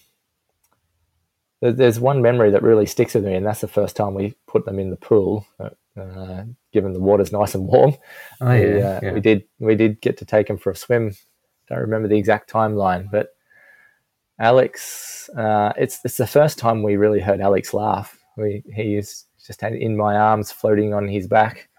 there's 1.62 2.00
one 2.00 2.22
memory 2.22 2.52
that 2.52 2.64
really 2.64 2.86
sticks 2.86 3.14
with 3.14 3.26
me 3.26 3.34
and 3.36 3.46
that's 3.46 3.62
the 3.62 3.68
first 3.68 3.96
time 3.96 4.14
we 4.14 4.36
put 4.48 4.66
them 4.66 4.80
in 4.80 4.90
the 4.90 4.96
pool 4.96 5.46
uh, 5.60 6.44
given 6.72 6.94
the 6.94 7.00
water's 7.00 7.32
nice 7.32 7.54
and 7.54 7.68
warm. 7.68 7.96
Oh, 8.40 8.50
we, 8.50 8.82
uh, 8.82 9.00
yeah. 9.04 9.14
we 9.14 9.20
did 9.20 9.44
we 9.60 9.76
did 9.76 10.02
get 10.02 10.18
to 10.18 10.26
take 10.26 10.50
him 10.50 10.58
for 10.58 10.72
a 10.72 10.76
swim. 10.76 11.16
Don't 11.68 11.80
remember 11.80 12.08
the 12.08 12.18
exact 12.18 12.52
timeline 12.52 13.10
but 13.12 13.30
Alex 14.40 15.30
uh, 15.38 15.74
it's 15.78 16.00
it's 16.04 16.18
the 16.18 16.28
first 16.28 16.58
time 16.58 16.84
we 16.84 16.98
really 16.98 17.20
heard 17.20 17.42
Alex 17.42 17.74
laugh. 17.74 18.18
We 18.38 18.64
he 18.74 18.96
is 18.96 19.26
just 19.46 19.64
in 19.64 19.98
my 19.98 20.16
arms 20.16 20.52
floating 20.52 20.94
on 20.94 21.08
his 21.08 21.28
back 21.28 21.70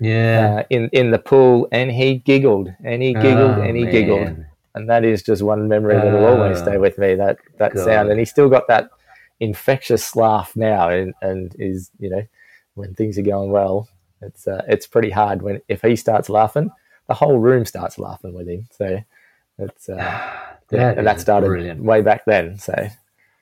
yeah. 0.00 0.58
uh, 0.60 0.62
in 0.70 0.88
in 0.92 1.10
the 1.10 1.18
pool, 1.18 1.68
and 1.72 1.90
he 1.90 2.16
giggled 2.18 2.72
and 2.84 3.02
he 3.02 3.12
giggled 3.14 3.58
Oh, 3.58 3.62
and 3.62 3.76
he 3.76 3.86
giggled, 3.86 4.44
and 4.74 4.88
that 4.90 5.04
is 5.04 5.22
just 5.22 5.42
one 5.42 5.68
memory 5.68 5.94
that'll 5.94 6.24
always 6.24 6.58
Oh, 6.58 6.62
stay 6.62 6.78
with 6.78 6.98
me. 6.98 7.14
That 7.14 7.38
that 7.58 7.74
God. 7.74 7.84
sound, 7.84 8.10
and 8.10 8.18
he's 8.18 8.30
still 8.30 8.48
got 8.48 8.68
that 8.68 8.90
infectious 9.40 10.16
laugh 10.16 10.54
now, 10.56 10.88
and 10.88 11.14
and 11.22 11.54
is 11.58 11.90
you 11.98 12.10
know 12.10 12.22
when 12.74 12.94
things 12.94 13.18
are 13.18 13.22
going 13.22 13.50
well, 13.50 13.88
it's 14.22 14.46
uh, 14.46 14.62
it's 14.68 14.86
pretty 14.86 15.10
hard 15.10 15.42
when 15.42 15.60
if 15.68 15.82
he 15.82 15.96
starts 15.96 16.28
laughing, 16.28 16.70
the 17.08 17.14
whole 17.14 17.38
room 17.38 17.64
starts 17.64 17.98
laughing 17.98 18.34
with 18.34 18.48
him. 18.48 18.66
So 18.70 19.00
it's 19.58 19.88
uh, 19.88 20.32
That 20.70 20.98
and 20.98 21.06
that 21.06 21.20
started 21.20 21.46
brilliant. 21.46 21.82
way 21.82 22.02
back 22.02 22.24
then. 22.26 22.58
So 22.58 22.88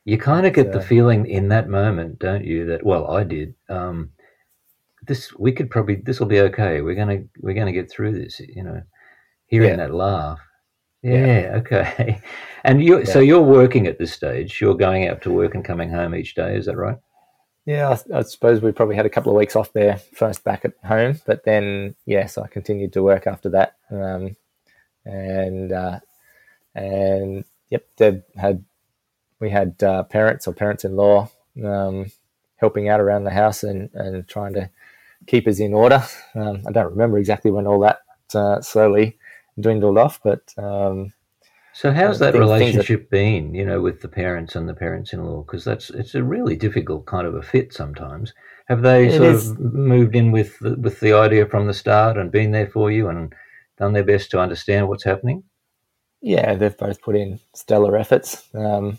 You 0.05 0.18
kind 0.18 0.46
of 0.46 0.52
get 0.52 0.72
the 0.72 0.78
uh, 0.80 0.82
feeling 0.82 1.26
in 1.26 1.48
that 1.48 1.68
moment, 1.70 2.18
don't 2.18 2.44
you? 2.44 2.66
That 2.66 2.84
well, 2.84 3.11
I 3.11 3.24
did. 3.24 3.55
Um, 3.70 4.11
this 5.07 5.32
we 5.38 5.52
could 5.52 5.70
probably 5.70 5.96
this 5.96 6.20
will 6.20 6.26
be 6.26 6.40
okay. 6.40 6.80
We're 6.80 6.94
gonna 6.94 7.22
we're 7.40 7.55
gonna 7.55 7.72
get 7.72 7.90
through 7.90 8.12
this. 8.12 8.40
You 8.40 8.62
know, 8.62 8.82
hearing 9.46 9.70
Yeah. 9.70 9.76
that 9.76 9.94
laugh. 9.94 10.40
Yeah. 11.02 11.26
Yeah. 11.26 11.57
Okay. 11.59 12.20
And 12.66 12.82
you 12.82 13.05
so 13.05 13.20
you're 13.20 13.42
working 13.42 13.86
at 13.86 13.98
this 13.98 14.14
stage. 14.14 14.59
You're 14.59 14.74
going 14.74 15.07
out 15.07 15.20
to 15.22 15.30
work 15.30 15.55
and 15.55 15.62
coming 15.62 15.90
home 15.90 16.14
each 16.14 16.34
day. 16.34 16.57
Is 16.57 16.64
that 16.64 16.78
right? 16.78 16.96
Yeah, 17.66 17.90
I, 18.14 18.18
I 18.18 18.22
suppose 18.22 18.62
we 18.62 18.72
probably 18.72 18.96
had 18.96 19.05
a 19.05 19.11
couple 19.11 19.30
of 19.32 19.36
weeks 19.36 19.55
off 19.55 19.72
there 19.74 19.98
first 19.98 20.44
back 20.44 20.64
at 20.64 20.72
home, 20.82 21.20
but 21.26 21.44
then 21.44 21.94
yeah, 22.07 22.24
so 22.24 22.42
I 22.42 22.46
continued 22.46 22.94
to 22.94 23.02
work 23.02 23.26
after 23.26 23.50
that, 23.50 23.76
um, 23.90 24.36
and 25.05 25.72
uh, 25.72 26.00
and 26.74 27.44
yep, 27.68 27.86
Deb 27.96 28.22
had 28.36 28.64
we 29.40 29.50
had 29.50 29.82
uh, 29.82 30.05
parents 30.05 30.46
or 30.46 30.55
parents-in-law 30.55 31.28
um, 31.64 32.07
helping 32.57 32.88
out 32.88 33.00
around 33.00 33.24
the 33.24 33.30
house 33.30 33.62
and 33.62 33.90
and 33.94 34.26
trying 34.26 34.55
to 34.55 34.70
keep 35.26 35.46
us 35.46 35.60
in 35.60 35.74
order. 35.74 36.02
Um, 36.34 36.62
I 36.66 36.72
don't 36.72 36.90
remember 36.90 37.18
exactly 37.18 37.50
when 37.50 37.66
all 37.66 37.80
that 37.80 37.98
uh, 38.34 38.60
slowly 38.60 39.18
dwindled 39.60 39.98
off, 39.98 40.20
but 40.24 40.42
um, 40.58 41.12
So 41.72 41.90
how's 41.92 42.20
Uh, 42.22 42.26
that 42.26 42.32
things- 42.32 42.32
things 42.32 42.32
that- 42.32 42.40
relationship 42.40 43.10
been? 43.10 43.54
You 43.54 43.64
know, 43.66 43.80
with 43.80 44.00
the 44.00 44.08
parents 44.08 44.54
and 44.56 44.68
the 44.68 44.74
parents-in-law, 44.74 45.42
because 45.42 45.64
that's 45.64 45.90
it's 45.90 46.14
a 46.14 46.22
really 46.22 46.56
difficult 46.56 47.06
kind 47.06 47.26
of 47.26 47.34
a 47.34 47.42
fit 47.42 47.72
sometimes. 47.72 48.32
Have 48.68 48.82
they 48.82 49.08
It 49.08 49.12
sort 49.18 49.34
is. 49.34 49.50
of 49.50 49.60
moved 49.60 50.14
in 50.16 50.32
with 50.32 50.58
the, 50.60 50.74
with 50.76 51.00
the 51.00 51.12
idea 51.12 51.46
from 51.46 51.66
the 51.66 51.74
start 51.74 52.16
and 52.16 52.30
been 52.30 52.52
there 52.52 52.66
for 52.68 52.90
you 52.90 53.08
and 53.08 53.34
done 53.78 53.92
their 53.92 54.04
best 54.04 54.30
to 54.30 54.40
understand 54.40 54.88
what's 54.88 55.04
happening? 55.04 55.42
yeah, 56.26 56.54
they've 56.54 56.78
both 56.78 57.02
put 57.02 57.14
in 57.16 57.38
stellar 57.54 57.98
efforts. 57.98 58.48
Um, 58.54 58.98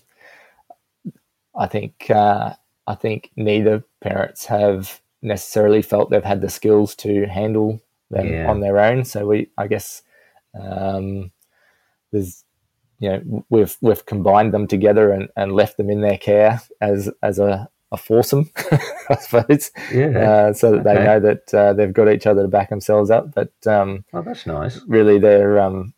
I 1.55 1.65
think 1.67 2.09
uh, 2.11 2.53
I 2.86 2.95
think 2.95 3.32
neither 3.36 3.84
parents 4.01 4.45
have 4.45 5.01
necessarily 5.26 5.82
felt 5.82 6.09
they've 6.09 6.23
had 6.23 6.41
the 6.41 6.49
skills 6.49 6.95
to 6.97 7.26
handle 7.26 7.82
them 8.11 8.28
Yeah. 8.28 8.49
on 8.49 8.59
their 8.61 8.80
own. 8.80 9.03
So 9.05 9.26
we, 9.28 9.49
I 9.57 9.67
guess, 9.67 10.01
um, 10.59 11.32
there's 12.11 12.43
you 12.99 13.09
know 13.09 13.45
we've 13.49 13.76
we've 13.82 14.05
combined 14.05 14.53
them 14.53 14.67
together 14.67 15.11
and, 15.11 15.28
and 15.36 15.51
left 15.51 15.76
them 15.78 15.89
in 15.89 15.99
their 16.01 16.17
care 16.17 16.61
as 16.80 17.09
as 17.21 17.39
a, 17.39 17.67
a 17.91 17.97
foursome, 17.97 18.49
I 19.09 19.15
suppose, 19.19 19.71
Yeah. 19.91 20.17
uh, 20.49 20.53
so 20.53 20.71
that 20.71 20.84
they 20.86 20.93
know 20.95 21.19
that 21.19 21.53
uh, 21.53 21.73
they've 21.73 21.91
got 21.93 22.09
each 22.09 22.26
other 22.28 22.43
to 22.43 22.47
back 22.47 22.69
themselves 22.69 23.09
up. 23.11 23.34
But 23.34 23.51
um, 23.67 24.05
oh, 24.13 24.21
that's 24.21 24.45
nice. 24.45 24.80
really 24.88 25.19
they're 25.19 25.59
um 25.59 25.93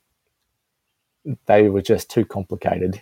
they 1.46 1.70
were 1.70 1.82
just 1.82 2.10
too 2.10 2.26
complicated 2.26 3.02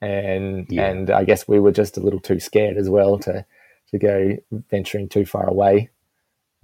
and 0.00 0.66
Yeah. 0.70 0.86
and 0.88 1.10
i 1.10 1.24
guess 1.24 1.46
we 1.48 1.60
were 1.60 1.72
just 1.72 1.96
a 1.96 2.00
little 2.00 2.20
too 2.20 2.40
scared 2.40 2.76
as 2.76 2.88
well 2.88 3.18
to 3.20 3.44
to 3.90 3.98
go 3.98 4.36
venturing 4.70 5.08
too 5.08 5.24
far 5.24 5.48
away 5.48 5.90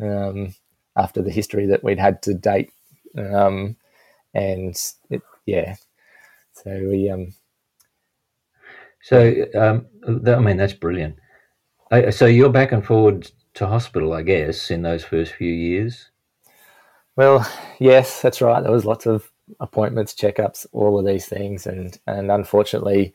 um 0.00 0.54
after 0.96 1.22
the 1.22 1.30
history 1.30 1.66
that 1.66 1.84
we'd 1.84 1.98
had 1.98 2.22
to 2.22 2.34
date 2.34 2.70
um 3.16 3.76
and 4.34 4.76
it, 5.10 5.22
yeah 5.46 5.76
so 6.54 6.70
we 6.88 7.10
um 7.10 7.32
So, 9.02 9.46
um, 9.54 9.86
that, 10.22 10.36
I 10.36 10.40
mean, 10.40 10.56
that's 10.56 10.72
brilliant. 10.72 11.16
Uh, 11.90 12.10
So 12.10 12.26
you're 12.26 12.50
back 12.50 12.72
and 12.72 12.84
forward 12.84 13.30
to 13.54 13.66
hospital, 13.66 14.12
I 14.12 14.22
guess, 14.22 14.70
in 14.70 14.82
those 14.82 15.04
first 15.04 15.34
few 15.34 15.52
years. 15.52 16.10
Well, 17.16 17.46
yes, 17.78 18.22
that's 18.22 18.40
right. 18.40 18.62
There 18.62 18.72
was 18.72 18.86
lots 18.86 19.06
of 19.06 19.30
appointments, 19.60 20.14
checkups, 20.14 20.66
all 20.72 20.98
of 20.98 21.04
these 21.06 21.26
things, 21.26 21.66
and 21.66 21.98
and 22.06 22.30
unfortunately, 22.30 23.14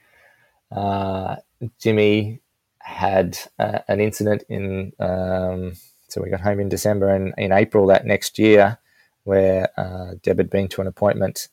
uh, 0.72 1.38
Jimmy 1.80 2.42
had 2.88 3.38
uh, 3.60 3.80
an 3.90 4.00
incident 4.00 4.44
in. 4.48 4.94
Um, 5.00 5.74
so 6.08 6.22
we 6.22 6.30
got 6.30 6.40
home 6.40 6.62
in 6.62 6.70
December, 6.70 7.10
and 7.10 7.34
in 7.38 7.52
April 7.52 7.86
that 7.88 8.06
next 8.06 8.40
year, 8.40 8.78
where 9.26 9.70
uh, 9.78 10.16
Deb 10.24 10.38
had 10.38 10.50
been 10.50 10.70
to 10.70 10.82
an 10.82 10.88
appointment, 10.88 11.50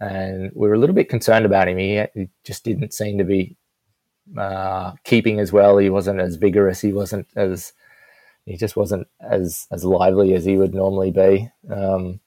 and 0.00 0.50
we 0.54 0.68
were 0.68 0.74
a 0.74 0.78
little 0.78 0.94
bit 0.94 1.10
concerned 1.10 1.44
about 1.44 1.68
him. 1.68 1.76
He, 1.76 2.02
he 2.14 2.28
just 2.44 2.64
didn't 2.64 2.94
seem 2.94 3.18
to 3.18 3.24
be 3.24 3.56
uh, 4.38 4.92
keeping 5.04 5.38
as 5.38 5.52
well. 5.52 5.76
He 5.76 5.90
wasn't 5.90 6.20
as 6.20 6.36
vigorous. 6.36 6.80
He 6.80 6.92
wasn't 6.92 7.28
as 7.36 7.74
he 8.46 8.56
just 8.56 8.74
wasn't 8.74 9.06
as 9.20 9.66
as 9.70 9.84
lively 9.84 10.32
as 10.32 10.46
he 10.46 10.56
would 10.56 10.74
normally 10.74 11.10
be. 11.10 11.50
Um, 11.70 12.20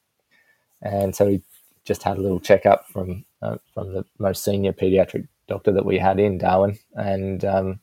and 0.80 1.16
so 1.16 1.26
we 1.26 1.42
just 1.86 2.04
had 2.04 2.18
a 2.18 2.22
little 2.22 2.40
checkup 2.40 2.88
from 2.88 3.26
uh, 3.42 3.58
from 3.74 3.94
the 3.94 4.06
most 4.20 4.44
senior 4.44 4.74
pediatric 4.74 5.28
doctor 5.48 5.72
that 5.72 5.86
we 5.86 5.98
had 5.98 6.20
in 6.20 6.38
Darwin, 6.38 6.78
and 6.94 7.44
um, 7.44 7.80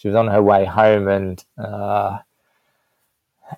she 0.00 0.08
was 0.08 0.16
on 0.16 0.28
her 0.28 0.42
way 0.42 0.64
home 0.64 1.08
and 1.08 1.44
uh, 1.58 2.20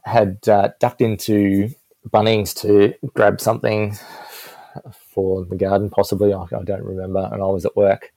had 0.02 0.48
uh, 0.48 0.70
ducked 0.80 1.00
into 1.00 1.70
Bunnings 2.10 2.52
to 2.62 2.94
grab 3.14 3.40
something 3.40 3.94
for 4.92 5.44
the 5.44 5.54
garden, 5.54 5.88
possibly. 5.88 6.34
I, 6.34 6.42
I 6.42 6.64
don't 6.64 6.82
remember. 6.82 7.30
And 7.32 7.40
I 7.40 7.46
was 7.46 7.64
at 7.64 7.76
work 7.76 8.12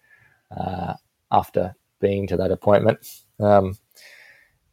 uh, 0.49 0.95
after 1.32 1.76
being 1.99 2.26
to 2.26 2.38
that 2.38 2.49
appointment. 2.49 3.07
Um, 3.39 3.78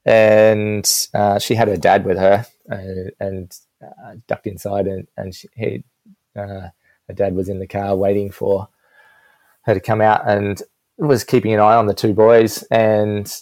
and 0.06 0.90
uh, 1.12 1.38
she 1.38 1.54
had 1.54 1.68
her 1.68 1.76
dad 1.76 2.06
with 2.06 2.16
her 2.16 2.46
and, 2.68 3.12
and 3.20 3.58
uh, 3.82 4.14
ducked 4.26 4.46
inside, 4.46 4.86
and, 4.86 5.06
and 5.18 5.34
she, 5.34 5.48
he, 5.54 5.84
uh, 6.34 6.68
her 7.06 7.14
dad 7.14 7.34
was 7.34 7.50
in 7.50 7.58
the 7.58 7.66
car 7.66 7.94
waiting 7.96 8.30
for 8.30 8.68
her 9.64 9.74
to 9.74 9.80
come 9.80 10.00
out 10.00 10.26
and 10.26 10.62
was 11.06 11.24
keeping 11.24 11.52
an 11.52 11.60
eye 11.60 11.76
on 11.76 11.86
the 11.86 11.94
two 11.94 12.14
boys. 12.14 12.62
And 12.70 13.32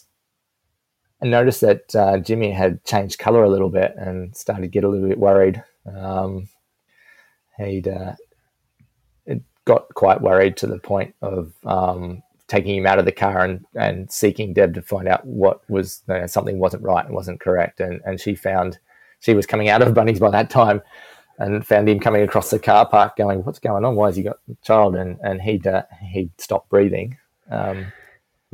I 1.23 1.27
noticed 1.27 1.61
that 1.61 1.95
uh, 1.95 2.19
Jimmy 2.19 2.51
had 2.51 2.85
changed 2.85 3.19
color 3.19 3.45
a 3.45 3.51
little 3.51 3.71
bit 3.71 3.95
and 3.97 4.35
started 4.37 4.63
to 4.63 4.69
get 4.69 4.85
a 4.85 4.89
little 4.89 5.09
bit 5.09 5.19
worried. 5.19 5.63
Um, 5.87 6.49
he'd 7.59 7.89
uh, 7.89 8.15
got 9.65 9.93
quite 9.95 10.21
worried 10.21 10.57
to 10.57 10.67
the 10.67 10.79
point 10.79 11.15
of 11.23 11.53
um, 11.65 12.23
taking 12.49 12.75
him 12.77 12.87
out 12.87 12.99
of 12.99 13.05
the 13.05 13.13
car 13.13 13.45
and, 13.45 13.65
and 13.75 14.11
seeking 14.11 14.53
Deb 14.53 14.75
to 14.75 14.83
find 14.83 15.07
out 15.07 15.25
what 15.25 15.61
was 15.71 16.03
you 16.09 16.15
know, 16.15 16.27
something 16.27 16.59
wasn't 16.59 16.83
right 16.83 17.05
and 17.05 17.15
wasn't 17.15 17.41
correct. 17.41 17.81
And, 17.81 18.01
and 18.05 18.21
she 18.21 18.35
found 18.35 18.79
she 19.21 19.35
was 19.35 19.47
coming 19.47 19.69
out 19.69 19.83
of 19.83 19.95
Bunnings 19.95 20.19
by 20.19 20.31
that 20.31 20.51
time 20.51 20.83
and 21.39 21.67
found 21.67 21.89
him 21.89 22.01
coming 22.01 22.23
across 22.23 22.51
the 22.51 22.59
car 22.59 22.89
park 22.89 23.17
going, 23.17 23.45
what's 23.45 23.59
going 23.59 23.85
on? 23.85 23.95
Why 23.95 24.09
has 24.09 24.17
he 24.17 24.23
got 24.23 24.39
a 24.51 24.57
child? 24.65 24.97
And, 24.97 25.19
and 25.23 25.41
he'd, 25.41 25.67
uh, 25.67 25.85
he'd 26.11 26.31
stopped 26.39 26.69
breathing. 26.69 27.17
Um, 27.51 27.93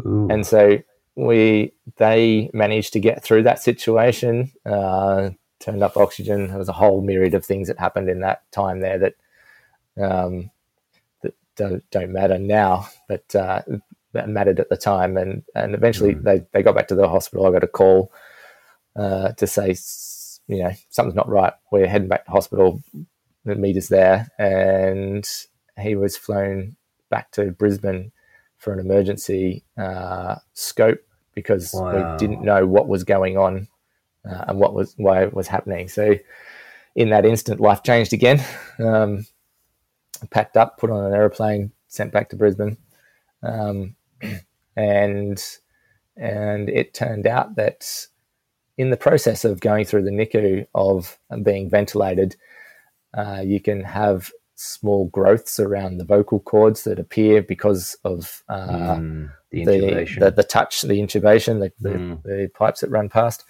and 0.05 0.47
so 0.47 0.79
we, 1.15 1.73
they 1.97 2.51
managed 2.53 2.93
to 2.95 3.01
get 3.01 3.23
through 3.23 3.45
that 3.45 3.63
situation, 3.63 4.53
uh, 4.65 5.31
turned 5.61 5.83
up 5.83 5.97
oxygen. 5.97 6.49
There 6.49 6.59
was 6.59 6.69
a 6.69 6.75
whole 6.75 7.01
myriad 7.01 7.35
of 7.35 7.45
things 7.45 7.69
that 7.69 7.79
happened 7.79 8.09
in 8.09 8.21
that 8.21 8.51
time 8.53 8.81
there 8.81 8.99
that, 8.99 9.15
um, 9.99 10.51
that 11.23 11.35
don't, 11.57 11.89
don't 11.91 12.13
matter 12.13 12.39
now, 12.39 12.89
but, 13.09 13.35
uh, 13.35 13.63
that 14.13 14.29
mattered 14.29 14.61
at 14.61 14.69
the 14.69 14.77
time. 14.77 15.17
And, 15.17 15.43
and 15.55 15.75
eventually 15.75 16.15
mm. 16.15 16.23
they, 16.23 16.45
they 16.53 16.63
got 16.63 16.75
back 16.75 16.89
to 16.89 16.95
the 16.95 17.09
hospital. 17.09 17.47
I 17.47 17.53
got 17.53 17.65
a 17.65 17.69
call, 17.69 18.13
uh, 18.95 19.33
to 19.33 19.47
say, 19.47 19.75
you 20.49 20.63
know, 20.63 20.73
something's 20.91 21.17
not 21.17 21.29
right. 21.29 21.53
We're 21.71 21.87
heading 21.87 22.09
back 22.09 22.25
to 22.25 22.31
hospital. 22.31 22.83
Meet 23.45 23.77
us 23.77 23.89
there. 23.89 24.31
And 24.39 25.27
he 25.79 25.97
was 25.97 26.17
flown 26.17 26.77
back 27.11 27.31
to 27.33 27.51
Brisbane 27.51 28.13
for 28.59 28.73
an 28.73 28.79
emergency 28.79 29.65
uh, 29.77 30.37
scope 30.55 31.01
because 31.35 31.73
wow. 31.75 32.13
we 32.13 32.19
didn't 32.19 32.43
know 32.43 32.67
what 32.67 32.89
was 32.89 33.05
going 33.05 33.37
on 33.37 33.69
uh, 34.29 34.45
and 34.49 34.59
what 34.59 34.75
was 34.75 34.95
why 34.97 35.23
it 35.23 35.35
was 35.35 35.49
happening. 35.49 35.89
So, 35.89 36.15
in 36.95 37.11
that 37.11 37.27
instant, 37.27 37.61
life 37.61 37.83
changed 37.83 38.13
again. 38.13 38.43
Um, 38.79 39.27
packed 40.31 40.57
up, 40.57 40.79
put 40.79 40.91
on 40.91 41.05
an 41.05 41.13
aeroplane, 41.13 41.73
sent 41.89 42.13
back 42.13 42.31
to 42.31 42.37
Brisbane, 42.37 42.79
um, 43.43 43.95
and 44.77 45.43
and 46.17 46.69
it 46.69 46.95
turned 46.95 47.27
out 47.27 47.57
that 47.57 48.07
in 48.79 48.91
the 48.91 48.97
process 48.97 49.45
of 49.45 49.61
going 49.61 49.85
through 49.85 50.03
the 50.03 50.11
NICU 50.11 50.67
of 50.75 51.19
being 51.43 51.71
ventilated, 51.71 52.37
uh, 53.15 53.43
you 53.45 53.61
can 53.61 53.83
have 53.83 54.31
small 54.57 55.07
growths 55.07 55.61
around 55.61 55.99
the 55.99 56.05
vocal 56.05 56.41
cords 56.41 56.85
that 56.85 56.99
appear 56.99 57.43
because 57.43 57.97
of 58.05 58.43
uh, 58.49 58.97
mm, 58.97 59.31
the, 59.51 59.65
the, 59.65 60.17
the, 60.19 60.31
the, 60.31 60.43
touch, 60.43 60.83
the 60.83 60.95
intubation, 60.95 61.61
the, 61.81 61.91
mm. 61.91 62.23
the, 62.23 62.51
pipes 62.55 62.81
that 62.81 62.91
run 62.91 63.09
past. 63.09 63.45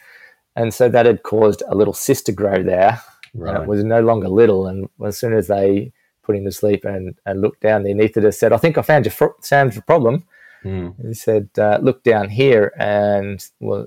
And 0.57 0.75
so 0.75 0.89
that 0.89 1.07
had 1.07 1.23
caused 1.23 1.63
a 1.69 1.75
little 1.75 1.95
cyst 1.95 2.27
to 2.27 2.33
grow 2.33 2.63
there. 2.63 3.01
Right. 3.35 3.63
it 3.63 3.69
was 3.69 3.85
no 3.85 4.01
longer 4.01 4.29
little. 4.29 4.67
And 4.67 4.89
as 5.05 5.19
soon 5.19 5.35
as 5.35 5.47
they 5.47 5.93
put 6.23 6.37
him 6.37 6.45
to 6.45 6.53
sleep 6.53 6.85
and, 6.85 7.15
and 7.25 7.41
looked 7.41 7.61
down, 7.61 7.83
the 7.83 7.93
anaesthetist 7.93 8.35
said, 8.35 8.53
I 8.53 8.57
think 8.57 8.77
I 8.77 8.83
found 8.83 9.05
your, 9.05 9.13
fr- 9.13 9.41
found 9.43 9.75
your 9.75 9.83
problem. 9.83 10.25
Mm. 10.65 10.95
He 11.07 11.15
said, 11.15 11.51
uh, 11.59 11.79
look 11.81 12.03
down 12.03 12.31
here. 12.31 12.73
And 12.79 13.45
well, 13.61 13.87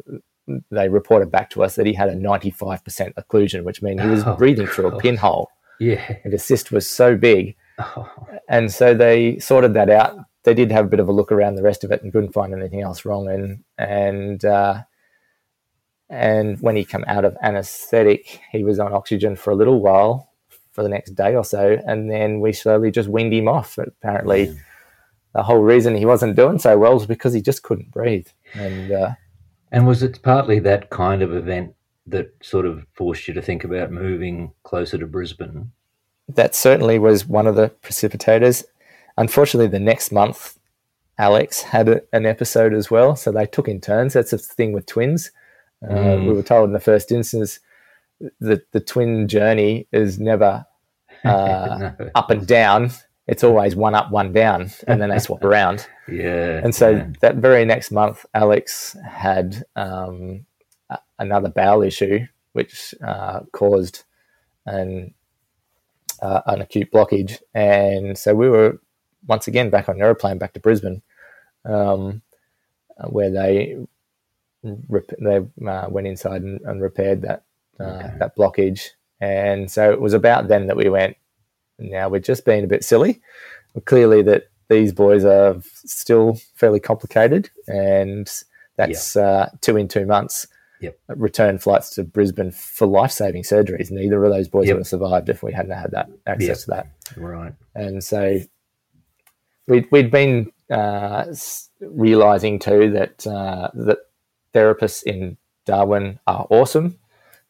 they 0.72 0.88
reported 0.88 1.32
back 1.32 1.50
to 1.52 1.64
us 1.64 1.76
that 1.76 1.86
he 1.86 1.94
had 1.94 2.10
a 2.10 2.16
95% 2.16 3.14
occlusion, 3.16 3.64
which 3.64 3.82
means 3.82 4.02
he 4.02 4.08
was 4.08 4.24
oh, 4.26 4.36
breathing 4.36 4.68
through 4.68 4.88
a 4.88 5.00
pinhole. 5.00 5.50
Yeah. 5.80 6.18
And 6.24 6.34
the 6.34 6.38
cyst 6.38 6.72
was 6.72 6.88
so 6.88 7.16
big. 7.16 7.56
Oh. 7.78 8.10
And 8.52 8.72
so 8.72 8.96
they 8.96 9.38
sorted 9.38 9.76
that 9.76 9.92
out. 9.92 10.18
They 10.42 10.56
did 10.56 10.72
have 10.72 10.86
a 10.86 10.88
bit 10.88 11.00
of 11.00 11.08
a 11.08 11.12
look 11.12 11.32
around 11.32 11.54
the 11.54 11.62
rest 11.62 11.84
of 11.84 11.92
it 11.92 12.02
and 12.02 12.12
couldn't 12.12 12.34
find 12.34 12.52
anything 12.52 12.82
else 12.82 13.06
wrong. 13.06 13.30
And, 13.30 13.64
and, 13.78 14.44
uh, 14.44 14.82
and 16.10 16.60
when 16.62 16.76
he 16.76 16.84
came 16.84 17.04
out 17.06 17.26
of 17.26 17.38
anesthetic, 17.44 18.42
he 18.52 18.64
was 18.64 18.80
on 18.80 18.92
oxygen 18.92 19.36
for 19.36 19.52
a 19.52 19.56
little 19.56 19.82
while 19.82 20.32
for 20.72 20.82
the 20.82 20.90
next 20.90 21.12
day 21.12 21.36
or 21.36 21.44
so. 21.44 21.78
And 21.86 22.10
then 22.10 22.40
we 22.40 22.54
slowly 22.54 22.90
just 22.90 23.08
weaned 23.08 23.34
him 23.34 23.48
off. 23.48 23.78
Apparently, 23.78 24.46
yeah. 24.46 24.54
the 25.36 25.44
whole 25.44 25.62
reason 25.62 25.96
he 25.96 26.08
wasn't 26.08 26.36
doing 26.36 26.58
so 26.58 26.76
well 26.76 26.96
was 26.96 27.06
because 27.06 27.34
he 27.34 27.42
just 27.44 27.62
couldn't 27.62 27.92
breathe. 27.92 28.28
And, 28.56 28.92
uh, 28.92 29.12
and 29.72 29.86
was 29.86 30.02
it 30.02 30.24
partly 30.24 30.58
that 30.60 30.90
kind 30.90 31.22
of 31.22 31.36
event 31.36 31.76
that 32.12 32.34
sort 32.42 32.66
of 32.66 32.86
forced 32.94 33.28
you 33.28 33.34
to 33.34 33.42
think 33.42 33.64
about 33.64 33.92
moving 33.92 34.54
closer 34.64 34.98
to 34.98 35.08
Brisbane? 35.08 35.72
That 36.28 36.56
certainly 36.56 37.00
was 37.00 37.26
one 37.26 37.48
of 37.48 37.56
the 37.56 37.70
precipitators. 37.82 38.64
Unfortunately, 39.18 39.68
the 39.68 39.80
next 39.80 40.12
month, 40.12 40.58
Alex 41.18 41.62
had 41.62 41.90
a, 41.90 42.02
an 42.14 42.26
episode 42.26 42.74
as 42.74 42.92
well. 42.92 43.16
So 43.16 43.32
they 43.32 43.46
took 43.46 43.68
in 43.68 43.82
turns. 43.82 44.14
That's 44.14 44.32
the 44.32 44.38
thing 44.38 44.72
with 44.72 44.86
twins. 44.86 45.32
Uh, 45.84 45.94
mm. 45.94 46.28
We 46.28 46.34
were 46.34 46.44
told 46.44 46.70
in 46.70 46.74
the 46.74 46.80
first 46.80 47.12
instance 47.12 47.60
that 48.40 48.72
the 48.72 48.80
twin 48.80 49.28
journey 49.28 49.88
is 49.92 50.20
never 50.20 50.66
uh, 51.24 51.92
no. 52.00 52.10
up 52.16 52.30
and 52.30 52.46
down 52.46 52.92
it's 53.30 53.44
always 53.44 53.76
one 53.76 53.94
up, 53.94 54.10
one 54.10 54.34
down, 54.34 54.72
and 54.88 55.00
then 55.00 55.10
they 55.10 55.20
swap 55.28 55.44
around. 55.44 55.88
Yeah. 56.12 56.62
And 56.64 56.74
so 56.74 56.90
yeah. 56.90 57.08
that 57.22 57.36
very 57.36 57.64
next 57.64 57.92
month, 57.92 58.26
Alex 58.34 58.98
had 59.08 59.64
um, 59.76 60.08
a- 60.20 60.49
another 61.20 61.50
bowel 61.50 61.84
issue, 61.84 62.26
which 62.54 62.96
uh, 63.06 63.42
caused 63.52 64.04
an 64.66 65.14
uh, 66.22 66.42
an 66.48 66.62
acute 66.62 66.92
blockage, 66.92 67.40
and 67.54 68.18
so 68.18 68.34
we 68.34 68.50
were 68.50 68.80
once 69.28 69.48
again 69.48 69.70
back 69.70 69.88
on 69.88 69.96
an 69.96 70.02
aeroplane 70.02 70.38
back 70.38 70.54
to 70.54 70.60
Brisbane, 70.60 71.02
um, 71.66 72.22
where 73.10 73.30
they 73.30 73.78
rep- 74.64 75.14
they 75.20 75.38
uh, 75.68 75.88
went 75.90 76.08
inside 76.08 76.42
and, 76.42 76.60
and 76.62 76.82
repaired 76.82 77.22
that 77.22 77.44
uh, 77.80 77.84
okay. 77.84 78.14
that 78.20 78.36
blockage, 78.36 78.90
and 79.22 79.70
so 79.72 79.92
it 79.92 80.02
was 80.02 80.14
about 80.14 80.48
then 80.48 80.68
that 80.68 80.78
we 80.78 80.90
went 80.90 81.16
now 81.80 82.10
we're 82.10 82.20
just 82.20 82.46
being 82.46 82.64
a 82.64 82.68
bit 82.68 82.84
silly. 82.84 83.22
Clearly, 83.86 84.22
that 84.24 84.50
these 84.68 84.92
boys 84.92 85.24
are 85.24 85.58
still 85.74 86.40
fairly 86.56 86.80
complicated, 86.80 87.50
and 87.68 88.30
that's 88.76 89.16
uh, 89.16 89.50
two 89.62 89.78
in 89.78 89.88
two 89.88 90.06
months. 90.06 90.48
Yep. 90.82 91.00
Return 91.10 91.58
flights 91.58 91.90
to 91.96 92.04
Brisbane 92.04 92.52
for 92.52 92.88
life 92.88 93.12
saving 93.12 93.44
surgeries. 93.44 93.92
Neither 93.92 94.24
of 94.24 94.32
those 94.32 94.48
boys 94.48 94.68
yep. 94.68 94.76
would 94.76 94.82
have 94.82 94.88
survived 94.88 95.30
if 95.30 95.44
we 95.44 95.52
hadn't 95.52 95.78
had 95.78 95.92
that 95.92 96.10
access 96.26 96.48
yep. 96.48 96.58
to 96.58 96.68
that. 96.68 97.20
Right. 97.22 97.54
And 97.76 98.04
so 98.04 98.40
we'd, 99.68 99.88
we'd 99.92 100.12
been 100.12 100.52
uh, 100.70 101.26
realizing 101.82 102.60
too 102.60 102.92
that 102.92 103.28
uh, 103.28 103.70
that 103.74 104.00
therapists 104.54 105.04
in 105.04 105.38
Darwin 105.66 106.20
are 106.28 106.48
awesome. 106.50 106.98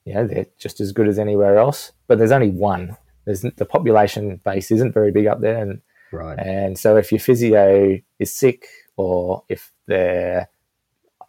You 0.06 0.16
know, 0.16 0.28
they're 0.28 0.48
just 0.58 0.82
as 0.82 0.92
good 0.92 1.08
as 1.08 1.20
anywhere 1.20 1.58
else, 1.58 1.92
but 2.08 2.18
there's 2.18 2.32
only 2.32 2.50
one 2.50 2.98
there's 3.30 3.42
the 3.42 3.66
population 3.66 4.42
base 4.44 4.72
isn't 4.72 4.92
very 4.92 5.12
big 5.12 5.28
up 5.28 5.40
there, 5.40 5.62
and 5.62 5.82
right. 6.12 6.40
And 6.40 6.80
so 6.80 6.98
if 6.98 7.12
your 7.12 7.20
physio 7.20 8.00
is 8.18 8.36
sick, 8.36 8.66
or 8.98 9.44
if 9.50 9.72
they 9.86 10.46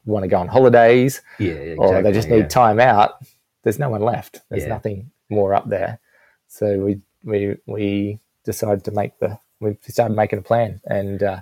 want 0.04 0.24
to 0.24 0.28
go 0.28 0.38
on 0.38 0.48
holidays, 0.48 1.20
yeah, 1.38 1.52
exactly, 1.52 1.96
or 1.96 2.02
they 2.02 2.12
just 2.12 2.28
need 2.28 2.38
yeah. 2.38 2.48
time 2.48 2.80
out, 2.80 3.24
there's 3.62 3.78
no 3.78 3.90
one 3.90 4.02
left. 4.02 4.40
There's 4.48 4.64
yeah. 4.64 4.68
nothing 4.68 5.10
more 5.28 5.54
up 5.54 5.68
there. 5.68 6.00
So 6.48 6.78
we 6.78 7.00
we 7.24 7.56
we 7.66 8.18
decided 8.44 8.84
to 8.84 8.90
make 8.90 9.18
the 9.18 9.38
we 9.60 9.76
started 9.88 10.14
making 10.14 10.38
a 10.38 10.42
plan, 10.42 10.80
and 10.86 11.22
uh, 11.22 11.40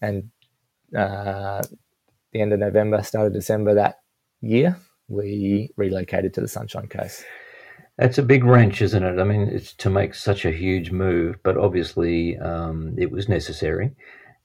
and 0.00 0.30
uh, 0.96 1.62
the 2.32 2.40
end 2.40 2.52
of 2.52 2.58
November, 2.58 3.02
start 3.02 3.28
of 3.28 3.32
December 3.32 3.74
that 3.74 4.00
year, 4.40 4.76
we 5.08 5.70
relocated 5.76 6.34
to 6.34 6.40
the 6.40 6.48
Sunshine 6.48 6.88
Coast. 6.88 7.24
That's 7.96 8.18
a 8.18 8.22
big 8.22 8.44
wrench, 8.44 8.82
isn't 8.82 9.02
it? 9.02 9.18
I 9.18 9.24
mean, 9.24 9.48
it's 9.48 9.72
to 9.74 9.88
make 9.88 10.14
such 10.14 10.44
a 10.44 10.50
huge 10.50 10.90
move, 10.90 11.36
but 11.42 11.56
obviously 11.56 12.36
um, 12.38 12.94
it 12.98 13.10
was 13.10 13.28
necessary, 13.28 13.92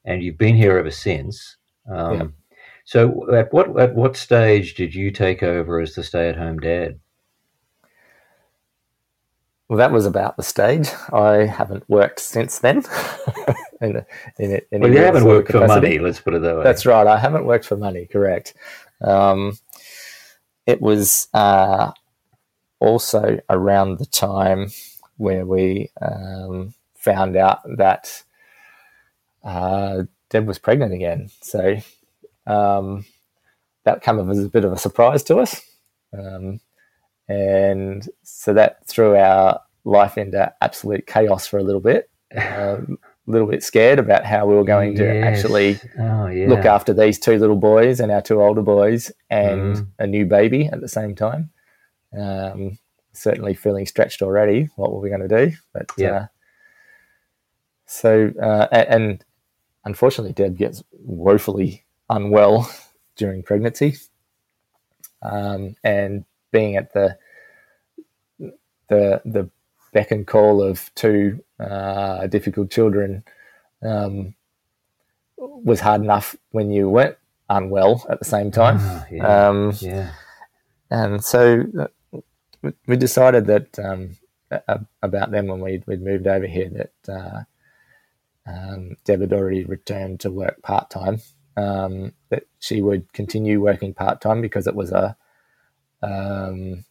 and 0.05 0.23
you've 0.23 0.37
been 0.37 0.55
here 0.55 0.77
ever 0.77 0.91
since. 0.91 1.57
Um, 1.91 2.13
yeah. 2.13 2.27
So, 2.85 3.33
at 3.33 3.53
what 3.53 3.79
at 3.79 3.95
what 3.95 4.17
stage 4.17 4.75
did 4.75 4.93
you 4.93 5.11
take 5.11 5.43
over 5.43 5.79
as 5.79 5.95
the 5.95 6.03
stay-at-home 6.03 6.59
dad? 6.59 6.99
Well, 9.71 9.77
that 9.77 9.93
was 9.93 10.05
about 10.05 10.35
the 10.35 10.43
stage. 10.43 10.89
I 11.13 11.45
haven't 11.45 11.89
worked 11.89 12.19
since 12.19 12.59
then. 12.59 12.83
in, 13.81 14.05
in, 14.37 14.59
in 14.69 14.81
well, 14.81 14.91
you 14.91 14.97
haven't 14.97 15.23
worked 15.23 15.49
for 15.49 15.65
money. 15.65 15.97
Let's 15.97 16.19
put 16.19 16.33
it 16.33 16.41
that 16.41 16.57
way. 16.57 16.63
That's 16.63 16.85
right. 16.85 17.07
I 17.07 17.17
haven't 17.17 17.45
worked 17.45 17.63
for 17.63 17.77
money. 17.77 18.05
Correct. 18.05 18.53
Um, 18.99 19.57
it 20.65 20.81
was 20.81 21.29
uh, 21.33 21.91
also 22.81 23.39
around 23.49 23.99
the 23.99 24.05
time 24.05 24.71
where 25.15 25.45
we 25.45 25.89
um, 26.01 26.73
found 26.95 27.37
out 27.37 27.59
that 27.77 28.23
uh, 29.45 30.03
Deb 30.29 30.47
was 30.47 30.59
pregnant 30.59 30.93
again. 30.93 31.29
So 31.41 31.77
um, 32.47 33.05
that 33.83 34.01
came 34.03 34.19
as 34.29 34.43
a 34.45 34.49
bit 34.49 34.65
of 34.65 34.71
a 34.73 34.77
surprise 34.77 35.23
to 35.23 35.37
us. 35.37 35.61
Um, 36.17 36.59
and 37.27 38.07
so 38.23 38.53
that 38.53 38.85
threw 38.87 39.15
our 39.15 39.61
life 39.85 40.17
into 40.17 40.53
absolute 40.61 41.07
chaos 41.07 41.47
for 41.47 41.57
a 41.59 41.63
little 41.63 41.81
bit. 41.81 42.09
Um, 42.35 42.97
a 43.27 43.31
little 43.31 43.47
bit 43.47 43.63
scared 43.63 43.99
about 43.99 44.25
how 44.25 44.45
we 44.45 44.55
were 44.55 44.63
going 44.63 44.95
to 44.95 45.19
actually 45.21 45.79
Oh, 45.99 46.27
yeah. 46.27 46.47
look 46.49 46.65
after 46.65 46.93
these 46.93 47.19
two 47.19 47.37
little 47.37 47.55
boys 47.55 47.99
and 47.99 48.11
our 48.11 48.21
two 48.21 48.41
older 48.41 48.61
boys 48.63 49.11
and 49.29 49.75
Mm. 49.77 49.87
a 49.99 50.07
new 50.07 50.25
baby 50.25 50.65
at 50.65 50.81
the 50.81 50.87
same 50.87 51.15
time. 51.15 51.51
Um, 52.17 52.77
certainly 53.13 53.53
feeling 53.53 53.85
stretched 53.85 54.21
already. 54.21 54.69
What 54.75 54.91
were 54.91 54.99
we 54.99 55.09
going 55.09 55.27
to 55.27 55.45
do? 55.47 55.55
But 55.73 55.89
Yeah. 55.97 56.11
uh, 56.11 56.25
so 57.85 58.31
uh, 58.41 58.67
a- 58.71 58.91
and 58.91 59.23
unfortunately, 59.85 60.33
Deb 60.33 60.57
gets 60.57 60.83
woefully 60.91 61.85
unwell 62.11 62.69
during 63.15 63.41
pregnancy, 63.43 63.97
um, 65.23 65.75
and 65.83 66.25
being 66.51 66.75
at 66.75 66.93
the 66.93 67.17
the 68.89 69.21
the 69.25 69.49
beck 69.93 70.11
and 70.11 70.27
call 70.27 70.61
of 70.61 70.91
two 70.95 71.43
uh, 71.59 72.27
difficult 72.27 72.69
children 72.71 73.23
um, 73.83 74.35
was 75.37 75.79
hard 75.79 76.01
enough 76.01 76.35
when 76.51 76.71
you 76.71 76.89
weren't 76.89 77.17
unwell 77.49 78.05
at 78.09 78.19
the 78.19 78.25
same 78.25 78.51
time. 78.51 78.77
Ah, 78.79 79.05
yeah. 79.11 79.47
Um, 79.49 79.73
yeah. 79.79 80.11
and 80.89 81.23
so 81.23 81.63
uh, 81.79 81.87
we- 82.87 82.97
decided 82.97 83.47
that 83.47 83.79
um, 83.79 84.17
about 85.01 85.31
them 85.31 85.47
when 85.47 85.59
we 85.61 85.83
we'd 85.87 86.01
moved 86.03 86.27
over 86.27 86.45
here 86.47 86.69
that 86.69 87.13
uh, 87.13 87.43
um, 88.45 88.97
Deb 89.05 89.21
had 89.21 89.33
already 89.33 89.63
returned 89.65 90.19
to 90.21 90.31
work 90.31 90.61
part 90.61 90.89
time. 90.89 91.21
Um, 91.57 92.13
that 92.29 92.43
she 92.59 92.81
would 92.81 93.11
continue 93.13 93.59
working 93.61 93.93
part 93.93 94.21
time 94.21 94.41
because 94.41 94.67
it 94.67 94.75
was 94.75 94.91
a 94.91 95.17
um, 96.01 96.85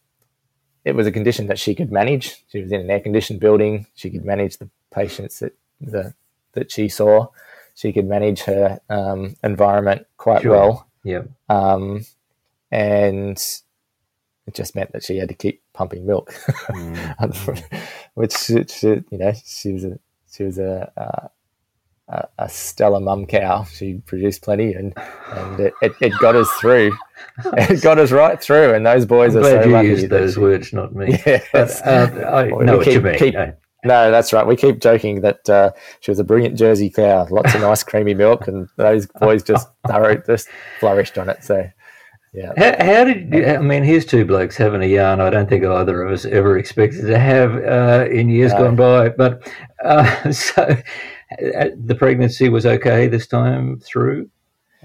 it 0.85 0.93
was 0.95 1.07
a 1.07 1.11
condition 1.11 1.47
that 1.47 1.59
she 1.59 1.75
could 1.75 1.91
manage. 1.91 2.43
She 2.49 2.61
was 2.61 2.71
in 2.71 2.81
an 2.81 2.89
air 2.89 2.99
conditioned 2.99 3.39
building. 3.39 3.87
She 3.95 4.09
could 4.09 4.25
manage 4.25 4.57
the 4.57 4.69
patients 4.91 5.39
that 5.39 5.55
the 5.79 6.13
that 6.53 6.71
she 6.71 6.89
saw. 6.89 7.27
She 7.75 7.91
could 7.93 8.05
manage 8.05 8.41
her 8.41 8.79
um, 8.89 9.35
environment 9.43 10.05
quite 10.17 10.41
Sure. 10.43 10.51
well 10.51 10.87
Yeah. 11.03 11.23
um, 11.49 12.05
and 12.69 13.37
it 14.47 14.53
just 14.53 14.75
meant 14.75 14.91
that 14.91 15.03
she 15.03 15.17
had 15.17 15.29
to 15.29 15.35
keep 15.35 15.61
pumping 15.73 16.05
milk, 16.05 16.33
which, 18.15 18.37
which 18.49 18.83
you 18.83 19.03
know 19.11 19.33
she 19.45 19.71
was 19.73 19.85
a 19.85 19.99
she 20.31 20.43
was 20.43 20.57
a 20.57 21.31
a, 22.11 22.15
a- 22.39 22.43
a 22.45 22.49
stellar 22.49 22.99
mum 22.99 23.25
cow. 23.25 23.63
She 23.65 23.95
produced 24.05 24.41
plenty, 24.43 24.73
and 24.73 24.93
and 25.31 25.59
it, 25.59 25.73
it, 25.81 25.93
it 26.01 26.13
got 26.19 26.35
us 26.35 26.49
through. 26.59 26.91
It 27.55 27.81
got 27.83 27.99
us 27.99 28.11
right 28.11 28.41
through, 28.41 28.73
and 28.73 28.85
those 28.85 29.05
boys 29.05 29.35
I'm 29.35 29.43
are 29.43 29.49
glad 29.49 29.63
so 29.63 29.69
you 29.69 29.73
lucky. 29.75 29.87
used 29.89 30.09
those 30.09 30.33
she- 30.33 30.39
words, 30.39 30.73
not 30.73 30.93
me. 30.95 31.11
Yes. 31.25 31.47
But, 31.53 31.87
uh, 31.87 32.21
I 32.27 32.43
We 32.51 32.65
know 32.65 32.77
what 32.77 32.87
you 32.87 32.99
mean. 33.01 33.17
keep- 33.17 33.33
No. 33.35 33.53
No, 33.83 34.11
that's 34.11 34.31
right. 34.33 34.45
We 34.45 34.55
keep 34.55 34.79
joking 34.79 35.21
that 35.21 35.49
uh, 35.49 35.71
she 36.01 36.11
was 36.11 36.19
a 36.19 36.23
brilliant 36.23 36.55
Jersey 36.55 36.89
cow, 36.91 37.25
lots 37.31 37.55
of 37.55 37.61
nice 37.61 37.83
creamy 37.83 38.13
milk, 38.13 38.47
and 38.47 38.67
those 38.77 39.07
boys 39.07 39.41
just 39.43 39.67
thorough, 39.87 40.17
just 40.17 40.49
flourished 40.79 41.17
on 41.17 41.29
it. 41.29 41.43
So, 41.43 41.67
yeah. 42.33 42.53
How, 42.57 42.85
how 42.85 43.03
did 43.05 43.33
you, 43.33 43.43
I 43.45 43.57
mean? 43.57 43.83
Here's 43.83 44.05
two 44.05 44.23
blokes 44.23 44.55
having 44.55 44.83
a 44.83 44.85
yarn. 44.85 45.19
I 45.19 45.29
don't 45.31 45.49
think 45.49 45.63
either 45.65 46.03
of 46.03 46.11
us 46.11 46.25
ever 46.25 46.57
expected 46.59 47.07
to 47.07 47.17
have 47.17 47.55
uh, 47.55 48.07
in 48.11 48.29
years 48.29 48.51
No. 48.53 48.59
gone 48.65 48.75
by. 48.75 49.09
But 49.09 49.51
uh, 49.83 50.31
so 50.31 50.75
the 51.39 51.95
pregnancy 51.97 52.49
was 52.49 52.65
okay 52.65 53.07
this 53.07 53.27
time 53.27 53.79
through. 53.79 54.29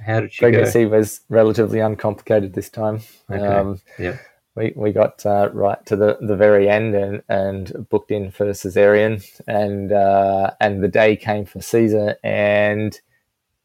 How 0.05 0.21
did 0.21 0.33
she 0.33 0.41
pregnancy 0.41 0.87
was 0.87 1.21
relatively 1.29 1.81
uncomplicated 1.81 2.53
this 2.53 2.69
time. 2.69 3.01
Okay. 3.31 3.45
Um, 3.45 3.81
Yeah. 3.99 4.19
we 4.55 4.73
we 4.77 4.93
got 4.93 5.25
uh, 5.25 5.51
right 5.53 5.85
to 5.87 5.97
the, 5.97 6.19
the 6.21 6.37
very 6.37 6.69
end 6.69 6.95
and, 6.95 7.23
and 7.29 7.89
booked 7.89 8.11
in 8.11 8.31
for 8.31 8.47
cesarean, 8.47 9.25
and 9.47 9.93
uh, 9.93 10.51
and 10.61 10.83
the 10.83 10.89
day 10.89 11.17
came 11.17 11.45
for 11.47 11.61
Caesar, 11.61 12.17
and 12.23 13.01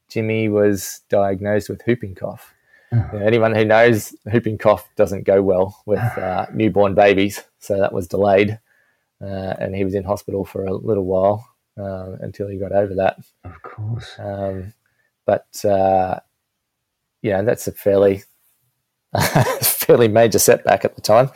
Jimmy 0.10 0.50
was 0.50 1.02
diagnosed 1.10 1.70
with 1.70 1.82
whooping 1.86 2.16
cough. 2.16 2.54
You 2.92 2.98
know, 3.20 3.26
anyone 3.26 3.56
who 3.56 3.64
knows 3.64 4.14
whooping 4.26 4.58
cough 4.58 4.90
doesn't 4.98 5.24
go 5.24 5.42
well 5.42 5.82
with 5.86 6.00
uh, 6.18 6.48
newborn 6.54 6.96
babies, 6.96 7.44
so 7.60 7.78
that 7.78 7.94
was 7.94 8.08
delayed, 8.08 8.60
uh, 9.22 9.54
and 9.60 9.76
he 9.76 9.86
was 9.86 9.96
in 9.96 10.04
hospital 10.04 10.44
for 10.44 10.66
a 10.66 10.74
little 10.74 11.06
while 11.06 11.46
uh, 11.80 12.14
until 12.22 12.48
he 12.48 12.58
got 12.58 12.72
over 12.72 12.96
that. 12.96 13.20
Of 13.44 13.62
course. 13.62 14.16
Um, 14.20 14.74
but 15.26 15.64
uh, 15.66 16.20
you 17.22 17.32
know 17.32 17.44
that's 17.46 17.68
a 17.68 17.72
fairly 17.72 18.24
fairly 19.62 20.08
major 20.08 20.40
setback 20.40 20.86
at 20.86 20.96
the 20.96 21.02
time. 21.02 21.30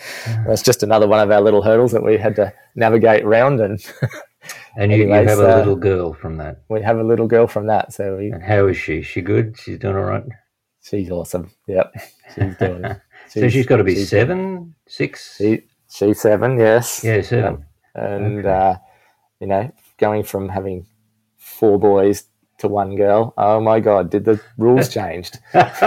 That's 0.47 0.61
just 0.63 0.83
another 0.83 1.07
one 1.07 1.19
of 1.19 1.31
our 1.31 1.41
little 1.41 1.61
hurdles 1.61 1.91
that 1.91 2.03
we 2.03 2.17
had 2.17 2.35
to 2.37 2.53
navigate 2.75 3.23
around, 3.23 3.59
and 3.61 3.83
And 4.77 4.91
you, 4.91 5.05
you 5.07 5.11
have 5.11 5.39
a 5.39 5.55
uh, 5.55 5.57
little 5.57 5.75
girl 5.75 6.13
from 6.13 6.37
that. 6.37 6.61
we 6.69 6.81
have 6.81 6.97
a 6.99 7.03
little 7.03 7.27
girl 7.27 7.47
from 7.47 7.67
that. 7.67 7.93
So 7.93 8.17
we, 8.17 8.31
And 8.31 8.43
how 8.43 8.67
is 8.67 8.77
she? 8.77 9.01
She 9.01 9.21
good? 9.21 9.57
She's 9.57 9.79
doing 9.79 9.95
all 9.95 10.03
right. 10.03 10.23
she's 10.83 11.09
awesome. 11.09 11.51
Yep, 11.67 11.93
she's 12.35 12.55
doing. 12.59 12.95
so 13.29 13.49
she's 13.49 13.65
got 13.65 13.77
to 13.77 13.83
be 13.83 13.95
seven, 13.95 14.75
six. 14.87 15.37
She, 15.37 15.63
she's 15.89 16.19
seven. 16.21 16.59
Yes. 16.59 17.03
yeah, 17.03 17.21
seven. 17.21 17.65
and 17.95 18.45
uh, 18.45 18.77
you 19.39 19.47
know, 19.47 19.71
going 19.97 20.23
from 20.23 20.49
having 20.49 20.85
four 21.37 21.79
boys 21.79 22.25
to 22.59 22.67
one 22.67 22.95
girl. 22.95 23.33
Oh 23.37 23.59
my 23.59 23.79
God! 23.79 24.09
Did 24.09 24.25
the 24.25 24.39
rules 24.57 24.89
changed? 24.89 25.39
yes. 25.53 25.81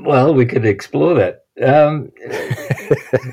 Well, 0.00 0.34
we 0.34 0.46
could 0.46 0.64
explore 0.64 1.14
that. 1.14 1.44
Um, 1.62 2.10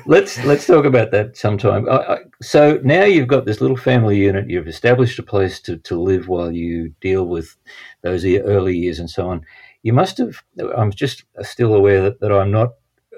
let's 0.06 0.42
let's 0.44 0.66
talk 0.66 0.84
about 0.84 1.10
that 1.12 1.36
sometime. 1.36 1.88
I, 1.88 1.96
I, 1.96 2.18
so 2.42 2.80
now 2.84 3.04
you've 3.04 3.28
got 3.28 3.46
this 3.46 3.60
little 3.60 3.76
family 3.76 4.18
unit. 4.18 4.50
You've 4.50 4.68
established 4.68 5.18
a 5.18 5.22
place 5.22 5.60
to, 5.60 5.78
to 5.78 6.00
live 6.00 6.28
while 6.28 6.52
you 6.52 6.92
deal 7.00 7.24
with 7.24 7.56
those 8.02 8.24
early 8.24 8.76
years 8.76 8.98
and 8.98 9.08
so 9.08 9.30
on. 9.30 9.42
You 9.82 9.94
must 9.94 10.18
have. 10.18 10.42
I'm 10.76 10.90
just 10.90 11.24
still 11.42 11.74
aware 11.74 12.02
that, 12.02 12.20
that 12.20 12.32
I'm 12.32 12.50
not. 12.50 12.70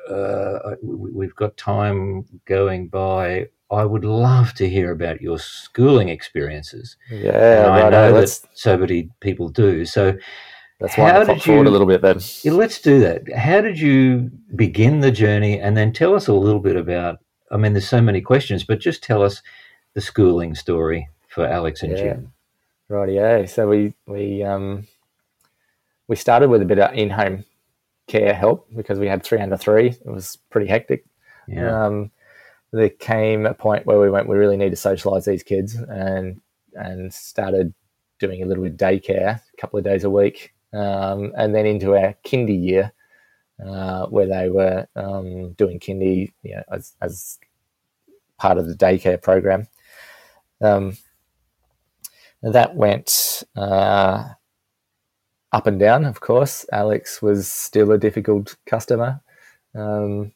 Uh, 0.08 0.76
we, 0.82 1.10
we've 1.10 1.36
got 1.36 1.56
time 1.56 2.24
going 2.46 2.88
by. 2.88 3.48
I 3.72 3.84
would 3.84 4.04
love 4.04 4.52
to 4.54 4.68
hear 4.68 4.90
about 4.92 5.20
your 5.22 5.38
schooling 5.38 6.08
experiences. 6.08 6.96
Yeah. 7.10 7.64
And 7.64 7.72
I 7.72 7.82
right, 7.82 7.90
know 7.90 8.12
let's, 8.12 8.40
that 8.40 8.50
so 8.58 8.76
many 8.76 9.08
people 9.20 9.48
do. 9.48 9.84
So 9.84 10.16
that's 10.80 10.96
why 10.98 11.10
how 11.10 11.20
I 11.22 11.24
did 11.24 11.42
forward 11.42 11.62
you- 11.64 11.68
a 11.68 11.72
little 11.72 11.86
bit 11.86 12.02
then. 12.02 12.18
yeah, 12.42 12.52
let's 12.52 12.80
do 12.80 13.00
that. 13.00 13.32
How 13.34 13.60
did 13.60 13.78
you 13.78 14.30
begin 14.54 15.00
the 15.00 15.10
journey? 15.10 15.58
And 15.60 15.76
then 15.76 15.92
tell 15.92 16.14
us 16.14 16.28
a 16.28 16.34
little 16.34 16.60
bit 16.60 16.76
about, 16.76 17.18
I 17.50 17.56
mean, 17.56 17.72
there's 17.72 17.88
so 17.88 18.00
many 18.02 18.20
questions, 18.20 18.64
but 18.64 18.80
just 18.80 19.02
tell 19.02 19.22
us 19.22 19.42
the 19.94 20.00
schooling 20.00 20.54
story 20.54 21.08
for 21.28 21.46
Alex 21.46 21.82
and 21.82 21.92
Yeah. 21.92 21.98
Jim. 21.98 22.32
yeah. 23.08 23.46
So 23.46 23.68
we 23.68 23.94
we 24.06 24.42
um 24.42 24.86
we 26.08 26.16
started 26.16 26.50
with 26.50 26.62
a 26.62 26.66
bit 26.66 26.78
of 26.78 26.92
in-home 26.94 27.44
care 28.06 28.34
help 28.34 28.66
because 28.76 28.98
we 28.98 29.06
had 29.08 29.22
three 29.22 29.40
under 29.40 29.56
three. 29.56 29.88
It 29.88 30.06
was 30.06 30.36
pretty 30.50 30.66
hectic. 30.66 31.04
Yeah. 31.48 31.86
Um, 31.86 32.10
there 32.72 32.88
came 32.88 33.46
a 33.46 33.54
point 33.54 33.86
where 33.86 34.00
we 34.00 34.10
went, 34.10 34.28
we 34.28 34.36
really 34.36 34.56
need 34.56 34.70
to 34.70 34.76
socialise 34.76 35.24
these 35.24 35.42
kids, 35.42 35.74
and 35.74 36.40
and 36.74 37.12
started 37.12 37.74
doing 38.18 38.42
a 38.42 38.46
little 38.46 38.64
bit 38.64 38.72
of 38.72 38.78
daycare, 38.78 39.40
a 39.40 39.60
couple 39.60 39.78
of 39.78 39.84
days 39.84 40.04
a 40.04 40.10
week, 40.10 40.54
um, 40.72 41.32
and 41.36 41.54
then 41.54 41.66
into 41.66 41.96
our 41.96 42.14
kindy 42.24 42.60
year, 42.62 42.92
uh, 43.64 44.06
where 44.06 44.26
they 44.26 44.48
were 44.48 44.86
um, 44.96 45.52
doing 45.52 45.78
kindy, 45.78 46.32
you 46.42 46.56
know, 46.56 46.62
as 46.72 46.94
as 47.00 47.38
part 48.38 48.58
of 48.58 48.66
the 48.66 48.74
daycare 48.74 49.20
program. 49.20 49.68
Um, 50.60 50.96
that 52.42 52.74
went 52.74 53.44
uh, 53.56 54.30
up 55.52 55.66
and 55.66 55.78
down, 55.78 56.04
of 56.04 56.20
course. 56.20 56.66
Alex 56.72 57.22
was 57.22 57.46
still 57.46 57.92
a 57.92 57.98
difficult 57.98 58.56
customer. 58.66 59.20
Um, 59.74 60.32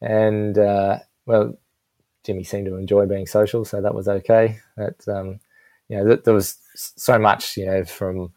and, 0.00 0.56
uh, 0.58 0.98
well, 1.26 1.56
Jimmy 2.24 2.44
seemed 2.44 2.66
to 2.66 2.76
enjoy 2.76 3.06
being 3.06 3.26
social, 3.26 3.64
so 3.64 3.80
that 3.80 3.94
was 3.94 4.08
okay. 4.08 4.58
But, 4.76 4.96
um, 5.08 5.40
you 5.88 5.96
know, 5.98 6.06
th- 6.06 6.24
there 6.24 6.34
was 6.34 6.58
so 6.74 7.18
much, 7.18 7.56
you 7.56 7.66
know, 7.66 7.84
from 7.84 8.32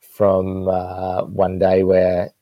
from 0.00 0.66
uh, 0.68 1.24
one 1.24 1.58
day 1.58 1.82
where 1.82 2.32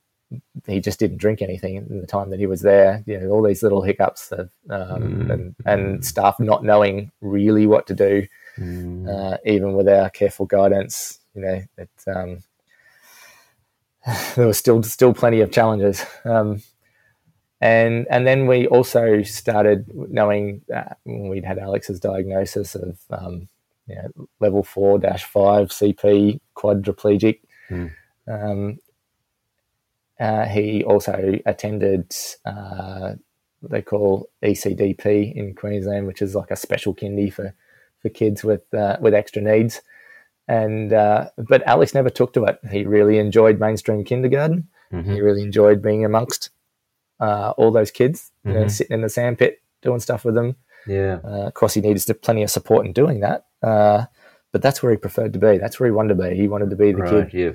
he 0.66 0.80
just 0.80 0.98
didn't 0.98 1.18
drink 1.18 1.42
anything 1.42 1.76
in 1.76 2.00
the 2.00 2.06
time 2.06 2.30
that 2.30 2.38
he 2.40 2.46
was 2.46 2.62
there. 2.62 3.02
You 3.06 3.20
know, 3.20 3.30
all 3.30 3.42
these 3.42 3.62
little 3.62 3.82
hiccups 3.82 4.32
of, 4.32 4.50
um, 4.70 5.02
Mm. 5.02 5.30
and, 5.32 5.54
and 5.64 6.04
staff 6.04 6.38
not 6.40 6.64
knowing 6.64 7.10
really 7.20 7.66
what 7.66 7.86
to 7.88 7.94
do 7.94 8.26
Mm. 8.58 9.08
uh, 9.08 9.36
even 9.44 9.72
with 9.74 9.88
our 9.88 10.08
careful 10.10 10.46
guidance, 10.46 11.18
you 11.34 11.42
know, 11.42 11.60
it, 11.76 11.90
um, 12.06 12.42
there 14.36 14.46
was 14.46 14.58
still 14.58 14.82
still 14.82 15.12
plenty 15.14 15.40
of 15.40 15.50
challenges. 15.50 16.04
Um, 16.24 16.62
and 17.64 18.06
and 18.10 18.26
then 18.26 18.46
we 18.46 18.66
also 18.66 19.22
started 19.22 19.86
knowing 19.94 20.60
that 20.68 20.98
we'd 21.06 21.46
had 21.46 21.58
Alex's 21.58 21.98
diagnosis 21.98 22.74
of 22.74 22.98
um, 23.08 23.48
you 23.86 23.94
know, 23.94 24.28
level 24.38 24.62
four 24.62 24.98
dash 24.98 25.24
five 25.24 25.68
CP 25.68 26.40
quadriplegic. 26.54 27.40
Mm. 27.70 27.90
Um, 28.28 28.78
uh, 30.20 30.44
he 30.44 30.84
also 30.84 31.40
attended 31.46 32.14
uh, 32.44 33.14
what 33.60 33.72
they 33.72 33.80
call 33.80 34.28
ECDP 34.42 35.34
in 35.34 35.54
Queensland, 35.54 36.06
which 36.06 36.20
is 36.20 36.34
like 36.34 36.50
a 36.50 36.56
special 36.56 36.94
kindy 36.94 37.32
for 37.32 37.54
for 38.02 38.10
kids 38.10 38.44
with 38.44 38.74
uh, 38.74 38.98
with 39.00 39.14
extra 39.14 39.40
needs. 39.40 39.80
And 40.48 40.92
uh, 40.92 41.30
but 41.38 41.66
Alex 41.66 41.94
never 41.94 42.10
took 42.10 42.34
to 42.34 42.44
it. 42.44 42.58
He 42.70 42.84
really 42.84 43.16
enjoyed 43.16 43.58
mainstream 43.58 44.04
kindergarten. 44.04 44.68
Mm-hmm. 44.92 45.14
He 45.14 45.22
really 45.22 45.40
enjoyed 45.40 45.80
being 45.80 46.04
amongst 46.04 46.50
uh, 47.20 47.52
all 47.56 47.70
those 47.70 47.90
kids, 47.90 48.30
you 48.44 48.52
know, 48.52 48.64
Mhm. 48.64 48.70
sitting 48.70 48.94
in 48.94 49.00
the 49.02 49.08
sandpit 49.08 49.60
doing 49.82 50.00
stuff 50.00 50.24
with 50.24 50.34
them. 50.34 50.56
Yeah. 50.86 51.20
Uh, 51.24 51.46
of 51.46 51.54
course, 51.54 51.74
he 51.74 51.80
needed 51.80 52.04
plenty 52.22 52.42
of 52.42 52.50
support 52.50 52.86
in 52.86 52.92
doing 52.92 53.20
that. 53.20 53.46
Uh, 53.62 54.04
but 54.52 54.62
that's 54.62 54.82
where 54.82 54.92
he 54.92 54.98
preferred 54.98 55.32
to 55.32 55.38
be. 55.38 55.58
That's 55.58 55.78
where 55.80 55.86
he 55.88 55.92
wanted 55.92 56.16
to 56.18 56.28
be. 56.28 56.36
He 56.36 56.48
wanted 56.48 56.70
to 56.70 56.76
be 56.76 56.92
the 56.92 56.98
right. 57.02 57.28
kid 57.30 57.32
Yeah. 57.38 57.50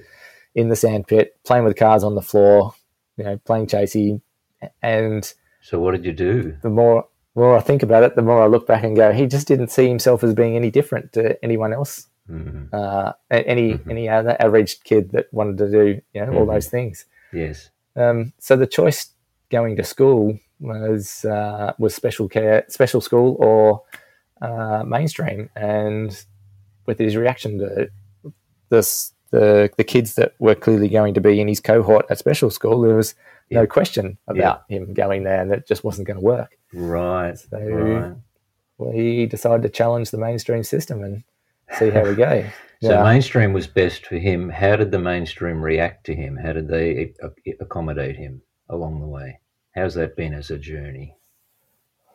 in 0.55 0.69
the 0.69 0.75
sandpit, 0.75 1.37
playing 1.45 1.63
with 1.65 1.75
cars 1.77 2.03
on 2.03 2.15
the 2.15 2.21
floor, 2.21 2.73
you 3.17 3.23
know, 3.23 3.37
playing 3.45 3.67
chasey. 3.67 4.21
And 4.81 5.31
So 5.61 5.79
what 5.79 5.91
did 5.91 6.05
you 6.05 6.13
do? 6.13 6.57
the 6.61 6.69
more 6.69 7.07
more 7.35 7.55
I 7.55 7.61
think 7.61 7.83
about 7.83 8.03
it, 8.03 8.15
the 8.15 8.21
more 8.21 8.41
I 8.41 8.47
look 8.47 8.67
back 8.67 8.83
and 8.83 8.95
go, 8.97 9.11
he 9.13 9.25
just 9.27 9.47
didn't 9.47 9.69
see 9.69 9.87
himself 9.87 10.23
as 10.23 10.33
being 10.33 10.55
any 10.57 10.71
different 10.71 11.13
to 11.13 11.41
anyone 11.43 11.71
else, 11.71 12.07
Mhm. 12.29 12.73
uh, 12.73 13.13
any 13.31 13.73
Mhm. 13.75 13.89
any 13.91 14.09
other 14.09 14.35
average 14.39 14.83
kid 14.83 15.11
that 15.11 15.27
wanted 15.31 15.57
to 15.59 15.69
do, 15.71 16.01
you 16.13 16.25
know, 16.25 16.33
all 16.33 16.45
Mhm. 16.45 16.53
those 16.53 16.67
things. 16.67 17.05
Yes. 17.31 17.69
Um, 17.95 18.33
so 18.39 18.55
the 18.57 18.67
choice 18.67 19.11
going 19.49 19.75
to 19.77 19.83
school 19.83 20.39
was 20.59 21.25
uh, 21.25 21.73
was 21.79 21.95
special 21.95 22.27
care, 22.27 22.65
special 22.67 23.01
school, 23.01 23.35
or 23.39 23.83
uh, 24.41 24.83
mainstream. 24.85 25.49
And 25.55 26.25
with 26.85 26.99
his 26.99 27.15
reaction 27.15 27.59
to 27.59 27.89
this, 28.69 29.13
the 29.31 29.69
the 29.77 29.83
kids 29.83 30.15
that 30.15 30.33
were 30.39 30.55
clearly 30.55 30.89
going 30.89 31.13
to 31.13 31.21
be 31.21 31.39
in 31.39 31.47
his 31.47 31.59
cohort 31.59 32.05
at 32.09 32.17
special 32.17 32.49
school, 32.49 32.81
there 32.81 32.95
was 32.95 33.15
no 33.51 33.65
question 33.65 34.17
about 34.27 34.63
him 34.69 34.93
going 34.93 35.23
there, 35.23 35.41
and 35.41 35.51
it 35.51 35.67
just 35.67 35.83
wasn't 35.83 36.07
going 36.07 36.19
to 36.19 36.25
work. 36.25 36.57
Right. 36.73 37.37
So 37.37 37.57
right. 37.57 38.13
we 38.77 39.25
decided 39.25 39.63
to 39.63 39.69
challenge 39.69 40.11
the 40.11 40.17
mainstream 40.17 40.63
system 40.63 41.03
and 41.03 41.23
see 41.77 41.89
how 41.89 42.03
we 42.03 42.15
go. 42.15 42.45
So 42.81 42.91
Yeah. 42.91 43.03
mainstream 43.03 43.51
was 43.51 43.67
best 43.67 44.05
for 44.05 44.15
him. 44.15 44.47
How 44.47 44.77
did 44.77 44.91
the 44.91 44.99
mainstream 44.99 45.61
react 45.61 46.05
to 46.05 46.15
him? 46.15 46.37
How 46.37 46.53
did 46.53 46.69
they 46.69 47.13
accommodate 47.59 48.15
him 48.15 48.41
along 48.69 49.01
the 49.01 49.07
way? 49.07 49.39
How's 49.75 49.95
that 49.95 50.15
been 50.15 50.33
as 50.33 50.49
a 50.49 50.57
journey? 50.57 51.15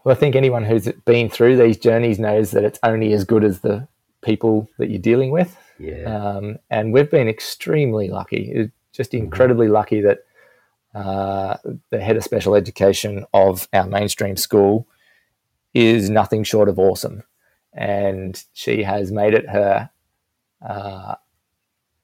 Well, 0.04 0.14
I 0.14 0.18
think 0.18 0.36
anyone 0.36 0.64
who's 0.64 0.88
been 1.04 1.30
through 1.30 1.56
these 1.56 1.78
journeys 1.78 2.18
knows 2.18 2.50
that 2.50 2.64
it's 2.64 2.78
only 2.82 3.12
as 3.12 3.24
good 3.24 3.42
as 3.42 3.60
the 3.60 3.88
people 4.22 4.68
that 4.78 4.90
you're 4.90 4.98
dealing 4.98 5.30
with. 5.30 5.56
Yeah. 5.78 6.04
Um, 6.04 6.58
and 6.70 6.92
we've 6.92 7.10
been 7.10 7.28
extremely 7.28 8.08
lucky, 8.08 8.70
just 8.92 9.14
incredibly 9.14 9.68
lucky 9.68 10.00
that 10.02 10.18
uh, 10.94 11.56
the 11.90 12.00
head 12.00 12.16
of 12.16 12.22
special 12.22 12.54
education 12.54 13.24
of 13.32 13.66
our 13.72 13.86
mainstream 13.86 14.36
school 14.36 14.86
is 15.72 16.08
nothing 16.08 16.44
short 16.44 16.68
of 16.68 16.78
awesome. 16.78 17.24
And 17.72 18.42
she 18.52 18.84
has 18.84 19.10
made 19.10 19.34
it 19.34 19.48
her, 19.48 19.90
uh, 20.66 21.16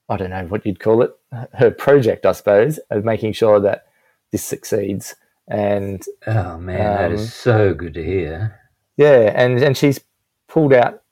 I 0.08 0.16
don't 0.16 0.30
know 0.30 0.46
what 0.46 0.66
you'd 0.66 0.80
call 0.80 1.02
it, 1.02 1.16
her 1.52 1.70
project, 1.70 2.26
I 2.26 2.32
suppose, 2.32 2.78
of 2.90 3.04
making 3.04 3.34
sure 3.34 3.60
that 3.60 3.86
this 4.32 4.44
succeeds. 4.44 5.14
And 5.48 6.04
oh 6.26 6.58
man, 6.58 6.78
that 6.78 7.06
um, 7.06 7.12
is 7.14 7.32
so 7.34 7.74
good 7.74 7.94
to 7.94 8.04
hear. 8.04 8.58
yeah, 8.96 9.32
and 9.34 9.58
and 9.62 9.76
she's 9.76 10.00
pulled 10.48 10.72
out. 10.72 11.02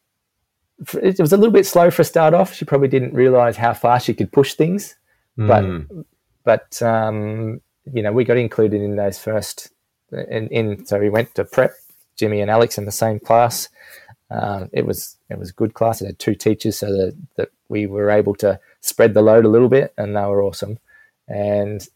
It 1.02 1.18
was 1.18 1.32
a 1.32 1.36
little 1.36 1.52
bit 1.52 1.66
slow 1.66 1.90
for 1.90 2.02
a 2.02 2.04
start 2.04 2.34
off. 2.34 2.54
She 2.54 2.64
probably 2.64 2.86
didn't 2.88 3.12
realize 3.14 3.56
how 3.56 3.74
far 3.74 3.98
she 3.98 4.14
could 4.14 4.30
push 4.30 4.54
things, 4.54 4.94
but 5.36 5.64
Mm. 5.64 6.04
but 6.44 6.80
um, 6.82 7.60
you 7.92 8.02
know 8.02 8.12
we 8.12 8.24
got 8.24 8.36
included 8.36 8.80
in 8.80 8.94
those 8.96 9.18
first. 9.18 9.72
In, 10.12 10.48
in 10.48 10.86
so 10.86 10.98
we 11.00 11.10
went 11.10 11.34
to 11.34 11.44
prep. 11.44 11.72
Jimmy 12.16 12.40
and 12.40 12.50
Alex 12.50 12.78
in 12.78 12.84
the 12.84 12.92
same 12.92 13.18
class. 13.20 13.68
Um, 14.30 14.68
it 14.72 14.86
was 14.86 15.16
it 15.30 15.38
was 15.38 15.50
a 15.50 15.54
good 15.54 15.74
class. 15.74 16.00
It 16.00 16.06
had 16.06 16.18
two 16.20 16.34
teachers, 16.36 16.78
so 16.78 16.86
that 16.92 17.16
that 17.36 17.48
we 17.68 17.86
were 17.86 18.10
able 18.10 18.34
to 18.36 18.60
spread 18.80 19.14
the 19.14 19.22
load 19.22 19.44
a 19.44 19.48
little 19.48 19.68
bit, 19.68 19.92
and 19.98 20.14
they 20.16 20.20
were 20.22 20.42
awesome. 20.44 20.78
And 21.26 21.86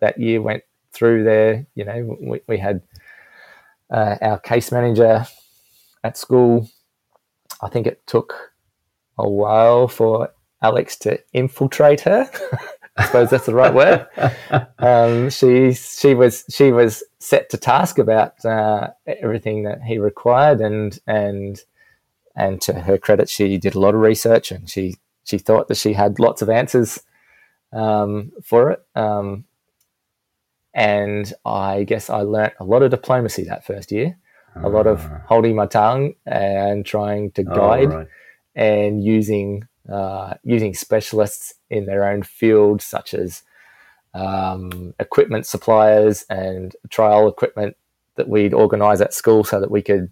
that 0.00 0.18
year 0.18 0.40
went 0.42 0.62
through 0.92 1.24
there. 1.24 1.66
You 1.74 1.84
know, 1.84 2.16
we, 2.20 2.40
we 2.46 2.58
had 2.58 2.82
uh, 3.90 4.16
our 4.20 4.38
case 4.38 4.72
manager 4.72 5.26
at 6.02 6.16
school. 6.16 6.68
I 7.62 7.68
think 7.68 7.86
it 7.86 8.06
took 8.06 8.52
a 9.18 9.28
while 9.28 9.88
for 9.88 10.30
Alex 10.62 10.96
to 10.98 11.18
infiltrate 11.32 12.00
her. 12.02 12.30
I 12.96 13.06
suppose 13.06 13.30
that's 13.30 13.46
the 13.46 13.54
right 13.54 13.74
word. 13.74 14.06
Um, 14.78 15.30
she 15.30 15.72
she 15.72 16.14
was 16.14 16.44
she 16.50 16.70
was 16.70 17.02
set 17.18 17.48
to 17.50 17.56
task 17.56 17.98
about 17.98 18.44
uh, 18.44 18.90
everything 19.06 19.62
that 19.62 19.82
he 19.82 19.98
required, 19.98 20.60
and 20.60 20.98
and 21.06 21.58
and 22.36 22.60
to 22.62 22.74
her 22.80 22.98
credit, 22.98 23.30
she 23.30 23.56
did 23.56 23.74
a 23.74 23.80
lot 23.80 23.94
of 23.94 24.02
research, 24.02 24.52
and 24.52 24.68
she 24.68 24.96
she 25.24 25.38
thought 25.38 25.68
that 25.68 25.78
she 25.78 25.94
had 25.94 26.20
lots 26.20 26.42
of 26.42 26.50
answers 26.50 27.00
um, 27.72 28.32
for 28.42 28.72
it. 28.72 28.82
Um, 28.94 29.44
and 30.74 31.32
I 31.46 31.84
guess 31.84 32.10
I 32.10 32.20
learnt 32.22 32.54
a 32.60 32.64
lot 32.64 32.82
of 32.82 32.90
diplomacy 32.90 33.44
that 33.44 33.64
first 33.64 33.92
year, 33.92 34.16
a 34.56 34.68
lot 34.68 34.86
of 34.86 35.00
Ah. 35.00 35.22
holding 35.26 35.54
my 35.56 35.66
tongue 35.66 36.14
and 36.26 36.84
trying 36.84 37.30
to 37.32 37.42
Oh, 37.48 37.54
guide 37.54 37.90
right. 37.90 38.08
and 38.54 39.02
using 39.02 39.66
uh, 39.90 40.34
using 40.42 40.72
specialists 40.74 41.54
in 41.68 41.84
their 41.86 42.08
own 42.08 42.22
field, 42.22 42.80
such 42.80 43.12
as 43.12 43.42
um, 44.14 44.94
equipment 44.98 45.44
suppliers 45.46 46.24
and 46.30 46.74
trial 46.88 47.28
equipment 47.28 47.76
that 48.16 48.28
we'd 48.28 48.54
organise 48.54 49.00
at 49.02 49.12
school, 49.12 49.44
so 49.44 49.60
that 49.60 49.70
we 49.70 49.82
could 49.82 50.10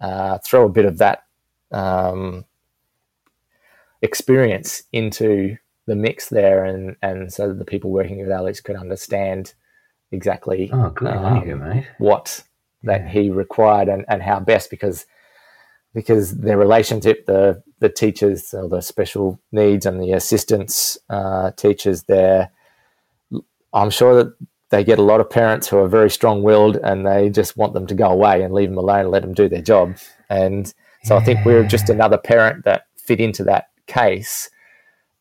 uh, 0.00 0.38
throw 0.38 0.64
a 0.64 0.68
bit 0.70 0.86
of 0.86 0.98
that 0.98 1.24
um, 1.70 2.44
experience 4.02 4.82
into 4.92 5.56
the 5.86 5.94
mix 5.96 6.28
there, 6.28 6.64
and 6.64 6.96
and 7.02 7.32
so 7.32 7.48
that 7.48 7.58
the 7.58 7.64
people 7.64 7.90
working 7.90 8.18
with 8.20 8.30
Alex 8.30 8.60
could 8.60 8.76
understand 8.76 9.54
exactly 10.12 10.70
Oh, 10.72 10.90
good 10.90 11.08
um, 11.08 11.46
you, 11.48 11.56
mate. 11.56 11.86
what 11.98 12.42
that 12.82 13.02
Yeah. 13.02 13.08
he 13.08 13.30
required 13.30 13.88
and, 13.88 14.04
and 14.08 14.22
how 14.22 14.40
best 14.40 14.70
because 14.70 15.06
because 15.94 16.36
their 16.38 16.56
relationship 16.58 17.26
the 17.26 17.62
the 17.80 17.88
teachers 17.88 18.54
or 18.54 18.68
the 18.68 18.80
special 18.80 19.38
needs 19.52 19.86
and 19.86 20.00
the 20.02 20.12
assistants 20.12 20.96
uh, 21.10 21.50
teachers 21.52 22.04
there 22.04 22.50
I'm 23.72 23.90
sure 23.90 24.14
that 24.24 24.34
they 24.70 24.84
get 24.84 24.98
a 24.98 25.02
lot 25.02 25.20
of 25.20 25.28
parents 25.30 25.68
who 25.68 25.78
are 25.78 25.88
very 25.88 26.10
strong 26.10 26.42
willed 26.42 26.76
and 26.76 27.06
they 27.06 27.28
just 27.30 27.56
want 27.56 27.74
them 27.74 27.86
to 27.88 27.94
go 27.94 28.06
away 28.08 28.42
and 28.42 28.54
leave 28.54 28.68
them 28.68 28.78
alone 28.78 29.00
and 29.00 29.10
let 29.10 29.22
them 29.22 29.34
do 29.34 29.48
their 29.48 29.62
job 29.62 29.96
and 30.28 30.72
so 31.02 31.16
I 31.16 31.24
think 31.24 31.44
we're 31.46 31.64
just 31.64 31.88
another 31.88 32.18
parent 32.18 32.64
that 32.64 32.84
fit 32.96 33.20
into 33.20 33.42
that 33.44 33.68
case 33.86 34.50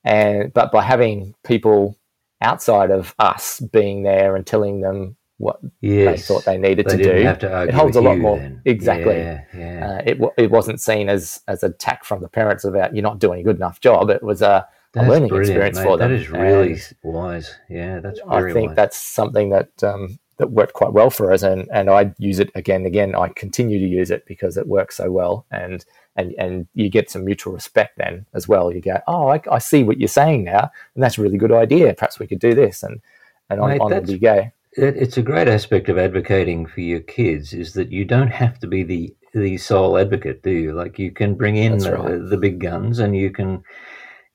and 0.04 0.54
but 0.54 0.72
by 0.72 0.84
having 0.84 1.36
people 1.44 1.96
outside 2.42 2.92
of 2.92 3.14
us 3.20 3.60
being 3.60 4.04
there 4.04 4.36
and 4.36 4.46
telling 4.46 4.82
them 4.82 5.16
what 5.38 5.60
Yes. 5.82 6.16
they 6.16 6.22
thought 6.34 6.46
they 6.46 6.58
needed 6.58 6.86
They 6.86 6.98
to 6.98 7.04
didn't 7.04 7.18
do. 7.18 7.24
have 7.24 7.40
to 7.40 7.54
argue 7.54 7.74
it 7.74 7.78
holds 7.80 7.96
a 7.96 8.02
lot 8.02 8.18
more. 8.18 8.38
then. 8.38 8.62
Exactly. 8.66 9.16
Yeah, 9.18 9.42
yeah. 9.58 9.90
Uh, 9.90 10.02
it 10.06 10.20
wa- 10.20 10.34
it 10.38 10.52
wasn't 10.52 10.82
seen 10.82 11.08
as 11.10 11.42
as 11.48 11.64
attack 11.64 12.04
from 12.04 12.22
the 12.22 12.28
parents 12.28 12.66
about 12.66 12.94
you're 12.94 13.04
not 13.04 13.20
doing 13.20 13.40
a 13.40 13.44
good 13.44 13.56
enough 13.56 13.80
job. 13.80 14.10
It 14.10 14.22
was 14.22 14.42
a, 14.42 14.68
a 14.96 15.08
learning 15.08 15.34
experience 15.34 15.78
mate. 15.78 15.84
for 15.86 15.98
them. 15.98 16.12
That 16.12 16.20
is 16.20 16.30
really 16.30 16.72
And 16.74 16.96
wise. 17.04 17.56
Yeah, 17.70 18.00
that's 18.02 18.20
I 18.28 18.52
think 18.52 18.70
wise. 18.70 18.76
that's 18.76 18.98
something 18.98 19.50
that 19.52 19.70
um, 19.82 20.20
that 20.40 20.52
worked 20.52 20.74
quite 20.74 20.92
well 20.92 21.10
for 21.10 21.32
us, 21.32 21.42
and 21.44 21.70
and 21.72 21.90
I 21.90 22.14
use 22.18 22.40
it 22.40 22.50
again 22.56 22.78
and 22.82 22.88
again. 22.88 23.16
I 23.16 23.30
continue 23.30 23.80
to 23.80 23.86
use 23.88 24.12
it 24.12 24.26
because 24.26 24.58
it 24.58 24.68
works 24.68 24.98
so 24.98 25.10
well, 25.10 25.46
and 25.52 25.86
and 26.20 26.34
and 26.38 26.67
you 26.74 26.89
get 26.89 27.09
some 27.09 27.26
mutual 27.26 27.53
respect 27.53 27.97
then 27.97 28.26
as 28.34 28.47
well. 28.47 28.72
You 28.72 28.82
go, 28.82 28.99
oh, 29.07 29.30
I, 29.30 29.41
I 29.51 29.59
see 29.59 29.84
what 29.84 29.99
you're 29.99 30.07
saying 30.07 30.43
now, 30.43 30.70
and 30.95 31.03
that's 31.03 31.17
a 31.17 31.22
really 31.22 31.38
good 31.38 31.51
idea. 31.51 31.93
Perhaps 31.93 32.20
we 32.20 32.28
could 32.28 32.39
do 32.39 32.53
this, 32.53 32.84
and 32.84 33.01
and 33.49 33.59
on, 33.59 33.70
Mate, 33.70 33.82
onward 33.82 34.03
that's- 34.03 34.11
you 34.11 34.20
go. 34.20 34.51
it, 34.74 34.97
it's 34.97 35.17
a 35.17 35.22
great 35.24 35.47
aspect 35.47 35.89
of 35.89 35.97
advocating 35.97 36.65
for 36.65 36.82
your 36.82 36.99
kids 36.99 37.53
is 37.53 37.74
that 37.74 37.91
you 37.91 38.05
don't 38.05 38.32
have 38.32 38.59
to 38.59 38.67
be 38.67 38.84
the 38.84 39.15
the 39.34 39.57
sole 39.57 39.97
advocate, 39.97 40.43
do 40.43 40.51
you? 40.51 40.74
Like 40.74 40.99
you 40.99 41.11
can 41.11 41.36
bring 41.36 41.55
in 41.55 41.78
the, 41.78 41.91
right. 41.91 42.30
the 42.30 42.38
big 42.38 42.59
guns, 42.59 42.99
and 42.99 43.15
you 43.15 43.32
can 43.32 43.63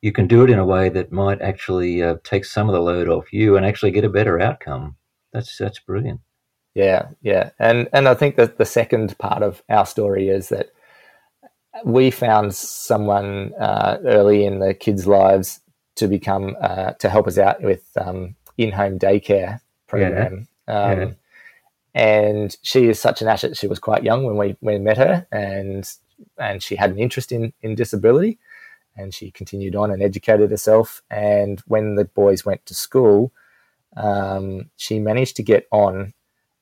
you 0.03 0.13
can 0.13 0.27
do 0.27 0.45
it 0.45 0.51
in 0.51 0.59
a 0.59 0.67
way 0.67 0.89
that 0.91 1.13
might 1.13 1.41
actually 1.41 2.03
uh, 2.03 2.17
take 2.25 2.45
some 2.45 2.69
of 2.69 2.75
the 2.75 2.81
load 2.81 3.09
off 3.09 3.33
you 3.33 3.57
and 3.57 3.65
actually 3.65 3.91
get 3.91 4.05
a 4.05 4.09
better 4.09 4.41
outcome. 4.41 4.97
That's 5.33 5.57
that's 5.57 5.81
brilliant. 5.81 6.21
Yeah, 6.75 7.09
yeah, 7.23 7.51
and 7.59 7.89
and 7.93 8.09
I 8.09 8.15
think 8.15 8.37
that 8.37 8.59
the 8.59 8.65
second 8.65 9.17
part 9.19 9.43
of 9.43 9.63
our 9.69 9.87
story 9.87 10.29
is 10.29 10.49
that 10.49 10.71
we 11.85 12.11
found 12.11 12.55
someone 12.55 13.53
uh, 13.55 13.99
early 14.05 14.45
in 14.45 14.61
the 14.61 14.75
kids' 14.75 15.07
lives 15.07 15.61
to 15.97 16.07
become 16.09 16.57
uh, 16.61 16.93
to 16.93 17.09
help 17.09 17.27
us 17.27 17.39
out 17.39 17.63
with 17.63 17.85
um, 17.97 18.35
in-home 18.59 18.99
daycare 18.99 19.61
program, 19.87 20.49
Yeah. 20.69 20.75
Um, 20.75 21.17
and 21.95 22.57
she 22.63 22.89
is 22.89 23.01
such 23.01 23.23
an 23.23 23.29
asset. 23.29 23.57
She 23.57 23.69
was 23.69 23.79
quite 23.79 24.03
young 24.03 24.25
when 24.25 24.37
we, 24.37 24.57
we 24.61 24.79
met 24.79 24.99
her, 24.99 25.27
and 25.31 25.89
and 26.39 26.63
she 26.63 26.77
had 26.77 26.91
an 26.91 26.99
interest 26.99 27.33
in, 27.33 27.53
in 27.63 27.75
disability, 27.75 28.39
and 28.97 29.15
she 29.15 29.31
continued 29.31 29.77
on 29.77 29.91
and 29.91 30.03
educated 30.03 30.51
herself. 30.51 31.03
And 31.11 31.61
when 31.67 31.95
the 31.95 32.05
boys 32.05 32.45
went 32.45 32.67
to 32.67 32.75
school, 32.75 33.33
um, 33.97 34.71
she 34.77 34.99
managed 34.99 35.37
to 35.37 35.43
get 35.43 35.67
on 35.71 36.15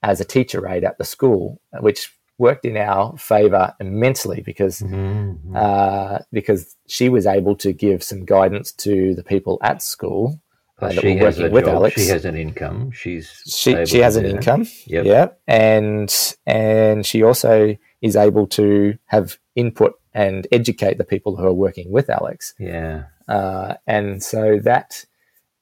as 0.02 0.20
a 0.20 0.24
teacher 0.24 0.66
aide 0.68 0.84
at 0.84 0.98
the 0.98 1.04
school, 1.04 1.60
which 1.80 2.12
worked 2.38 2.64
in 2.64 2.76
our 2.76 3.16
favour 3.18 3.74
immensely 3.80 4.42
because 4.44 4.80
Mhm. 4.80 5.54
uh, 5.54 6.18
because 6.32 6.76
she 6.88 7.08
was 7.08 7.26
able 7.26 7.54
to 7.56 7.72
give 7.72 8.02
some 8.02 8.24
guidance 8.24 8.72
to 8.72 9.14
the 9.14 9.22
people 9.24 9.58
at 9.62 9.82
school 9.82 10.40
uh, 10.80 10.88
that 10.88 11.00
she 11.00 11.14
were 11.16 11.22
working 11.26 11.52
with 11.52 11.64
job. 11.66 11.74
Alex. 11.76 12.00
She 12.02 12.08
has 12.08 12.24
an 12.24 12.36
income. 12.36 12.90
She's 12.90 13.30
she, 13.46 13.84
she 13.86 13.98
has 13.98 14.16
an 14.16 14.24
that. 14.24 14.30
income. 14.30 14.66
Yep. 14.86 15.04
Yeah, 15.06 15.28
and 15.46 16.34
and 16.46 17.06
she 17.06 17.22
also 17.22 17.76
is 18.00 18.16
able 18.16 18.46
to 18.48 18.96
have 19.06 19.38
input 19.54 19.94
and 20.14 20.46
educate 20.50 20.98
the 20.98 21.04
people 21.04 21.36
who 21.36 21.46
are 21.46 21.52
working 21.54 21.92
with 21.92 22.10
Alex. 22.10 22.54
Yeah. 22.58 23.04
Uh, 23.28 23.74
and 23.86 24.22
so 24.22 24.58
that 24.64 25.04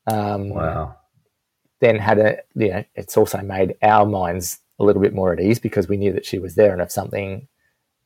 um, 0.06 0.48
Wow. 0.50 0.96
then 1.80 1.98
had 1.98 2.18
a 2.18 2.38
you 2.54 2.70
know 2.70 2.84
it's 2.94 3.16
also 3.16 3.38
made 3.42 3.74
our 3.82 4.06
minds 4.06 4.58
a 4.80 4.84
little 4.84 5.02
bit 5.02 5.14
more 5.14 5.32
at 5.32 5.40
ease 5.40 5.58
because 5.60 5.88
we 5.88 5.96
knew 5.96 6.12
that 6.12 6.24
she 6.26 6.38
was 6.40 6.54
there 6.56 6.72
and 6.72 6.82
if 6.82 6.90
something 6.90 7.46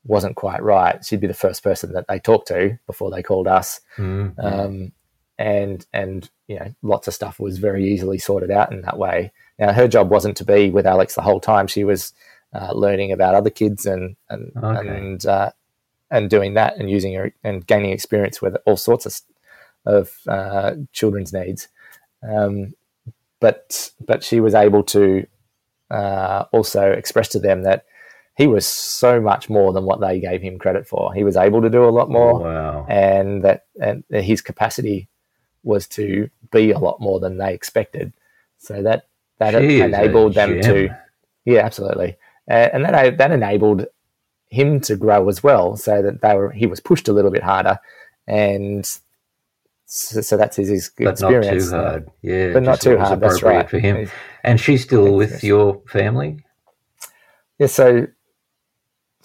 wasn't 0.05 0.35
quite 0.35 0.61
right 0.61 1.03
she'd 1.03 1.19
be 1.21 1.25
the 1.27 1.33
first 1.33 1.63
person 1.63 1.93
that 1.93 2.05
they 2.07 2.19
talked 2.19 2.47
to 2.49 2.77
before 2.85 3.09
they 3.09 3.23
called 3.23 3.47
us 3.47 3.81
Mhm. 3.97 4.33
um, 4.43 4.91
and 5.39 5.85
and 5.93 6.29
you 6.47 6.59
know 6.59 6.73
lots 6.83 7.07
of 7.07 7.13
stuff 7.13 7.39
was 7.39 7.57
very 7.57 7.83
easily 7.91 8.17
sorted 8.19 8.51
out 8.51 8.71
in 8.71 8.81
that 8.81 8.97
way 8.99 9.31
now 9.57 9.73
her 9.73 9.87
job 9.87 10.09
wasn't 10.11 10.37
to 10.37 10.45
be 10.45 10.69
with 10.69 10.85
alex 10.85 11.15
the 11.15 11.21
whole 11.23 11.39
time 11.39 11.65
she 11.67 11.83
was 11.83 12.13
uh, 12.53 12.71
learning 12.73 13.11
about 13.11 13.35
other 13.35 13.49
kids 13.49 13.85
and 13.85 14.15
and 14.29 14.51
Okay. 14.63 14.87
and 14.87 15.25
uh, 15.25 15.51
and 16.11 16.29
doing 16.29 16.53
that 16.53 16.77
and 16.77 16.89
using 16.89 17.13
her 17.15 17.33
and 17.43 17.65
gaining 17.67 17.91
experience 17.91 18.41
with 18.41 18.55
all 18.65 18.77
sorts 18.77 19.05
of 19.07 19.19
of 19.85 20.11
uh, 20.27 20.75
children's 20.93 21.33
needs 21.33 21.67
um, 22.27 22.73
but 23.39 23.91
but 24.05 24.23
she 24.23 24.39
was 24.39 24.53
able 24.53 24.83
to 24.83 25.25
uh, 25.91 26.45
also 26.51 26.91
expressed 26.91 27.31
to 27.33 27.39
them 27.39 27.63
that 27.63 27.85
he 28.37 28.47
was 28.47 28.65
so 28.65 29.21
much 29.21 29.49
more 29.49 29.71
than 29.71 29.85
what 29.85 30.01
they 30.01 30.19
gave 30.19 30.41
him 30.41 30.59
credit 30.59 30.87
for. 30.87 31.13
He 31.13 31.23
was 31.23 31.37
able 31.37 31.61
to 31.61 31.69
do 31.69 31.85
a 31.85 31.89
lot 31.91 32.09
more, 32.09 32.39
Wow. 32.41 32.85
and 32.89 33.43
that 33.43 33.65
and 33.81 34.03
his 34.09 34.41
capacity 34.41 35.07
was 35.63 35.87
to 35.87 36.29
be 36.51 36.71
a 36.71 36.79
lot 36.79 36.99
more 36.99 37.19
than 37.19 37.37
they 37.37 37.53
expected. 37.53 38.13
So 38.57 38.81
that 38.83 39.07
that 39.39 39.55
a 39.55 39.81
enabled 39.81 40.33
them 40.33 40.61
to, 40.61 40.89
yeah, 41.45 41.59
absolutely, 41.65 42.17
uh, 42.49 42.69
and 42.73 42.83
that 42.85 43.17
that 43.17 43.31
enabled 43.31 43.85
him 44.49 44.79
to 44.81 44.95
grow 44.95 45.27
as 45.29 45.41
well. 45.43 45.75
So 45.77 46.01
that 46.01 46.21
they 46.21 46.35
were 46.35 46.51
he 46.51 46.65
was 46.65 46.79
pushed 46.79 47.07
a 47.07 47.13
little 47.13 47.31
bit 47.31 47.43
harder, 47.43 47.79
and 48.27 48.85
so, 49.87 50.21
so 50.21 50.35
that's 50.37 50.57
his, 50.57 50.69
his 50.69 50.89
But 50.97 51.19
not 51.21 51.31
experience. 51.33 51.69
too 51.69 51.75
hard. 51.75 52.09
Yeah. 52.21 52.53
But 52.53 52.63
not 52.63 52.81
too 52.81 52.97
hard, 52.97 53.19
that's 53.19 53.43
right. 53.43 53.69
For 53.69 53.79
him. 53.79 53.97
He's- 53.97 54.11
And 54.45 54.61
she's 54.61 54.83
still 54.83 55.15
with 55.15 55.43
your 55.43 55.81
family? 55.87 56.45
Yeah, 57.57 57.65
so 57.65 58.05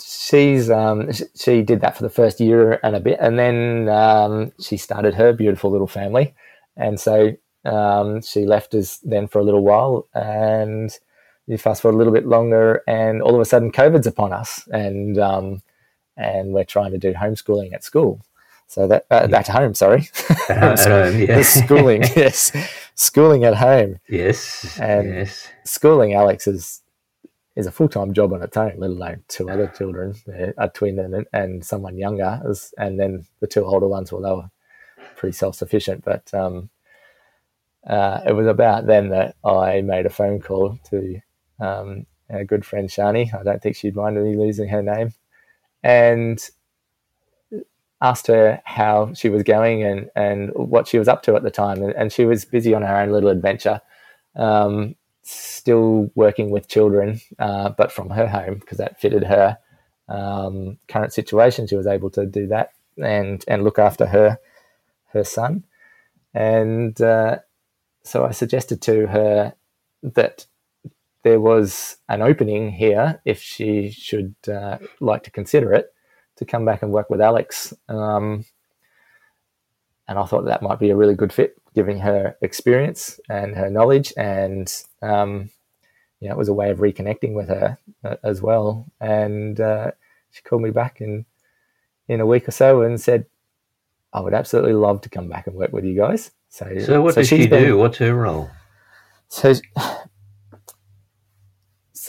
she's 0.03 0.71
um, 0.71 1.13
sh- 1.13 1.23
she 1.37 1.61
did 1.61 1.83
that 1.83 1.95
for 1.95 2.03
the 2.03 2.09
first 2.09 2.41
year 2.41 2.81
and 2.83 2.97
a 2.97 3.01
bit, 3.01 3.19
and 3.21 3.39
then 3.39 3.91
um, 3.91 4.53
she 4.59 4.79
started 4.79 5.15
her 5.15 5.35
beautiful 5.35 5.71
little 5.71 5.87
family, 5.87 6.35
and 6.75 6.99
so 6.99 7.37
um, 7.67 8.23
she 8.23 8.47
left 8.47 8.75
us 8.75 8.97
then 9.05 9.29
for 9.29 9.41
a 9.41 9.45
little 9.45 9.63
while, 9.63 10.09
and 10.15 10.91
you 11.47 11.59
fast 11.59 11.83
forward 11.83 11.97
a 11.97 11.99
little 11.99 12.15
bit 12.15 12.27
longer, 12.27 12.83
and 12.89 13.21
all 13.21 13.35
of 13.35 13.43
a 13.43 13.45
sudden 13.45 13.71
COVID's 13.71 14.07
upon 14.07 14.33
us, 14.33 14.67
and 14.73 15.19
um, 15.19 15.63
and 16.17 16.55
we're 16.55 16.65
trying 16.65 16.93
to 16.93 16.99
do 16.99 17.13
homeschooling 17.13 17.75
at 17.75 17.85
school. 17.85 18.23
So 18.71 18.87
that 18.87 19.05
uh, 19.11 19.27
at 19.33 19.49
home, 19.49 19.75
sorry, 19.75 20.09
At 20.49 20.79
home, 20.79 21.19
yeah. 21.19 21.43
Schooling, 21.43 22.03
yes, 22.17 22.53
schooling 22.95 23.43
at 23.43 23.57
home 23.57 23.99
Yes. 24.09 24.79
And- 24.79 25.09
yes. 25.09 25.49
schooling 25.65 26.15
Alex 26.15 26.47
is 26.47 26.81
is 27.57 27.67
a 27.67 27.73
full 27.73 27.89
time 27.89 28.15
job 28.15 28.33
on 28.33 28.43
its 28.45 28.57
own, 28.57 28.75
let 28.79 28.91
alone 28.91 29.25
two 29.27 29.51
other 29.51 29.67
children, 29.77 30.15
uh, 30.29 30.53
a 30.57 30.69
twin 30.69 31.01
and 31.01 31.27
and 31.33 31.65
someone 31.65 31.99
younger, 31.99 32.41
and 32.79 33.01
then 33.01 33.27
the 33.41 33.49
two 33.49 33.65
older 33.65 33.89
ones. 33.89 34.13
Well, 34.13 34.23
they 34.23 34.31
were 34.31 34.51
pretty 35.17 35.37
self 35.37 35.57
sufficient, 35.57 36.05
but 36.05 36.33
um, 36.33 36.71
uh, 37.85 38.21
it 38.25 38.33
was 38.37 38.47
about 38.47 38.87
then 38.87 39.09
that 39.09 39.35
I 39.45 39.81
made 39.81 40.07
a 40.07 40.11
phone 40.11 40.41
call 40.41 40.79
to 40.91 41.21
um, 41.59 42.07
a 42.29 42.45
good 42.45 42.65
friend 42.65 42.89
Shani. 42.89 43.35
I 43.35 43.43
don't 43.43 43.61
think 43.61 43.75
she'd 43.75 43.97
mind 43.97 44.15
me 44.23 44.37
losing 44.37 44.69
her 44.69 44.81
name, 44.83 45.13
and 45.83 46.39
asked 48.03 48.27
her 48.27 48.61
how 48.65 49.13
she 49.15 49.29
was 49.29 49.43
going 49.43 49.83
and, 49.83 50.11
and 50.17 50.51
what 50.55 50.89
she 50.89 50.99
was 50.99 51.09
up 51.09 51.23
to 51.25 51.37
at 51.37 51.43
the 51.43 51.51
time. 51.51 51.83
And, 51.83 51.95
and 51.95 52.13
she 52.13 52.25
was 52.25 52.45
busy 52.45 52.75
on 52.75 52.83
her 52.83 52.97
own 52.97 53.11
little 53.11 53.29
adventure, 53.29 53.81
um, 54.37 54.95
still 55.23 56.11
working 56.15 56.51
with 56.51 56.69
children, 56.69 57.21
uh, 57.39 57.71
but 57.71 57.93
from 57.93 58.11
her 58.11 58.27
home 58.27 58.55
because 58.55 58.79
that 58.79 59.01
fitted 59.01 59.25
her 59.25 59.59
um, 60.09 60.79
current 60.89 61.13
situation. 61.13 61.67
She 61.67 61.77
was 61.77 61.87
able 61.87 62.11
to 62.11 62.27
do 62.27 62.47
that 62.49 62.73
and, 62.97 63.45
and 63.47 63.65
look 63.65 63.79
after 63.79 64.07
her 64.07 64.39
her 65.13 65.25
son. 65.25 65.65
And 66.35 67.01
uh, 67.01 67.39
so 68.05 68.25
I 68.25 68.31
suggested 68.31 68.81
to 68.83 69.09
her 69.09 69.55
that 70.03 70.47
there 71.23 71.41
was 71.41 71.97
an 72.09 72.23
opening 72.23 72.71
here 72.71 73.21
if 73.25 73.43
she 73.43 73.91
should 73.91 74.35
uh, 74.49 74.79
like 75.01 75.25
to 75.25 75.31
consider 75.31 75.73
it 75.73 75.93
to 76.41 76.45
come 76.45 76.65
back 76.65 76.83
and 76.83 76.91
work 76.93 77.09
with 77.11 77.21
Alex. 77.21 77.73
Um, 77.89 78.45
and 80.09 80.19
I 80.19 80.25
thought 80.25 80.47
that 80.47 80.63
might 80.63 80.81
be 80.81 80.91
a 80.91 80.97
really 80.97 81.15
good 81.15 81.33
fit, 81.33 81.57
giving 81.75 82.01
her 82.01 82.37
experience 82.43 83.21
and 83.29 83.55
her 83.55 83.71
knowledge, 83.71 84.13
and 84.17 84.73
um, 85.03 85.51
you 86.19 86.29
know, 86.29 86.35
it 86.35 86.39
was 86.39 86.49
a 86.49 86.53
way 86.53 86.71
of 86.71 86.79
reconnecting 86.79 87.33
with 87.35 87.49
her 87.49 87.79
uh, 88.05 88.17
as 88.25 88.43
well. 88.43 88.87
And 89.01 89.61
uh, 89.61 89.93
she 90.33 90.43
called 90.43 90.63
me 90.63 90.71
back 90.71 91.01
in 91.01 91.25
in 92.09 92.21
a 92.21 92.27
week 92.27 92.49
or 92.49 92.51
so 92.51 92.83
and 92.83 93.01
said, 93.01 93.27
"I 94.13 94.21
would 94.21 94.35
absolutely 94.35 94.73
love 94.73 95.01
to 95.03 95.09
come 95.09 95.29
back 95.29 95.47
and 95.47 95.55
work 95.55 95.73
with 95.73 95.85
you 95.85 95.97
guys." 95.97 96.33
So, 96.49 96.67
So 96.81 97.01
what 97.03 97.15
does 97.15 97.29
she's 97.29 97.43
she 97.45 97.47
been- 97.47 97.63
do? 97.65 97.79
What's 97.79 97.99
her 97.99 98.13
role? 98.15 98.51
so, 99.29 99.55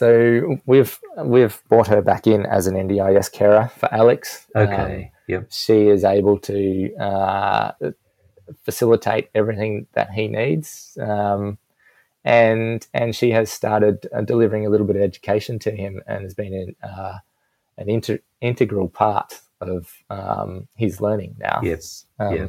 so 0.02 0.58
we've 0.66 1.00
we've 1.36 1.62
brought 1.70 1.88
her 1.88 2.02
back 2.02 2.26
in 2.26 2.46
as 2.48 2.66
an 2.68 2.76
NDIS 2.76 3.32
carer 3.32 3.70
for 3.80 3.88
Alex. 3.94 4.48
Um, 4.56 4.64
Okay. 4.68 5.12
yep. 5.28 5.46
she 5.52 5.88
is 5.96 6.04
able 6.04 6.38
to 6.40 6.58
uh, 6.96 7.72
facilitate 8.64 9.30
everything 9.36 9.86
that 9.94 10.10
he 10.12 10.28
needs, 10.28 10.98
um, 11.00 11.58
and 12.26 12.86
and 12.94 13.16
she 13.16 13.30
has 13.32 13.52
started 13.52 14.08
uh, 14.16 14.22
delivering 14.22 14.66
a 14.66 14.70
little 14.70 14.88
bit 14.88 14.96
of 14.96 15.02
education 15.04 15.60
to 15.60 15.72
him, 15.72 16.02
and 16.08 16.24
has 16.24 16.34
been 16.34 16.54
in, 16.54 16.76
uh, 16.84 17.18
an 17.78 17.90
inter- 17.90 18.20
integral 18.42 18.90
part 18.90 19.40
of 19.62 19.94
um, 20.10 20.68
his 20.76 21.00
learning 21.00 21.36
now 21.40 21.60
Yes. 21.64 22.06
um, 22.20 22.36
Yeah. 22.36 22.48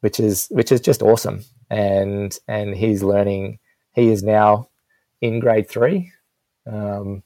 which 0.00 0.20
is 0.20 0.48
which 0.50 0.70
is 0.72 0.80
just 0.80 1.02
awesome. 1.02 1.40
And 1.70 2.38
and 2.48 2.74
he's 2.76 3.02
learning. 3.02 3.58
He 3.94 4.10
is 4.12 4.22
now 4.22 4.68
in 5.20 5.40
grade 5.40 5.68
three, 5.68 6.12
um, 6.66 7.22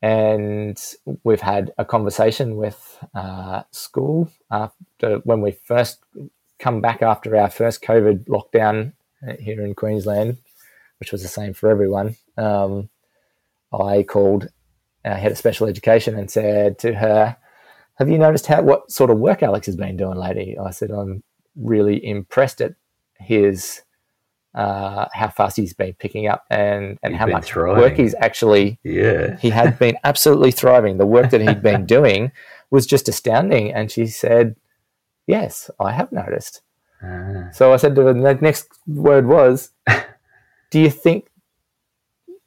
and 0.00 0.80
we've 1.24 1.40
had 1.40 1.72
a 1.76 1.84
conversation 1.84 2.56
with 2.56 2.98
uh, 3.14 3.62
school 3.70 4.30
after 4.50 5.18
when 5.24 5.40
we 5.40 5.52
first 5.52 6.00
come 6.58 6.80
back 6.80 7.02
after 7.02 7.36
our 7.36 7.50
first 7.50 7.82
COVID 7.82 8.26
lockdown 8.26 8.92
uh, 9.26 9.34
here 9.40 9.64
in 9.64 9.74
Queensland, 9.74 10.38
which 10.98 11.12
was 11.12 11.22
the 11.22 11.28
same 11.28 11.52
for 11.52 11.68
everyone. 11.68 12.16
Um, 12.36 12.88
I 13.72 14.02
called 14.02 14.48
our 15.04 15.16
head 15.16 15.32
of 15.32 15.38
special 15.38 15.66
education 15.66 16.16
and 16.16 16.30
said 16.30 16.78
to 16.80 16.94
her, 16.94 17.36
have 17.96 18.08
you 18.08 18.18
noticed 18.18 18.46
how 18.46 18.62
what 18.62 18.90
sort 18.90 19.10
of 19.10 19.18
work 19.18 19.42
Alex 19.42 19.66
has 19.66 19.76
been 19.76 19.96
doing 19.96 20.16
lately? 20.16 20.56
I 20.56 20.70
said 20.70 20.90
I'm 20.90 21.24
really 21.56 22.04
impressed 22.04 22.60
at 22.60 22.74
his 23.18 23.82
uh, 24.54 25.06
how 25.12 25.28
fast 25.28 25.56
he's 25.56 25.74
been 25.74 25.94
picking 25.94 26.26
up 26.26 26.44
and 26.50 26.98
and 27.02 27.12
He's 27.14 27.18
how 27.20 27.26
much 27.26 27.46
thriving. 27.52 27.82
work 27.82 27.96
he's 27.96 28.14
actually 28.20 28.78
Yeah. 28.82 29.36
he 29.38 29.50
had 29.50 29.78
been 29.78 29.96
absolutely 30.04 30.50
thriving. 30.52 30.98
The 30.98 31.06
work 31.06 31.30
that 31.30 31.40
he'd 31.40 31.62
been 31.62 31.86
doing 31.96 32.32
was 32.70 32.86
just 32.86 33.08
astounding. 33.08 33.72
And 33.72 33.90
she 33.90 34.06
said, 34.06 34.56
"Yes, 35.26 35.70
I 35.78 35.92
have 35.92 36.10
noticed." 36.12 36.62
Ah. 37.02 37.48
So 37.52 37.72
I 37.72 37.76
said 37.76 37.94
to 37.94 38.02
her, 38.02 38.12
the 38.12 38.34
next 38.40 38.68
word 38.86 39.26
was, 39.26 39.70
Do 40.70 40.80
you 40.80 40.90
think 40.90 41.28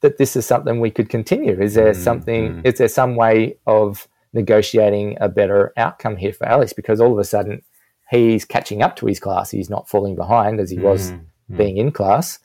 that 0.02 0.18
this 0.18 0.36
is 0.36 0.45
something 0.45 0.80
we 0.82 0.91
could 0.91 1.10
continue? 1.10 1.60
Is 1.62 1.74
there 1.76 1.93
something, 1.93 2.62
is 2.66 2.76
there 2.80 2.88
some 2.89 3.16
way 3.16 3.58
of 3.66 4.08
negotiating 4.34 5.18
a 5.22 5.30
better 5.30 5.72
outcome 5.78 6.18
here 6.18 6.34
for 6.34 6.47
Alex? 6.47 6.74
Because 6.74 6.99
all 6.99 7.14
of 7.14 7.20
a 7.20 7.24
sudden 7.24 7.62
he's 8.10 8.43
catching 8.45 8.82
up 8.82 8.95
to 8.97 9.06
his 9.06 9.20
class. 9.20 9.52
He's 9.52 9.70
not 9.70 9.88
falling 9.88 10.16
behind 10.16 10.60
as 10.60 10.70
he 10.70 10.80
was 10.80 11.14
being 11.58 11.78
in 11.78 11.91
class. 11.91 12.39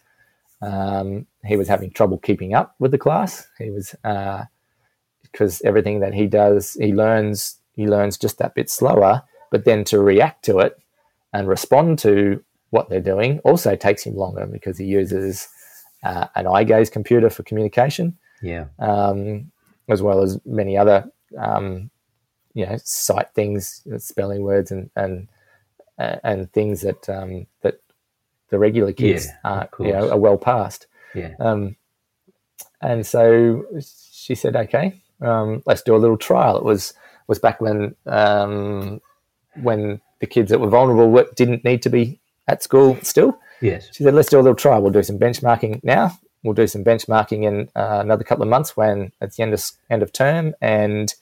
Um, 0.62 1.26
he 1.44 1.56
was 1.56 1.68
having 1.68 1.90
trouble 1.90 2.18
keeping 2.18 2.54
up 2.54 2.74
with 2.78 2.90
the 2.90 2.98
class. 2.98 3.46
He 3.58 3.70
was 3.70 3.94
because 5.22 5.60
uh, 5.60 5.68
everything 5.68 6.00
that 6.00 6.14
he 6.14 6.26
does, 6.26 6.74
he 6.74 6.92
learns 6.92 7.58
he 7.74 7.86
learns 7.86 8.18
just 8.18 8.38
that 8.38 8.54
bit 8.54 8.70
slower. 8.70 9.22
But 9.50 9.64
then 9.64 9.84
to 9.84 10.00
react 10.00 10.44
to 10.46 10.58
it 10.58 10.78
and 11.32 11.46
respond 11.46 11.98
to 12.00 12.42
what 12.70 12.88
they're 12.88 13.00
doing 13.00 13.38
also 13.40 13.76
takes 13.76 14.02
him 14.02 14.16
longer 14.16 14.46
because 14.46 14.76
he 14.76 14.84
uses 14.84 15.48
uh, 16.02 16.26
an 16.34 16.46
eye 16.46 16.64
gaze 16.64 16.90
computer 16.90 17.30
for 17.30 17.42
communication. 17.42 18.16
Yeah. 18.42 18.66
Um, 18.78 19.52
as 19.88 20.02
well 20.02 20.22
as 20.22 20.40
many 20.44 20.76
other 20.76 21.10
um, 21.38 21.90
you 22.54 22.66
know 22.66 22.76
sight 22.82 23.28
things, 23.34 23.86
spelling 23.98 24.42
words, 24.42 24.70
and 24.70 24.90
and 24.96 25.28
and 25.98 26.52
things 26.52 26.80
that 26.82 27.08
um, 27.08 27.46
that 27.62 27.80
the 28.50 28.58
regular 28.58 28.92
kids 28.92 29.26
Yeah, 29.26 29.32
are, 29.44 29.68
you 29.80 29.92
know, 29.92 30.10
are 30.10 30.18
well 30.18 30.38
past. 30.38 30.86
Yeah. 31.14 31.34
Um, 31.40 31.76
and 32.80 33.06
so 33.06 33.64
she 33.80 34.34
said, 34.34 34.54
"Okay, 34.56 35.00
um, 35.20 35.62
let's 35.66 35.82
do 35.82 35.96
a 35.96 35.98
little 35.98 36.18
trial." 36.18 36.56
It 36.56 36.64
was 36.64 36.94
was 37.26 37.38
back 37.38 37.60
when 37.60 37.94
um, 38.06 39.00
when 39.62 40.00
the 40.20 40.26
kids 40.26 40.50
that 40.50 40.60
were 40.60 40.68
vulnerable 40.68 41.24
didn't 41.34 41.64
need 41.64 41.82
to 41.82 41.90
be 41.90 42.20
at 42.48 42.62
school 42.62 42.98
still. 43.02 43.38
Yes. 43.60 43.88
She 43.92 44.04
said, 44.04 44.14
"Let's 44.14 44.28
do 44.28 44.38
a 44.38 44.42
little 44.42 44.54
trial. 44.54 44.82
We'll 44.82 44.92
do 44.92 45.02
some 45.02 45.18
benchmarking 45.18 45.82
now. 45.82 46.18
We'll 46.42 46.54
do 46.54 46.66
some 46.66 46.84
benchmarking 46.84 47.44
in 47.44 47.68
uh, 47.74 47.98
another 48.00 48.24
couple 48.24 48.42
of 48.42 48.48
months 48.48 48.76
when 48.76 49.12
it's 49.20 49.36
the 49.36 49.42
end 49.42 49.54
of 49.54 49.62
end 49.90 50.02
of 50.02 50.12
term, 50.12 50.54
and 50.60 51.14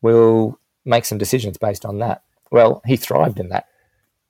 we'll 0.00 0.58
make 0.84 1.04
some 1.04 1.18
decisions 1.18 1.58
based 1.58 1.84
on 1.84 1.98
that." 1.98 2.22
Well, 2.50 2.82
he 2.86 2.96
thrived 2.96 3.40
in 3.40 3.48
that 3.48 3.66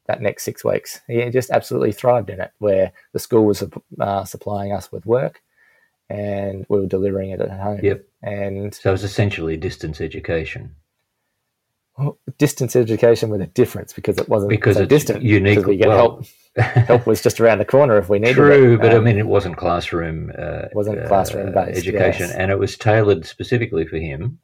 that 0.06 0.20
next 0.22 0.44
six 0.44 0.64
weeks. 0.64 1.00
He 1.06 1.28
just 1.30 1.50
absolutely 1.50 1.92
thrived 1.92 2.30
in 2.30 2.40
it, 2.40 2.50
where 2.58 2.92
the 3.12 3.18
school 3.18 3.44
was 3.46 3.62
uh, 4.00 4.24
supplying 4.24 4.72
us 4.72 4.92
with 4.92 5.06
work, 5.06 5.42
and 6.10 6.66
we 6.68 6.80
were 6.80 6.86
delivering 6.86 7.30
it 7.30 7.40
at 7.40 7.50
home. 7.60 7.80
Yep. 7.82 8.04
And 8.22 8.74
So 8.74 8.90
it 8.90 8.92
was 8.92 9.04
essentially 9.04 9.56
distance 9.56 10.00
education. 10.00 10.74
well, 11.98 12.18
distance 12.38 12.74
education 12.74 13.30
with 13.30 13.40
a 13.40 13.46
difference 13.46 13.92
because 13.92 14.18
it 14.18 14.28
wasn't 14.28 14.50
Because 14.50 14.76
so 14.76 14.82
it's 14.82 14.90
distant. 14.90 15.22
unique- 15.22 15.56
because 15.58 15.68
we 15.68 15.76
get 15.76 15.88
well- 15.88 15.96
help. 15.98 16.24
Help 16.56 17.04
was 17.06 17.20
just 17.20 17.40
around 17.40 17.58
the 17.58 17.64
corner 17.64 17.98
if 17.98 18.08
we 18.08 18.20
needed 18.20 18.34
True, 18.36 18.74
it. 18.74 18.80
but 18.80 18.92
I 18.92 18.98
Um, 18.98 19.04
mean, 19.04 19.18
it 19.18 19.26
wasn't 19.26 19.56
classroom. 19.56 20.30
Uh, 20.38 20.66
Wasn't 20.72 21.00
uh, 21.00 21.08
classroom-based, 21.08 21.76
education, 21.78 22.28
yes. 22.28 22.36
and 22.36 22.52
it 22.52 22.58
was 22.60 22.76
tailored 22.78 23.26
specifically 23.26 23.84
for 23.86 23.96
him. 23.96 24.38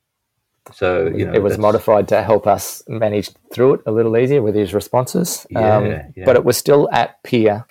So 0.72 1.06
you 1.06 1.26
know, 1.26 1.32
it 1.32 1.42
was 1.42 1.58
modified 1.58 2.08
to 2.08 2.22
help 2.22 2.46
us 2.46 2.82
manage 2.88 3.30
through 3.52 3.74
it 3.74 3.80
a 3.86 3.92
little 3.92 4.16
easier 4.16 4.42
with 4.42 4.54
his 4.54 4.74
responses. 4.74 5.46
Um, 5.54 5.86
Yeah, 5.86 6.06
yeah. 6.16 6.24
But 6.24 6.36
it 6.36 6.44
was 6.44 6.56
still 6.56 6.88
at 6.92 7.22
peer 7.22 7.66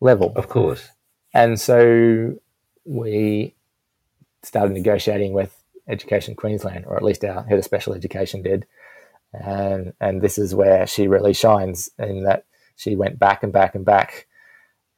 level. 0.00 0.32
Of 0.36 0.48
course. 0.48 0.88
And 1.32 1.60
so 1.60 2.34
we 2.84 3.54
started 4.42 4.72
negotiating 4.72 5.32
with 5.32 5.56
Education 5.88 6.34
Queensland, 6.34 6.84
or 6.86 6.96
at 6.96 7.02
least 7.02 7.24
our 7.24 7.42
head 7.44 7.58
of 7.58 7.64
special 7.64 7.94
education 7.94 8.42
did. 8.42 8.66
And, 9.32 9.94
and 10.00 10.22
this 10.22 10.38
is 10.38 10.54
where 10.54 10.86
she 10.86 11.08
really 11.08 11.32
shines 11.32 11.90
in 11.98 12.24
that 12.24 12.44
she 12.76 12.94
went 12.94 13.18
back 13.18 13.42
and 13.42 13.52
back 13.52 13.74
and 13.74 13.84
back 13.84 14.26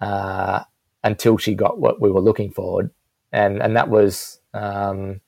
uh, 0.00 0.62
until 1.02 1.38
she 1.38 1.54
got 1.54 1.78
what 1.78 2.00
we 2.00 2.10
were 2.10 2.20
looking 2.20 2.50
for. 2.50 2.90
And, 3.32 3.62
and 3.62 3.76
that 3.76 3.88
was 3.88 4.40
um, 4.52 5.20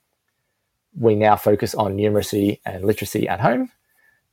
we 0.98 1.14
now 1.14 1.36
focus 1.36 1.74
on 1.74 1.96
numeracy 1.96 2.60
and 2.66 2.84
literacy 2.84 3.28
at 3.28 3.40
home. 3.40 3.70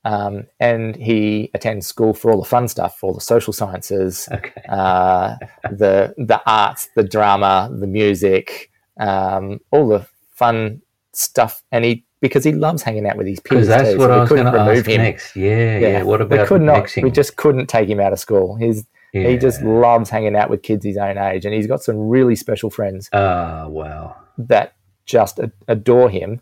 Um, 0.04 0.46
and 0.60 0.96
he 0.96 1.50
attends 1.56 1.88
school 1.88 2.14
for 2.14 2.32
all 2.32 2.40
the 2.40 2.48
fun 2.48 2.68
stuff, 2.68 3.00
for 3.00 3.08
all 3.08 3.14
the 3.16 3.22
social 3.22 3.52
sciences, 3.54 4.30
Okay. 4.32 4.62
uh, 4.70 5.36
the 5.64 6.14
the 6.18 6.40
arts, 6.46 6.90
the 6.96 7.04
drama, 7.04 7.70
the 7.72 7.88
music, 7.88 8.70
um, 9.00 9.60
all 9.72 9.88
the 9.88 10.06
fun 10.36 10.82
stuff, 11.14 11.64
and 11.72 11.84
he 11.84 12.06
because 12.22 12.44
he 12.44 12.52
loves 12.52 12.84
hanging 12.84 13.08
out 13.08 13.18
with 13.18 13.26
his 13.28 13.40
Because 13.40 13.66
peers. 13.66 13.68
that's 13.68 13.92
too, 13.94 13.98
what 13.98 14.06
so 14.08 14.12
I 14.12 14.16
we 14.16 14.20
was 14.22 14.30
couldn't 14.30 14.46
going 14.46 14.54
to 14.56 14.60
remove 14.62 14.78
ask 14.78 14.90
him. 14.90 15.02
next. 15.02 15.36
Yeah, 15.36 15.78
yeah. 15.80 16.04
What 16.04 16.20
we 16.20 16.26
about 16.28 16.48
could 16.48 16.62
not. 16.62 16.78
mixing? 16.78 17.04
We 17.04 17.12
just 17.12 17.36
couldn't 17.36 17.66
take 17.68 17.90
him 17.90 18.00
out 18.00 18.14
of 18.14 18.20
school. 18.20 18.56
He's 18.58 18.86
he 19.12 19.38
just 19.38 19.62
loves 19.64 20.10
hanging 20.10 20.36
out 20.36 20.50
with 20.50 20.62
kids 20.62 20.86
his 20.86 20.98
own 20.98 21.18
age, 21.18 21.46
and 21.46 21.54
he's 21.54 21.68
got 21.68 21.82
some 21.82 21.98
really 21.98 22.36
special 22.36 22.70
friends 22.70 23.10
Ah, 23.14 23.66
wow. 23.68 24.18
that 24.38 24.74
just 25.08 25.40
adore 25.70 26.10
him, 26.10 26.42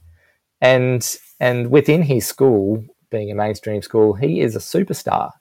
and 0.64 1.18
and 1.40 1.70
within 1.70 2.02
his 2.02 2.26
school, 2.26 2.84
being 3.12 3.30
a 3.32 3.36
mainstream 3.36 3.82
school, 3.82 4.14
he 4.14 4.42
is 4.42 4.56
a 4.56 4.60
superstar. 4.60 5.32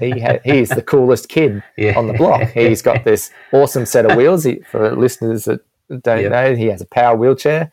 He 0.00 0.10
ha- 0.20 0.38
he 0.44 0.58
is 0.60 0.70
the 0.70 0.82
coolest 0.82 1.28
kid 1.28 1.62
Yeah. 1.76 1.98
on 1.98 2.06
the 2.06 2.14
block. 2.14 2.48
He's 2.54 2.80
got 2.82 3.04
this 3.04 3.30
awesome 3.52 3.86
set 3.86 4.06
of 4.10 4.16
wheels. 4.16 4.44
He, 4.44 4.60
for 4.70 4.96
listeners 4.96 5.44
that 5.44 5.60
don't 6.02 6.22
Yep. 6.22 6.30
know, 6.32 6.54
he 6.56 6.66
has 6.66 6.80
a 6.80 6.86
power 6.86 7.16
wheelchair. 7.16 7.70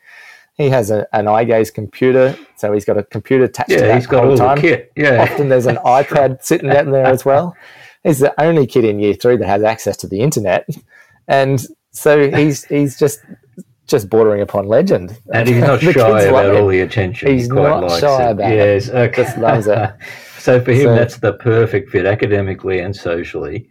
He 0.55 0.70
has 0.70 0.89
a, 0.89 1.05
an 1.14 1.28
eye 1.28 1.43
gaze 1.43 1.70
computer, 1.70 2.36
so 2.55 2.74
he's 2.74 2.84
got 2.84 2.97
a 2.97 3.03
computer 3.03 3.43
attached 3.43 3.70
to 3.70 3.76
Yeah, 3.76 3.82
that 3.89 3.95
he's 3.95 4.08
got 4.08 4.26
all 4.26 4.36
time. 4.36 4.55
the 4.55 4.62
kit. 4.64 4.91
Yeah. 4.95 5.22
Often 5.22 5.49
there's 5.49 5.68
an 5.68 5.76
iPad 5.86 6.43
sitting 6.43 6.70
down 6.72 6.89
there 6.89 7.05
as 7.05 7.24
well. 7.24 7.55
He's 8.03 8.18
the 8.20 8.34
only 8.41 8.66
kid 8.66 8.84
in 8.84 8.99
year 8.99 9.14
three 9.14 9.38
that 9.38 9.45
has 9.47 9.62
access 9.62 9.95
to 9.97 10.08
the 10.08 10.20
internet, 10.22 10.68
and 11.28 11.64
so 11.91 12.30
he's 12.32 12.66
he's 12.66 12.97
just 12.97 13.20
just 13.88 14.10
bordering 14.10 14.42
upon 14.42 14.68
legend. 14.68 15.18
and 15.34 15.48
he's 15.48 15.58
not 15.60 15.80
shy 15.82 16.22
about 16.24 16.56
all 16.56 16.68
the 16.68 16.82
attention. 16.82 17.32
He's 17.32 17.44
he 17.46 17.50
quite 17.50 17.64
not 17.64 17.84
likes 17.84 18.00
shy 18.02 18.28
it. 18.28 18.32
about 18.32 18.52
it. 18.52 18.56
yes, 18.56 18.90
okay. 18.90 19.24
Just 19.24 19.38
loves 19.38 19.68
it. 19.68 19.94
so 20.40 20.62
for 20.62 20.72
him, 20.74 20.84
So- 20.84 20.96
that's 20.96 21.18
the 21.18 21.34
perfect 21.34 21.90
fit 21.90 22.06
academically 22.06 22.80
and 22.80 22.96
socially. 22.96 23.70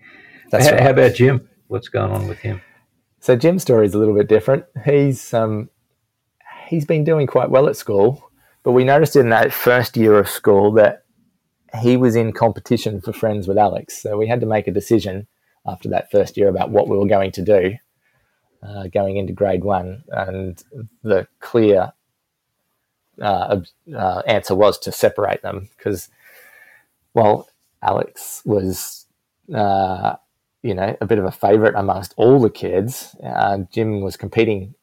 That's 0.51 0.67
how, 0.67 0.73
right. 0.73 0.81
how 0.81 0.91
about 0.91 1.15
Jim? 1.15 1.49
What's 1.69 1.89
going 1.89 2.13
on 2.13 2.29
with 2.29 2.39
him? 2.39 2.63
So 3.21 3.35
Jim's 3.37 3.63
story 3.63 3.87
is 3.87 3.95
a 3.95 3.99
little 3.99 4.15
bit 4.15 4.29
different. 4.29 4.65
He's 4.85 5.35
um, 5.35 5.69
he's 6.69 6.85
been 6.85 7.03
doing 7.05 7.27
quite 7.27 7.51
well 7.51 7.69
at 7.69 7.77
school, 7.77 8.31
but 8.63 8.73
we 8.73 8.85
noticed 8.85 9.17
in 9.17 9.31
that 9.31 9.53
first 9.53 9.97
year 9.97 10.17
of 10.19 10.29
school 10.29 10.71
that 10.73 11.03
he 11.83 11.97
was 11.97 12.15
in 12.15 12.33
competition 12.33 13.01
for 13.01 13.13
friends 13.13 13.49
with 13.49 13.59
Alex. 13.59 14.01
So 14.01 14.17
we 14.17 14.29
had 14.29 14.41
to 14.41 14.47
make 14.47 14.69
a 14.69 14.73
decision 14.73 15.27
after 15.67 15.89
that 15.89 16.11
first 16.13 16.37
year 16.37 16.49
about 16.49 16.71
what 16.71 16.89
we 16.89 16.97
were 16.97 17.07
going 17.09 17.33
to 17.33 17.43
do 17.43 17.75
uh, 18.67 18.89
going 18.89 19.17
into 19.17 19.33
grade 19.33 19.65
one, 19.65 20.03
and 20.09 20.63
the 21.03 21.27
clear 21.41 21.93
uh, 23.21 23.61
uh, 23.97 24.23
answer 24.27 24.55
was 24.55 24.79
to 24.81 24.93
separate 24.93 25.43
them 25.43 25.69
because, 25.77 26.09
well, 27.15 27.49
Alex 27.83 28.43
was. 28.45 29.07
Uh, 29.55 30.17
you 30.63 30.75
know, 30.75 30.97
a 31.01 31.07
bit 31.07 31.19
of 31.19 31.25
a 31.25 31.31
favorite 31.31 31.77
amongst 31.77 32.13
all 32.17 32.41
the 32.41 32.51
kids. 32.51 33.15
Uh, 33.23 33.59
Jim 33.71 34.01
was 34.01 34.17
competing 34.17 34.75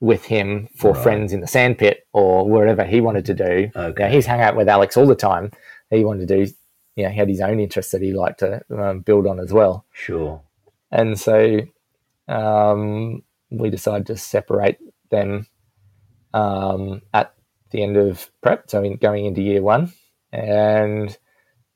with 0.00 0.24
him 0.24 0.68
for 0.74 0.92
Right. 0.92 1.02
friends 1.02 1.34
in 1.34 1.40
the 1.40 1.46
sandpit 1.46 2.06
or 2.14 2.48
wherever 2.48 2.82
he 2.84 3.02
wanted 3.02 3.26
to 3.26 3.34
do. 3.34 3.70
Okay. 3.76 4.04
Now, 4.04 4.08
he's 4.08 4.24
hung 4.24 4.40
out 4.40 4.56
with 4.56 4.70
Alex 4.70 4.96
all 4.96 5.06
the 5.06 5.14
time. 5.14 5.50
He 5.90 6.02
wanted 6.02 6.28
to 6.28 6.36
do, 6.46 6.52
you 6.96 7.04
know, 7.04 7.10
he 7.10 7.18
had 7.18 7.28
his 7.28 7.42
own 7.42 7.60
interests 7.60 7.92
that 7.92 8.00
he 8.00 8.14
liked 8.14 8.38
to 8.38 8.62
um, 8.70 9.00
build 9.00 9.26
on 9.26 9.38
as 9.38 9.52
well. 9.52 9.84
Sure. 9.92 10.40
And 10.90 11.20
so 11.20 11.60
um, 12.28 13.22
we 13.50 13.70
decided 13.70 14.06
to 14.06 14.16
separate 14.16 14.78
them 15.10 15.46
um, 16.34 17.02
at 17.14 17.34
the 17.70 17.82
end 17.82 17.96
of 17.96 18.30
prep, 18.42 18.70
so 18.70 18.82
in, 18.82 18.96
going 18.96 19.26
into 19.26 19.42
year 19.42 19.62
one. 19.62 19.92
And 20.32 21.16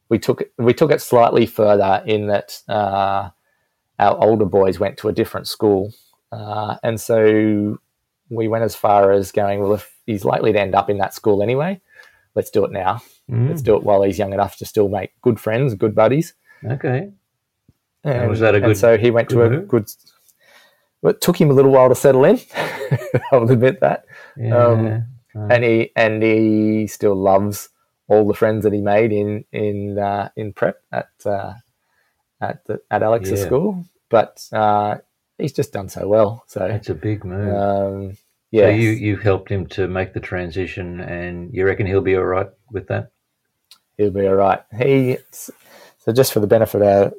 we 0.09 0.19
took 0.19 0.43
we 0.59 0.75
took 0.75 0.91
it 0.91 1.01
slightly 1.01 1.47
further 1.47 2.03
in 2.07 2.27
that 2.27 2.61
uh, 2.69 3.31
our 3.99 4.25
older 4.25 4.45
boys 4.45 4.79
went 4.79 4.99
to 4.99 5.09
a 5.09 5.13
different 5.13 5.49
school, 5.49 5.93
uh, 6.31 6.77
and 6.83 7.01
so 7.01 7.79
we 8.29 8.49
went 8.49 8.65
as 8.65 8.77
far 8.77 9.13
as 9.13 9.33
going. 9.33 9.61
Well, 9.61 9.75
if 9.75 9.91
he's 10.07 10.25
likely 10.25 10.53
to 10.53 10.61
end 10.61 10.75
up 10.75 10.91
in 10.91 10.99
that 10.99 11.15
school 11.15 11.43
anyway, 11.43 11.81
let's 12.35 12.51
do 12.51 12.65
it 12.65 12.73
now. 12.73 13.01
Mm, 13.31 13.49
Let's 13.49 13.63
do 13.63 13.77
it 13.77 13.85
while 13.85 14.03
he's 14.03 14.19
young 14.19 14.33
enough 14.33 14.57
to 14.59 14.67
still 14.67 14.89
make 14.89 15.19
good 15.23 15.41
friends, 15.41 15.75
good 15.75 15.95
buddies. 15.95 16.35
Okay. 16.65 17.11
And, 18.05 18.29
was 18.29 18.41
that 18.41 18.55
a 18.55 18.65
and 18.65 18.77
so 18.77 18.99
he 18.99 19.11
went 19.11 19.29
to 19.31 19.43
a 19.43 19.51
move? 19.51 19.69
good. 19.69 19.89
It 21.05 21.21
took 21.21 21.41
him 21.41 21.51
a 21.51 21.55
little 21.55 21.71
while 21.73 21.89
to 21.89 21.95
settle 21.95 22.25
in. 22.25 22.41
I'll 23.33 23.51
admit 23.51 23.81
that. 23.81 24.05
Yeah. 24.37 24.57
Um, 24.67 25.07
and 25.35 25.65
he 25.65 25.91
and 25.97 26.23
he 26.23 26.87
still 26.87 27.15
loves 27.17 27.69
all 28.09 28.27
the 28.29 28.35
friends 28.35 28.65
that 28.65 28.73
he 28.73 28.81
made 28.81 29.13
in 29.13 29.45
in 29.53 29.99
uh, 29.99 30.29
in 30.37 30.53
prep 30.53 30.83
at 30.93 31.09
uh, 31.25 31.55
at 32.41 32.65
the, 32.67 32.81
at 32.91 33.03
Alex's 33.03 33.41
Yeah. 33.41 33.47
school. 33.47 33.85
But 34.11 34.47
uh, 34.53 34.99
he's 35.39 35.53
just 35.55 35.73
done 35.73 35.89
so 35.89 36.07
well. 36.07 36.45
So 36.47 36.67
it's 36.67 36.91
a 36.91 36.95
big 36.95 37.25
move. 37.25 37.49
um, 37.57 38.13
So 38.13 38.19
yeah, 38.51 38.69
you 38.69 38.91
you've 38.91 39.23
helped 39.23 39.51
him 39.51 39.67
to 39.69 39.89
make 39.89 40.13
the 40.13 40.21
transition, 40.21 41.01
and 41.01 41.53
you 41.55 41.65
reckon 41.65 41.87
he'll 41.87 42.03
be 42.03 42.17
all 42.17 42.25
right 42.25 42.51
with 42.71 42.89
that? 42.89 43.11
he'll 43.97 44.11
be 44.11 44.27
all 44.27 44.35
right. 44.35 44.61
He 44.77 45.17
so 45.31 46.13
just 46.13 46.33
for 46.33 46.41
the 46.41 46.47
benefit 46.47 46.83
of 46.83 47.15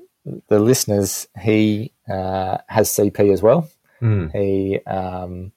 the 0.49 0.59
listeners, 0.59 1.27
he 1.41 1.92
uh, 2.09 2.57
has 2.67 2.89
CP 2.89 3.31
as 3.31 3.41
well. 3.41 3.69
Hmm. 3.99 4.27
He 4.29 4.79
um, 4.85 5.51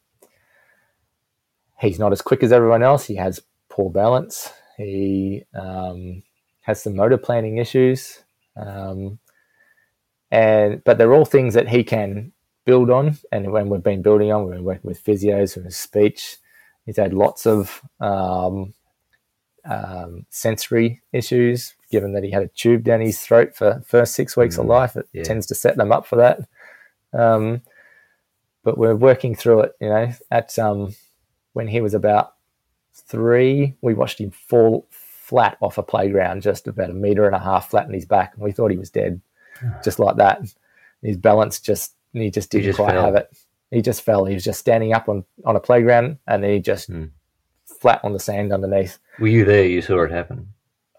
he's 1.78 1.98
not 1.98 2.12
as 2.12 2.22
quick 2.22 2.42
as 2.42 2.52
everyone 2.52 2.82
else. 2.82 3.06
He 3.06 3.16
has 3.16 3.40
poor 3.68 3.90
balance. 3.90 4.52
He 4.76 5.44
um, 5.54 6.22
has 6.62 6.82
some 6.82 6.96
motor 6.96 7.18
planning 7.18 7.58
issues, 7.58 8.22
um, 8.56 9.18
and 10.30 10.82
but 10.84 10.98
they're 10.98 11.14
all 11.14 11.24
things 11.24 11.54
that 11.54 11.68
he 11.68 11.84
can 11.84 12.32
build 12.64 12.90
on, 12.90 13.18
and 13.32 13.52
when 13.52 13.68
we've 13.68 13.82
been 13.82 14.02
building 14.02 14.32
on, 14.32 14.44
we've 14.44 14.56
been 14.56 14.64
working 14.64 14.88
with 14.88 15.02
physios 15.02 15.56
with 15.56 15.74
speech. 15.74 16.36
He's 16.84 16.98
had 16.98 17.14
lots 17.14 17.46
of 17.46 17.82
um, 18.00 18.74
um, 19.64 20.26
sensory 20.30 21.02
issues, 21.12 21.74
given 21.90 22.12
that 22.12 22.24
he 22.24 22.30
had 22.30 22.42
a 22.42 22.48
tube 22.48 22.84
down 22.84 23.00
his 23.00 23.20
throat 23.20 23.54
for 23.54 23.82
first 23.86 24.14
six 24.14 24.36
weeks 24.36 24.58
of 24.58 24.66
life. 24.66 24.96
It 24.96 25.08
yeah. 25.12 25.22
tends 25.22 25.46
to 25.46 25.54
set 25.54 25.76
them 25.76 25.92
up 25.92 26.06
for 26.06 26.16
that. 26.16 26.40
Um, 27.12 27.62
but 28.64 28.76
we're 28.78 28.96
working 28.96 29.34
through 29.34 29.60
it. 29.60 29.72
You 29.80 29.88
know, 29.88 30.12
at 30.30 30.58
um, 30.58 30.94
when 31.52 31.68
he 31.68 31.80
was 31.80 31.94
about 31.94 32.34
three, 32.94 33.74
we 33.80 33.94
watched 33.94 34.20
him 34.20 34.30
fall 34.30 34.86
flat 34.90 35.56
off 35.60 35.78
a 35.78 35.82
playground, 35.82 36.42
just 36.42 36.66
about 36.68 36.90
a 36.90 36.94
meter 36.94 37.26
and 37.26 37.34
a 37.34 37.38
half 37.40 37.70
flat 37.70 37.86
on 37.86 37.92
his 37.92 38.06
back, 38.06 38.34
and 38.34 38.42
we 38.42 38.52
thought 38.52 38.70
he 38.70 38.76
was 38.78 38.90
dead, 38.90 39.20
just 39.84 39.98
like 39.98 40.16
that. 40.16 40.40
His 41.02 41.16
balance 41.16 41.60
just 41.60 41.94
he 42.12 42.30
just 42.30 42.50
didn't 42.50 42.64
just 42.64 42.76
quite 42.78 42.92
fell. 42.92 43.04
have 43.04 43.14
it. 43.14 43.30
He 43.70 43.82
just 43.82 44.02
fell. 44.02 44.24
He 44.24 44.34
was 44.34 44.44
just 44.44 44.60
standing 44.60 44.92
up 44.92 45.08
on 45.08 45.24
on 45.44 45.56
a 45.56 45.60
playground, 45.60 46.18
and 46.26 46.42
then 46.42 46.50
he 46.52 46.60
just 46.60 46.88
Hmm. 46.88 47.04
flat 47.64 48.00
on 48.02 48.12
the 48.12 48.20
sand 48.20 48.52
underneath. 48.52 48.98
Were 49.20 49.26
you 49.28 49.44
there? 49.44 49.64
You 49.66 49.82
saw 49.82 50.02
it 50.02 50.10
happen. 50.10 50.52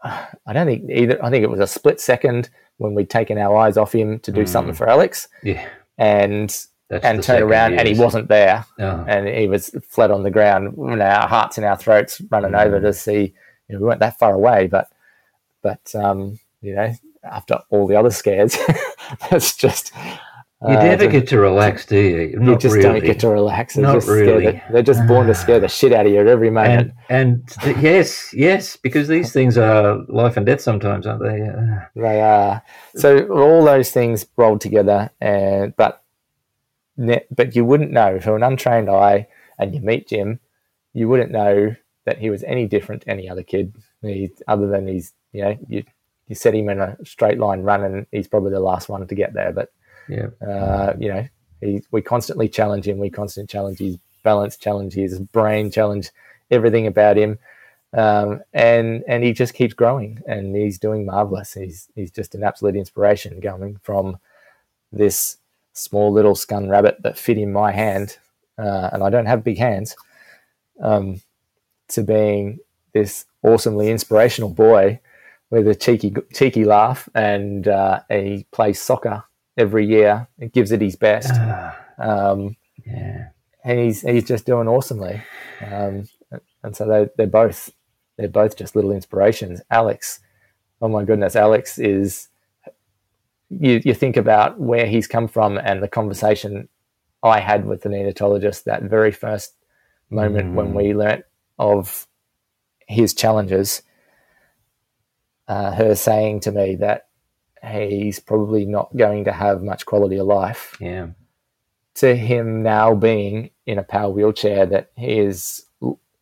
I 0.03 0.53
don't 0.53 0.67
think 0.67 0.89
either. 0.89 1.23
I 1.23 1.29
think 1.29 1.43
it 1.43 1.49
was 1.49 1.59
a 1.59 1.67
split 1.67 1.99
second 1.99 2.49
when 2.77 2.93
we'd 2.93 3.09
taken 3.09 3.37
our 3.37 3.55
eyes 3.57 3.77
off 3.77 3.93
him 3.93 4.19
to 4.19 4.31
do 4.31 4.43
Mm. 4.43 4.47
something 4.49 4.73
for 4.75 4.87
Alex, 4.87 5.27
Yeah. 5.43 5.65
and 5.97 6.49
That's 6.89 7.03
and 7.05 7.23
turn 7.23 7.41
around, 7.43 7.73
and 7.79 7.87
he 7.87 7.99
wasn't 7.99 8.27
there, 8.29 8.65
Oh. 8.79 9.03
and 9.07 9.27
he 9.27 9.47
was 9.47 9.71
flat 9.89 10.11
on 10.11 10.23
the 10.23 10.31
ground. 10.31 10.77
And 10.77 11.01
our 11.01 11.27
hearts 11.27 11.57
in 11.57 11.63
our 11.63 11.75
throats, 11.75 12.21
running 12.31 12.51
Mm. 12.51 12.65
over 12.65 12.79
to 12.79 12.93
see. 12.93 13.33
You 13.67 13.75
know, 13.75 13.79
we 13.81 13.87
weren't 13.87 13.99
that 13.99 14.17
far 14.19 14.33
away, 14.33 14.67
but 14.67 14.87
but 15.63 15.93
um, 15.95 16.39
you 16.61 16.75
know, 16.75 16.93
after 17.23 17.59
all 17.71 17.87
the 17.87 17.95
other 17.97 18.11
scares, 18.11 18.55
that's 19.31 19.55
just 19.57 19.91
You 20.63 20.69
uh, 20.75 20.83
never 20.83 21.07
get 21.07 21.27
to 21.27 21.39
relax, 21.39 21.85
do 21.85 21.99
you? 21.99 22.39
you 22.43 22.57
just 22.57 22.75
really. 22.75 22.81
don't 22.81 23.03
get 23.05 23.19
to 23.19 23.29
relax. 23.29 23.75
They're 23.75 23.83
Not 23.83 23.93
just 23.93 24.07
really. 24.07 24.45
the- 24.47 24.61
they're 24.71 24.81
just 24.81 25.05
born 25.05 25.27
to 25.27 25.35
scare 25.35 25.59
the 25.59 25.67
shit 25.67 25.93
out 25.93 26.07
of 26.07 26.11
you 26.11 26.19
at 26.19 26.25
every 26.25 26.49
moment. 26.49 26.93
and 27.09 27.37
and 27.37 27.47
th- 27.61 27.77
yes, 27.77 28.33
yes, 28.33 28.75
because 28.75 29.07
these 29.07 29.31
things 29.31 29.55
are 29.55 29.99
life 30.07 30.35
and 30.35 30.47
death 30.47 30.61
sometimes, 30.61 31.05
aren't 31.05 31.21
they? 31.21 31.41
Uh, 31.43 31.85
They 31.95 32.21
are. 32.21 32.63
So 32.95 33.27
all 33.27 33.63
those 33.63 33.91
things 33.91 34.25
rolled 34.35 34.61
together, 34.61 35.11
and 35.21 35.75
but 35.77 36.01
but 37.29 37.55
you 37.55 37.63
wouldn't 37.63 37.91
know 37.91 38.19
for 38.19 38.35
an 38.35 38.41
untrained 38.41 38.89
eye, 38.89 39.27
and 39.59 39.75
you 39.75 39.81
meet 39.81 40.07
Jim, 40.07 40.39
you 40.93 41.07
wouldn't 41.07 41.29
know 41.31 41.75
that 42.05 42.17
he 42.17 42.31
was 42.31 42.43
any 42.43 42.65
different 42.65 43.03
to 43.03 43.09
any 43.11 43.29
other 43.29 43.43
kid. 43.43 43.75
He, 44.01 44.31
other 44.47 44.65
than 44.67 44.87
he's 44.87 45.13
you 45.33 45.43
know 45.43 45.57
you 45.67 45.83
you 46.27 46.33
set 46.33 46.55
him 46.55 46.69
in 46.69 46.79
a 46.81 46.97
straight 47.05 47.37
line 47.37 47.61
run, 47.61 47.83
and 47.83 48.07
he's 48.11 48.27
probably 48.27 48.49
the 48.51 48.59
last 48.59 48.89
one 48.89 49.05
to 49.05 49.13
get 49.13 49.33
there. 49.35 49.51
But 49.51 49.69
yeah. 50.09 50.27
uh, 50.45 50.93
you 50.97 51.09
know 51.09 51.27
he, 51.61 51.81
we 51.91 52.01
constantly 52.01 52.47
challenge 52.47 52.87
him. 52.87 52.97
We 52.97 53.09
constantly 53.09 53.47
challenge 53.47 53.79
his 53.79 53.97
balance, 54.23 54.57
challenge 54.57 54.93
his 54.93 55.19
brain, 55.19 55.71
challenge 55.71 56.09
everything 56.51 56.87
about 56.87 57.17
him 57.17 57.39
um, 57.93 58.41
and 58.53 59.03
and 59.07 59.23
he 59.23 59.33
just 59.33 59.53
keeps 59.53 59.73
growing, 59.73 60.21
and 60.27 60.55
he's 60.55 60.77
doing 60.77 61.05
marvelous. 61.05 61.53
He's 61.53 61.89
he's 61.95 62.11
just 62.11 62.35
an 62.35 62.43
absolute 62.43 62.75
inspiration, 62.75 63.39
going 63.39 63.79
from 63.81 64.17
this 64.91 65.37
small 65.73 66.11
little 66.11 66.35
scun 66.35 66.69
rabbit 66.69 66.97
that 67.03 67.17
fit 67.17 67.37
in 67.37 67.53
my 67.53 67.71
hand, 67.71 68.17
uh, 68.57 68.89
and 68.91 69.03
I 69.03 69.09
don't 69.09 69.25
have 69.25 69.43
big 69.43 69.57
hands, 69.57 69.95
um, 70.81 71.21
to 71.89 72.03
being 72.03 72.59
this 72.93 73.25
awesomely 73.43 73.89
inspirational 73.89 74.49
boy 74.49 74.99
with 75.49 75.67
a 75.67 75.75
cheeky 75.75 76.13
cheeky 76.33 76.65
laugh, 76.65 77.07
and 77.15 77.69
uh, 77.69 78.01
he 78.09 78.45
plays 78.51 78.81
soccer 78.81 79.23
every 79.57 79.85
year. 79.85 80.27
He 80.39 80.47
gives 80.47 80.71
it 80.71 80.81
his 80.81 80.95
best. 80.95 81.31
Ah, 81.33 81.77
Um, 81.97 82.55
yeah. 82.85 83.29
and 83.63 83.79
he's 83.79 84.01
he's 84.01 84.25
just 84.27 84.45
doing 84.45 84.67
awesomely. 84.67 85.21
Um, 85.65 86.07
and 86.63 86.75
so 86.75 86.85
they 86.87 87.09
they're 87.17 87.27
both 87.27 87.71
they're 88.17 88.27
both 88.29 88.55
just 88.57 88.75
little 88.75 88.91
inspirations. 88.91 89.61
Alex, 89.71 90.19
oh 90.81 90.87
my 90.89 91.03
goodness, 91.03 91.35
Alex 91.35 91.77
is. 91.79 92.29
You 93.49 93.81
you 93.83 93.93
think 93.93 94.17
about 94.17 94.59
where 94.59 94.85
he's 94.85 95.07
come 95.07 95.27
from 95.27 95.57
and 95.57 95.81
the 95.81 95.87
conversation 95.87 96.67
I 97.23 97.39
had 97.39 97.65
with 97.65 97.81
the 97.81 97.89
neonatologist 97.89 98.65
that 98.65 98.83
very 98.83 99.11
first 99.11 99.53
moment 100.09 100.53
when 100.55 100.73
we 100.73 100.93
learnt 100.93 101.23
of 101.57 102.07
his 102.87 103.13
challenges. 103.13 103.81
Uh, 105.47 105.71
her 105.71 105.95
saying 105.95 106.41
to 106.41 106.51
me 106.51 106.75
that 106.75 107.06
he's 107.63 108.19
probably 108.19 108.65
not 108.65 108.95
going 108.95 109.25
to 109.25 109.31
have 109.31 109.63
much 109.63 109.85
quality 109.85 110.17
of 110.17 110.27
life. 110.27 110.75
Yeah. 110.79 111.07
to 111.95 112.15
him 112.15 112.61
now 112.63 112.93
being 112.93 113.49
in 113.65 113.79
a 113.79 113.83
power 113.83 114.11
wheelchair 114.11 114.65
that 114.67 114.91
he 114.95 115.19
is 115.19 115.65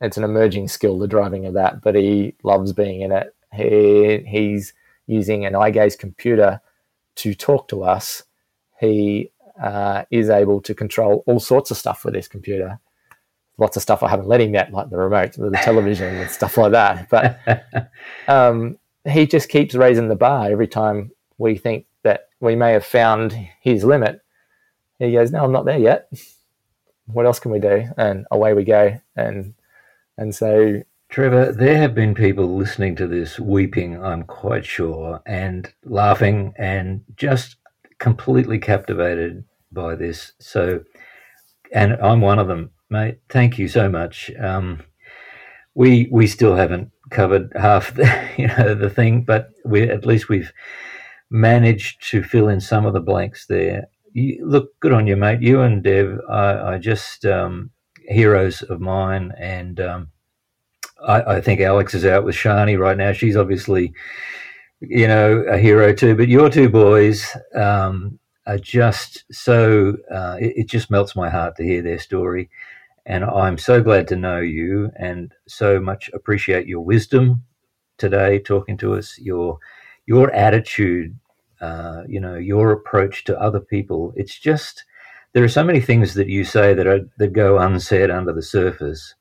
it's 0.01 0.17
an 0.17 0.23
emerging 0.23 0.67
skill 0.67 0.99
the 0.99 1.07
driving 1.07 1.45
of 1.45 1.53
that 1.53 1.81
but 1.81 1.95
he 1.95 2.36
loves 2.43 2.73
being 2.73 3.01
in 3.01 3.11
it. 3.11 3.36
He 3.53 4.23
he's 4.27 4.73
using 5.07 5.45
an 5.45 5.55
eye 5.55 5.71
gaze 5.71 5.95
computer 5.95 6.61
to 7.15 7.33
talk 7.33 7.67
to 7.69 7.83
us. 7.83 8.23
He 8.79 9.31
uh, 9.61 10.03
is 10.11 10.29
able 10.29 10.61
to 10.61 10.73
control 10.73 11.23
all 11.27 11.39
sorts 11.39 11.71
of 11.71 11.77
stuff 11.77 12.03
with 12.03 12.13
this 12.13 12.27
computer. 12.27 12.79
Lots 13.57 13.77
of 13.77 13.83
stuff 13.83 14.03
i 14.03 14.09
haven't 14.09 14.27
let 14.27 14.41
him 14.41 14.53
yet 14.53 14.73
like 14.73 14.89
the 14.89 14.97
remote 14.97 15.31
the 15.31 15.49
television 15.63 16.13
and 16.15 16.29
stuff 16.29 16.57
like 16.57 16.73
that 16.73 17.07
but 17.09 17.39
um, 18.27 18.77
he 19.05 19.25
just 19.25 19.47
keeps 19.47 19.75
raising 19.75 20.09
the 20.09 20.15
bar 20.15 20.51
every 20.51 20.67
time 20.67 21.11
we 21.38 21.57
think 21.57 21.86
that 22.03 22.29
we 22.39 22.55
may 22.55 22.71
have 22.73 22.86
found 22.86 23.36
his 23.61 23.83
limit 23.83 24.21
he 24.99 25.11
goes, 25.11 25.31
"No, 25.31 25.43
I'm 25.43 25.51
not 25.51 25.65
there 25.65 25.77
yet. 25.77 26.09
What 27.07 27.25
else 27.25 27.39
can 27.39 27.51
we 27.51 27.59
do?" 27.59 27.86
And 27.97 28.25
away 28.31 28.53
we 28.53 28.63
go. 28.63 28.99
And 29.15 29.53
and 30.17 30.33
so 30.33 30.81
Trevor, 31.09 31.51
there 31.51 31.77
have 31.77 31.93
been 31.93 32.15
people 32.15 32.55
listening 32.55 32.95
to 32.95 33.07
this 33.07 33.39
weeping, 33.39 34.03
I'm 34.03 34.23
quite 34.23 34.65
sure, 34.65 35.21
and 35.25 35.71
laughing 35.83 36.53
and 36.57 37.03
just 37.15 37.57
completely 37.99 38.57
captivated 38.57 39.43
by 39.71 39.95
this. 39.95 40.33
So, 40.39 40.83
and 41.71 41.93
I'm 42.01 42.21
one 42.21 42.39
of 42.39 42.47
them, 42.47 42.71
mate. 42.89 43.19
Thank 43.29 43.59
you 43.59 43.67
so 43.67 43.89
much. 43.89 44.31
Um, 44.39 44.81
we 45.75 46.07
we 46.11 46.27
still 46.27 46.55
haven't 46.55 46.91
covered 47.11 47.51
half 47.55 47.93
the 47.93 48.29
you 48.38 48.47
know 48.47 48.73
the 48.73 48.89
thing, 48.89 49.23
but 49.23 49.49
we 49.65 49.83
at 49.83 50.05
least 50.05 50.29
we've 50.29 50.51
managed 51.36 52.09
to 52.09 52.23
fill 52.23 52.47
in 52.47 52.61
some 52.61 52.86
of 52.86 52.93
the 52.93 52.99
blanks 53.01 53.45
there. 53.47 53.88
You, 54.13 54.45
look, 54.47 54.79
good 54.79 54.93
on 54.93 55.05
you, 55.05 55.17
mate. 55.17 55.41
You 55.41 55.61
and 55.61 55.83
Dev 55.83 56.19
are, 56.29 56.59
are 56.59 56.79
just 56.79 57.25
um, 57.25 57.71
heroes 58.07 58.61
of 58.61 58.79
mine, 58.79 59.33
and 59.38 59.79
um, 59.81 60.07
I, 61.05 61.36
I 61.36 61.41
think 61.41 61.59
Alex 61.59 61.93
is 61.93 62.05
out 62.05 62.23
with 62.23 62.36
Shani 62.36 62.79
right 62.79 62.97
now. 62.97 63.11
She's 63.11 63.36
obviously, 63.36 63.93
you 64.79 65.07
know, 65.07 65.39
a 65.49 65.57
hero 65.57 65.93
too. 65.93 66.15
But 66.15 66.29
your 66.29 66.49
two 66.49 66.69
boys 66.69 67.25
um, 67.53 68.17
are 68.47 68.57
just 68.57 69.26
so. 69.31 69.97
Uh, 70.10 70.38
it, 70.39 70.53
it 70.55 70.68
just 70.68 70.89
melts 70.89 71.15
my 71.15 71.30
heart 71.30 71.57
to 71.57 71.64
hear 71.64 71.81
their 71.81 71.99
story, 71.99 72.49
and 73.05 73.26
I'm 73.26 73.57
so 73.57 73.81
glad 73.81 74.07
to 74.07 74.15
know 74.15 74.39
you, 74.39 74.91
and 74.97 75.34
so 75.47 75.81
much 75.81 76.10
appreciate 76.14 76.68
your 76.68 76.81
wisdom 76.81 77.43
today, 77.97 78.39
talking 78.39 78.77
to 78.77 78.93
us. 78.95 79.19
Your 79.19 79.60
your 80.05 80.31
attitude, 80.31 81.18
uh, 81.65 82.03
you 82.07 82.19
know, 82.19 82.35
your 82.35 82.71
approach 82.71 83.23
to 83.25 83.39
other 83.39 83.59
people. 83.59 84.13
It's 84.15 84.37
just 84.37 84.83
there 85.33 85.43
are 85.43 85.49
so 85.49 85.63
many 85.63 85.81
things 85.81 86.13
that 86.13 86.29
you 86.29 86.43
say 86.43 86.73
that 86.73 86.87
are 86.87 87.01
that 87.17 87.33
go 87.33 87.57
unsaid 87.57 88.09
under 88.11 88.33
the 88.33 88.41
surface 88.41 89.15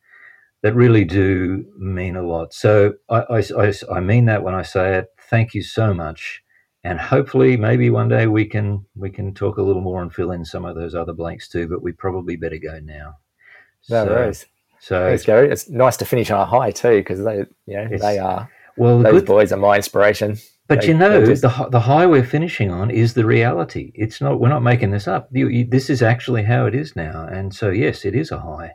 that 0.62 0.74
really 0.74 1.04
do 1.04 1.64
mean 1.78 2.16
a 2.16 2.22
lot. 2.22 2.54
So 2.54 2.94
I, 3.10 3.20
I, 3.30 3.38
I, 3.58 3.72
I 3.96 4.00
mean 4.00 4.26
that 4.26 4.42
when 4.42 4.54
I 4.54 4.62
say 4.62 4.98
it. 4.98 5.06
Thank 5.30 5.54
you 5.54 5.62
so 5.62 5.94
much, 5.94 6.42
and 6.84 7.00
hopefully 7.00 7.56
maybe 7.56 7.88
one 7.90 8.08
day 8.08 8.26
we 8.26 8.44
can 8.44 8.84
we 8.94 9.10
can 9.10 9.34
talk 9.34 9.56
a 9.56 9.62
little 9.62 9.82
more 9.82 10.02
and 10.02 10.12
fill 10.12 10.32
in 10.32 10.44
some 10.44 10.64
of 10.64 10.76
those 10.76 10.94
other 10.94 11.14
blanks 11.14 11.48
too. 11.48 11.66
But 11.66 11.82
we 11.82 11.92
probably 11.92 12.36
better 12.36 12.58
go 12.58 12.78
now. 12.80 13.14
no 13.88 14.04
so, 14.04 14.10
worries. 14.10 14.46
So 14.80 15.08
Thanks, 15.08 15.24
Gary. 15.24 15.50
It's 15.50 15.68
nice 15.70 15.96
to 15.96 16.04
finish 16.04 16.30
on 16.30 16.40
a 16.40 16.44
high 16.44 16.72
too, 16.72 16.98
because 16.98 17.24
they, 17.24 17.46
you 17.66 17.76
know, 17.76 17.88
they 17.96 18.18
are 18.18 18.50
well, 18.76 19.00
those 19.00 19.12
good 19.12 19.26
boys 19.26 19.52
are 19.52 19.56
my 19.56 19.76
inspiration. 19.76 20.38
But 20.66 20.80
They- 20.80 20.88
you 20.88 20.94
know, 20.94 21.24
just- 21.24 21.42
the 21.42 21.68
the 21.70 21.80
high 21.80 22.06
we're 22.06 22.24
finishing 22.24 22.70
on 22.70 22.90
is 22.90 23.12
the 23.14 23.26
reality. 23.26 23.92
It's 23.94 24.20
not. 24.20 24.40
We're 24.40 24.48
not 24.48 24.62
making 24.62 24.92
this 24.92 25.06
up. 25.06 25.28
You, 25.30 25.48
you, 25.48 25.64
this 25.64 25.90
is 25.90 26.02
actually 26.02 26.44
how 26.44 26.64
it 26.66 26.74
is 26.74 26.96
now. 26.96 27.26
And 27.30 27.54
so, 27.54 27.70
yes, 27.70 28.04
it 28.04 28.14
is 28.14 28.30
a 28.32 28.38
high. 28.38 28.72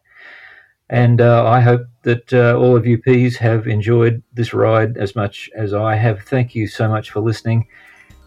And 0.91 1.21
uh, 1.21 1.45
I 1.47 1.61
hope 1.61 1.81
that 2.03 2.33
uh, 2.33 2.55
all 2.57 2.75
of 2.75 2.85
you 2.85 2.97
P's 2.97 3.37
have 3.37 3.67
enjoyed 3.67 4.21
this 4.33 4.53
ride 4.53 4.97
as 4.97 5.15
much 5.15 5.49
as 5.55 5.73
I 5.73 5.95
have. 5.95 6.21
Thank 6.21 6.55
you 6.55 6.67
so 6.67 6.87
much 6.87 7.11
for 7.11 7.19
listening. 7.21 7.67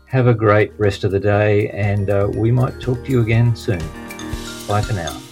Have 0.06 0.26
a 0.26 0.34
great 0.34 0.72
rest 0.78 1.04
of 1.04 1.10
the 1.10 1.20
day, 1.20 1.68
and 1.70 2.10
uh, 2.10 2.28
we 2.34 2.50
might 2.52 2.80
talk 2.80 3.04
to 3.04 3.10
you 3.10 3.20
again 3.20 3.56
soon. 3.56 3.80
Bye 4.68 4.82
for 4.82 4.92
now. 4.92 5.31